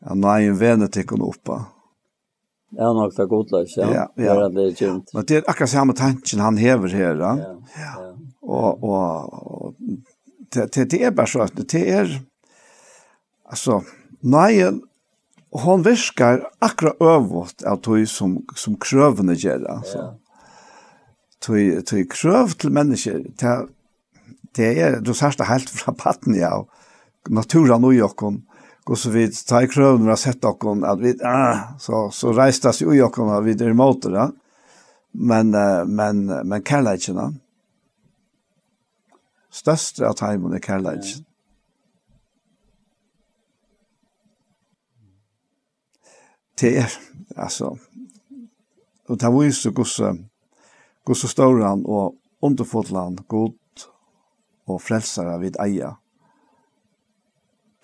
Ja, 0.00 0.16
nøye 0.16 0.52
vene 0.60 0.88
tikkene 0.92 1.28
oppa. 1.28 1.62
Ja, 2.76 2.92
nok 2.94 3.16
det 3.16 3.24
er 3.24 3.30
godløs, 3.30 3.72
ja. 3.76 3.88
Ja, 3.90 4.04
ja. 4.14 4.34
Det 4.36 4.44
er 4.44 4.52
det 4.54 4.66
kjent. 4.78 5.14
Men 5.16 5.26
det 5.26 5.40
er 5.40 5.48
akkurat 5.50 5.72
samme 5.72 5.96
tanken 5.98 6.44
han 6.44 6.60
hever 6.60 6.94
her. 6.94 7.16
Ja, 7.18 7.32
ja. 7.40 7.56
ja. 7.80 7.94
Og, 8.40 8.84
og, 8.84 9.32
og 9.40 9.74
det, 10.52 10.68
det, 10.74 10.86
det 10.92 11.02
er 11.06 11.16
bare 11.16 11.30
så 11.30 11.42
at 11.48 11.58
det 11.58 11.82
er, 11.88 12.12
altså, 13.44 13.80
nøyen, 14.22 14.82
Og 15.50 15.60
hon 15.64 15.82
virkar 15.82 16.44
akkurat 16.62 17.00
øvått 17.02 17.64
av 17.66 17.80
tog 17.82 18.04
som, 18.08 18.38
som 18.54 18.76
krøvene 18.78 19.34
gjør. 19.34 19.64
Altså. 19.72 19.98
Ja. 19.98 20.10
Tog, 21.42 21.80
tog 21.88 22.12
krøv 22.12 22.54
til 22.60 22.74
mennesker, 22.76 23.22
det, 23.40 23.54
det 24.56 24.68
er, 24.78 24.98
du 25.00 25.14
sier 25.16 25.48
helt 25.48 25.72
fra 25.72 25.94
patten, 25.96 26.36
ja, 26.36 26.52
naturen 27.32 27.86
og 27.88 27.96
jokken, 27.96 28.42
og 28.90 28.98
så 28.98 29.12
vi 29.14 29.24
tar 29.32 29.68
krøvene 29.70 30.04
og 30.04 30.12
har 30.12 30.20
sett 30.20 30.42
dere, 30.44 30.74
at 30.90 31.00
vi, 31.00 31.14
ah, 31.24 31.62
så, 31.80 32.08
så 32.12 32.34
reiste 32.36 32.68
oss 32.68 32.82
jo 32.82 32.92
jokken, 32.92 33.32
og 33.32 33.48
vi 33.48 33.56
er 33.56 33.72
imot 33.72 34.04
det, 34.04 34.12
ja. 34.18 34.28
men, 35.16 35.56
men, 35.88 36.22
men 36.28 36.66
kærleikene, 36.66 37.30
største 39.50 40.06
av 40.06 40.20
timen 40.20 40.54
er 40.54 40.62
kærleikene. 40.62 41.24
Ja 41.24 41.29
det 46.60 46.76
er, 46.78 46.92
alltså 47.36 47.76
og 49.10 49.18
det 49.18 49.30
viser 49.34 49.48
ju 49.48 49.52
så 49.52 49.70
gosse 49.70 50.10
gosse 51.04 51.28
storan 51.28 51.84
och 51.86 52.14
underfotland 52.42 53.26
god 53.26 53.54
och 54.66 54.82
frelsere 54.82 55.38
vid 55.38 55.56
eia. 55.60 55.96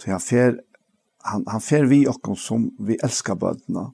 Så 0.03 0.11
han 0.11 0.21
fer 0.21 0.61
han 1.19 1.45
han 1.47 1.61
fer 1.61 1.85
vi 1.85 2.07
och 2.09 2.39
som 2.39 2.71
vi 2.79 2.97
älskar 3.03 3.35
bödna. 3.35 3.93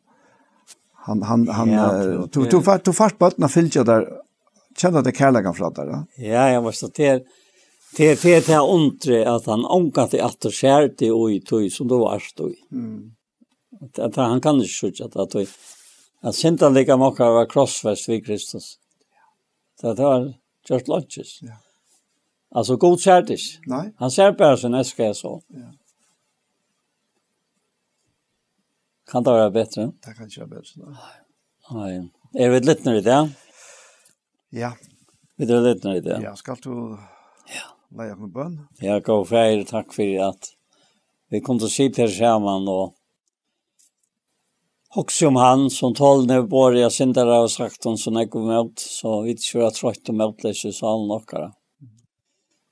Han 0.92 1.22
han 1.22 1.48
han 1.48 2.28
tog 2.28 2.50
tog 2.50 2.64
fast 2.64 2.84
tog 2.84 2.96
fart 2.96 3.18
bödna 3.18 3.48
fyllde 3.48 3.84
där 3.84 4.08
kände 4.76 5.02
det 5.02 5.16
kärlekan 5.16 5.54
från 5.54 5.72
där. 5.72 6.04
Ja, 6.16 6.50
jag 6.50 6.62
måste 6.62 6.86
Det 6.86 7.24
till 7.96 8.16
det 8.22 8.40
till 8.40 8.54
undre 8.54 9.34
att 9.34 9.46
han 9.46 9.64
ångat 9.64 10.14
i 10.14 10.20
att 10.20 10.46
skärte 10.52 11.10
och 11.10 11.32
i 11.32 11.40
tog 11.40 11.72
som 11.72 11.88
då 11.88 11.98
varst 11.98 12.36
då. 12.36 12.50
Mm 12.72 13.14
att 13.98 14.16
han 14.16 14.40
kan 14.40 14.54
inte 14.54 14.68
skjuta 14.68 15.04
att 15.04 15.16
att 15.16 15.48
att 16.20 16.34
synda 16.34 16.68
lika 16.68 16.96
mycket 16.96 17.20
av 17.20 17.46
crossfest 17.46 18.08
vid 18.08 18.26
Kristus. 18.26 18.78
Så 19.80 19.94
det 19.94 20.02
var 20.02 20.34
just 20.68 20.88
lunches. 20.88 21.42
Ja. 21.42 21.56
Alltså 22.50 22.76
god 22.76 23.00
kärtis. 23.00 23.58
Nej. 23.66 23.92
Han 23.96 24.10
ser 24.10 24.32
bara 24.32 24.56
sin 24.56 24.74
äska 24.74 25.14
så. 25.14 25.42
Ja. 25.48 25.72
Kan 29.10 29.22
det 29.22 29.30
vara 29.30 29.50
bättre? 29.50 29.92
Det 30.06 30.14
kan 30.14 30.24
inte 30.24 30.40
vara 30.40 30.48
bättre. 30.48 30.96
Nej. 31.70 32.08
Är 32.32 32.50
vi 32.50 32.60
lite 32.60 32.90
nöjda 32.90 32.98
i 32.98 33.02
det? 33.02 33.30
Ja. 34.60 34.76
Vi 35.36 35.52
är 35.52 35.60
lite 35.74 35.88
nöjda 35.88 36.10
i 36.10 36.14
det? 36.14 36.20
Ja, 36.22 36.36
ska 36.36 36.56
du... 36.62 36.98
Ja. 37.46 37.96
Lägga 37.98 38.16
med 38.16 38.28
bön? 38.28 38.68
Ja, 38.78 39.00
gå 39.00 39.24
färg. 39.24 39.64
Tack 39.64 39.92
för 39.92 40.28
att 40.28 40.48
vi 41.28 41.40
kom 41.40 41.58
till 41.58 41.70
Sipter 41.70 42.08
samman 42.08 42.68
och 42.68 42.94
också 44.94 45.28
om 45.28 45.36
han 45.36 45.70
som 45.70 45.94
tal 45.94 46.26
när 46.26 46.40
var 46.40 46.72
jag 46.72 46.92
syndare 46.92 47.30
har 47.30 47.48
sagt 47.48 47.84
hon 47.84 47.98
som 47.98 48.16
jag 48.16 48.28
går 48.28 48.42
med 48.42 48.72
så 48.76 49.22
vi 49.22 49.36
tror 49.36 49.64
att 49.64 49.74
trött 49.74 50.08
och 50.08 50.14
mötlösa 50.14 50.72
så 50.72 50.86
han 50.86 51.08
några. 51.08 51.52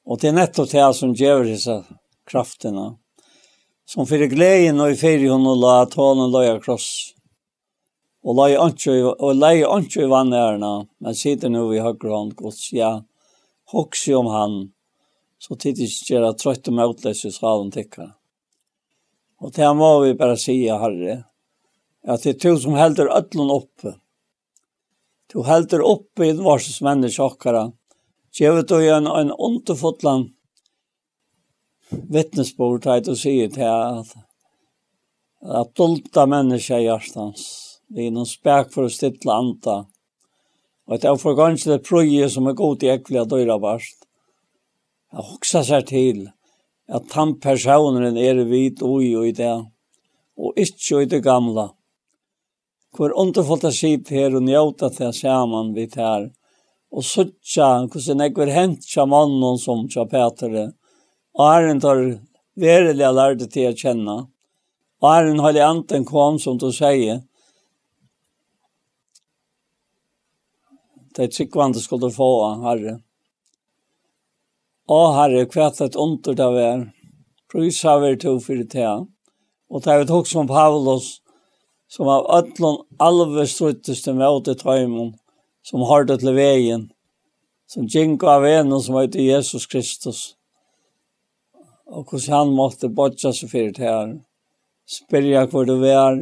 Och 0.05 0.19
det 0.19 0.29
är 0.29 0.33
nettopp 0.33 0.71
det 0.71 0.95
som 0.95 1.15
ger 1.15 1.45
dessa 1.45 1.85
krafterna. 2.27 2.97
Som 3.85 4.07
för 4.07 4.19
glädjen 4.19 4.81
och 4.81 4.91
i 4.91 4.97
fyrir 4.97 5.31
hon 5.31 5.47
och 5.47 5.57
la 5.57 5.87
talen 5.87 6.31
loja 6.31 6.61
kross. 6.61 7.15
Och 8.23 8.35
la 8.35 8.59
ancho 8.59 8.91
och 9.19 9.35
la 9.35 9.75
ancho 9.75 10.01
i 10.01 10.07
vannärna 10.07 10.87
men 10.99 11.15
sitter 11.15 11.49
nu 11.49 11.77
i 11.77 11.79
högra 11.79 12.17
hand 12.17 12.35
gods 12.35 12.73
ja. 12.73 13.05
Hoxi 13.73 14.15
om 14.15 14.27
han 14.27 14.73
så 15.39 15.57
tidigt 15.57 16.11
gera 16.11 16.33
trött 16.33 16.69
och 16.69 16.75
mötlösa 16.75 17.29
i 17.29 17.33
han 17.41 17.71
tycker. 17.71 18.13
Och 19.39 19.53
det 19.53 19.63
här 19.63 19.75
må 19.75 20.01
vi 20.01 20.15
bara 20.15 20.37
säga 20.37 20.79
herre 20.79 21.25
at 22.07 22.23
det 22.25 22.35
er 22.35 22.41
to 22.41 22.55
som 22.61 22.79
helder 22.79 23.11
ødlen 23.17 23.51
oppe. 23.53 23.95
To 25.33 25.45
helder 25.47 25.85
oppe 25.87 26.27
i 26.27 26.33
den 26.33 26.45
varses 26.45 26.81
menneske 26.83 27.23
okkara. 27.23 27.69
Gjevet 28.35 28.69
du 28.71 28.79
en, 28.81 29.07
en 29.07 29.33
underfotland 29.33 30.31
vittnesbord 31.91 32.85
til 32.87 33.13
å 33.13 33.19
si 33.19 33.37
til 33.51 33.67
at 33.67 34.19
at 35.41 35.73
dolta 35.77 36.27
menneske 36.29 36.77
i 36.77 36.85
hjertans. 36.85 37.45
Det 37.89 38.07
er 38.07 38.13
noen 38.15 38.29
spek 38.29 38.71
for 38.75 38.87
å 38.87 38.93
stille 38.93 39.33
anta. 39.33 39.85
Og 40.87 40.97
at 40.97 41.07
jeg 41.07 41.21
får 41.23 41.39
ganske 41.39 41.71
det 41.71 41.87
prøye 41.87 42.29
som 42.29 42.49
er 42.51 42.59
god 42.59 42.85
i 42.85 42.93
ekvelig 42.93 43.23
av 43.23 43.31
døyra 43.31 43.57
barst. 43.63 44.05
Jeg 45.11 45.27
hoksa 45.31 45.65
seg 45.67 45.89
til 45.89 46.21
at 46.91 47.17
han 47.17 47.37
personen 47.43 48.19
er 48.19 48.45
vidt 48.47 48.83
ui 48.83 49.15
og 49.17 49.29
i 49.31 49.35
det, 49.35 49.53
og 50.37 50.59
ikke 50.59 51.05
i 51.05 51.11
det 51.11 51.23
gamle 51.25 51.71
hvor 52.97 53.15
underfullt 53.19 53.63
det 53.63 53.73
sitt 53.77 54.11
her 54.11 54.35
og 54.35 54.45
njóta 54.47 54.91
det 54.91 55.13
saman 55.15 55.75
vidt 55.75 55.97
her. 56.01 56.31
Og 56.91 57.07
suttja 57.07 57.69
hvordan 57.87 58.25
jeg 58.25 58.35
var 58.37 58.51
hent 58.51 58.87
tja 58.87 59.07
mannen 59.07 59.59
som 59.63 59.87
tja 59.89 60.05
Peter. 60.11 60.73
Og 61.39 61.45
herren 61.47 61.81
tar 61.81 62.03
verelig 62.59 63.05
jeg 63.05 63.17
lærte 63.17 63.47
til 63.51 63.71
å 63.71 63.77
kjenne. 63.79 64.17
Og 65.01 65.13
herren 65.13 65.39
har 65.45 65.61
anten 65.65 66.05
kom 66.05 66.39
som 66.39 66.59
du 66.59 66.71
sier. 66.75 67.23
Det 71.15 71.27
er 71.27 71.33
tryggvandet 71.35 71.83
skulle 71.83 72.11
få 72.15 72.31
herre. 72.65 72.99
Å 74.91 75.01
herre, 75.15 75.47
hva 75.47 75.69
er 75.69 75.87
et 75.87 75.97
under 75.97 76.35
det 76.35 76.51
er? 76.59 76.85
Prøys 77.51 77.83
har 77.87 78.01
vi 78.03 78.17
to 78.19 78.37
for 78.43 78.59
det 78.59 78.79
her. 78.79 79.07
Og 79.71 79.83
det 79.83 79.93
er 79.93 80.03
et 80.03 80.11
hokk 80.11 80.27
som 80.27 80.51
Paulus 80.51 81.21
som 81.91 82.09
av 82.09 82.27
ötlån 82.39 82.85
alve 82.99 83.47
struttes 83.47 84.03
till 84.03 84.15
mig 84.15 84.29
åt 84.29 84.63
som 85.63 85.81
har 85.81 86.05
det 86.05 86.19
til 86.19 86.35
veien, 86.35 86.91
som 87.67 87.87
gink 87.87 88.23
av 88.23 88.47
en 88.47 88.81
som 88.81 88.97
heter 88.97 89.21
Jesus 89.21 89.67
Kristus. 89.67 90.37
og 91.91 92.11
hos 92.11 92.29
han 92.31 92.53
måtte 92.55 92.89
bodja 92.89 93.33
seg 93.35 93.51
för 93.51 93.73
det 93.75 93.83
her, 93.83 94.21
Spyrja 94.91 95.45
hvor 95.47 95.65
du 95.67 95.77
er, 95.87 96.17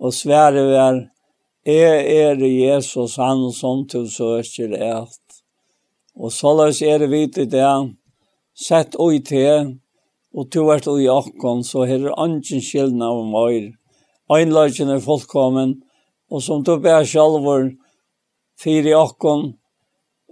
og 0.00 0.14
svære 0.16 0.62
vi 0.68 0.76
er, 0.76 1.00
er 2.08 2.44
Jesus 2.44 3.16
han 3.20 3.50
som 3.52 3.84
du 3.88 4.04
et. 4.04 5.18
Og 6.16 6.32
så 6.32 6.38
således 6.38 6.82
er 6.82 6.98
det 6.98 7.10
vitt 7.10 7.38
i 7.38 7.44
det. 7.44 7.94
Sett 8.54 8.96
oi 8.96 9.20
till 9.20 9.78
og 10.34 10.48
du 10.48 10.64
vart 10.64 10.88
oi 10.88 11.08
akkon 11.08 11.64
så 11.64 11.84
här 11.84 12.00
är 12.00 12.22
anken 12.24 12.60
skillnad 12.60 13.08
av 13.08 13.48
öjr 13.48 13.72
Einlagen 14.36 14.90
er 14.92 15.02
fullkommen, 15.02 15.80
og 16.32 16.42
som 16.44 16.62
du 16.64 16.76
ber 16.80 17.04
sjalvor 17.08 17.68
fyri 18.60 18.94
okkon, 18.96 19.52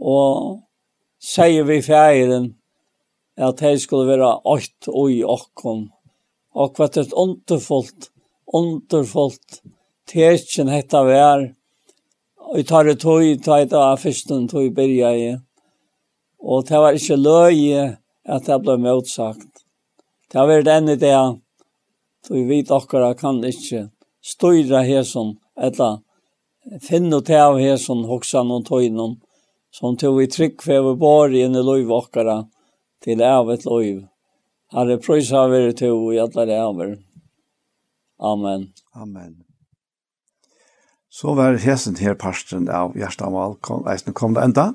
og 0.00 0.60
sier 1.20 1.66
vi 1.68 1.80
feiren 1.84 2.54
at 3.40 3.60
hei 3.64 3.76
skulle 3.80 4.08
være 4.08 4.30
åkt 4.48 4.88
og 4.88 5.12
i 5.12 5.20
okkon. 5.24 5.88
Og 6.56 6.76
hva 6.76 6.88
er 6.88 7.12
underfullt, 7.16 8.10
underfullt 8.46 9.60
tekjen 10.10 10.70
hetta 10.72 11.04
vær, 11.06 11.50
og 12.50 12.58
jeg 12.58 12.66
tar 12.66 12.88
det 12.88 12.98
tog, 13.02 13.22
tar 13.44 13.66
det 13.68 13.78
av 13.78 14.00
fyrsten 14.02 14.48
tog 14.50 14.66
i 14.66 14.74
byrja 14.74 15.12
i, 15.14 15.28
og 16.40 16.66
det 16.66 16.80
var 16.82 16.96
ikke 16.96 17.20
løye 17.20 17.84
at 18.26 18.48
det 18.48 18.58
ble 18.64 18.76
motsagt. 18.80 19.62
Det 20.30 20.38
har 20.38 20.48
vært 20.48 20.70
enn 20.70 20.90
i 20.90 20.98
det, 20.98 21.14
Så 22.26 22.34
vi 22.34 22.44
vet 22.48 22.70
okkara 22.70 23.14
kan 23.18 23.40
ikke 23.44 23.88
styra 24.20 24.82
hesson, 24.84 25.36
eller 25.56 26.00
finne 26.84 27.22
til 27.24 27.40
av 27.40 27.58
hesson, 27.60 28.04
hoksan 28.08 28.52
og 28.52 28.66
tøynon, 28.68 29.18
som 29.72 29.96
tog 29.96 30.18
vi 30.18 30.28
trygg 30.30 30.62
for 30.62 30.94
bar 31.00 31.32
inn 31.32 31.56
i 31.56 31.64
løyv 31.64 31.92
akkurat, 31.96 32.48
til 33.00 33.22
evet 33.24 33.64
løyv. 33.64 34.02
Herre, 34.70 34.98
prøys 35.02 35.32
av 35.34 35.54
er 35.56 35.72
to 35.74 35.88
og 35.96 36.12
hjertelig 36.14 36.58
av 36.60 36.82
Amen. 38.20 38.68
Amen. 38.94 39.44
Så 41.10 41.34
var 41.34 41.56
hesen 41.58 41.96
her 41.98 42.14
parsten 42.14 42.68
av 42.68 42.92
Gjerstamal, 42.94 43.56
eisen 43.90 44.14
kom 44.14 44.36
det 44.36 44.44
enda. 44.44 44.66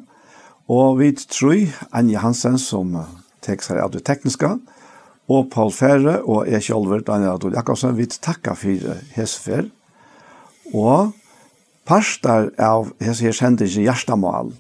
Og 0.68 0.98
vi 1.00 1.12
tror 1.16 1.70
Anja 1.94 2.20
Hansen 2.20 2.58
som 2.60 2.98
tekst 3.46 3.70
her 3.70 3.84
av 3.84 3.94
det 3.94 4.02
tekniske, 4.04 4.50
og 5.32 5.48
Paul 5.54 5.72
Ferre 5.74 6.20
og 6.24 6.46
jeg 6.50 6.68
sjølver 6.68 7.02
Daniel 7.06 7.36
Adol 7.36 7.56
Jakobsen 7.58 7.96
vi 7.98 8.06
takka 8.10 8.54
for 8.58 8.92
hesfer 9.16 9.70
og 10.74 11.14
parster 11.86 12.52
av 12.62 12.92
hese 13.02 13.28
her 13.28 13.38
sendingen 13.38 13.86
Gjerstamal 13.88 14.54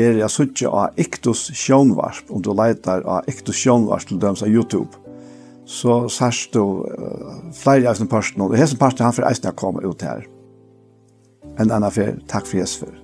er 0.00 0.18
jeg 0.22 0.32
suttje 0.32 0.70
av 0.72 0.98
Iktus 1.00 1.50
Sjønvarsp 1.58 2.30
om 2.32 2.42
du 2.42 2.52
leiter 2.56 3.04
av 3.04 3.28
Iktus 3.30 3.58
Sjønvarsp 3.60 4.08
til 4.08 4.22
døms 4.22 4.42
av 4.42 4.48
YouTube. 4.48 4.88
Så 5.68 6.06
sørst 6.10 6.56
du 6.56 6.62
uh, 6.62 7.42
flere 7.54 7.90
av 7.90 7.98
sin 7.98 8.08
parten 8.10 8.42
og 8.42 8.56
hese 8.56 8.78
parten 8.80 9.04
han 9.04 9.14
for 9.14 9.28
eisen 9.28 9.52
å 9.52 9.54
komme 9.54 9.84
ut 9.84 10.02
her. 10.02 10.24
En 11.60 11.68
annen 11.68 11.92
fer 11.92 12.16
takk 12.30 12.48
for 12.48 12.62
hesfer 12.62 13.01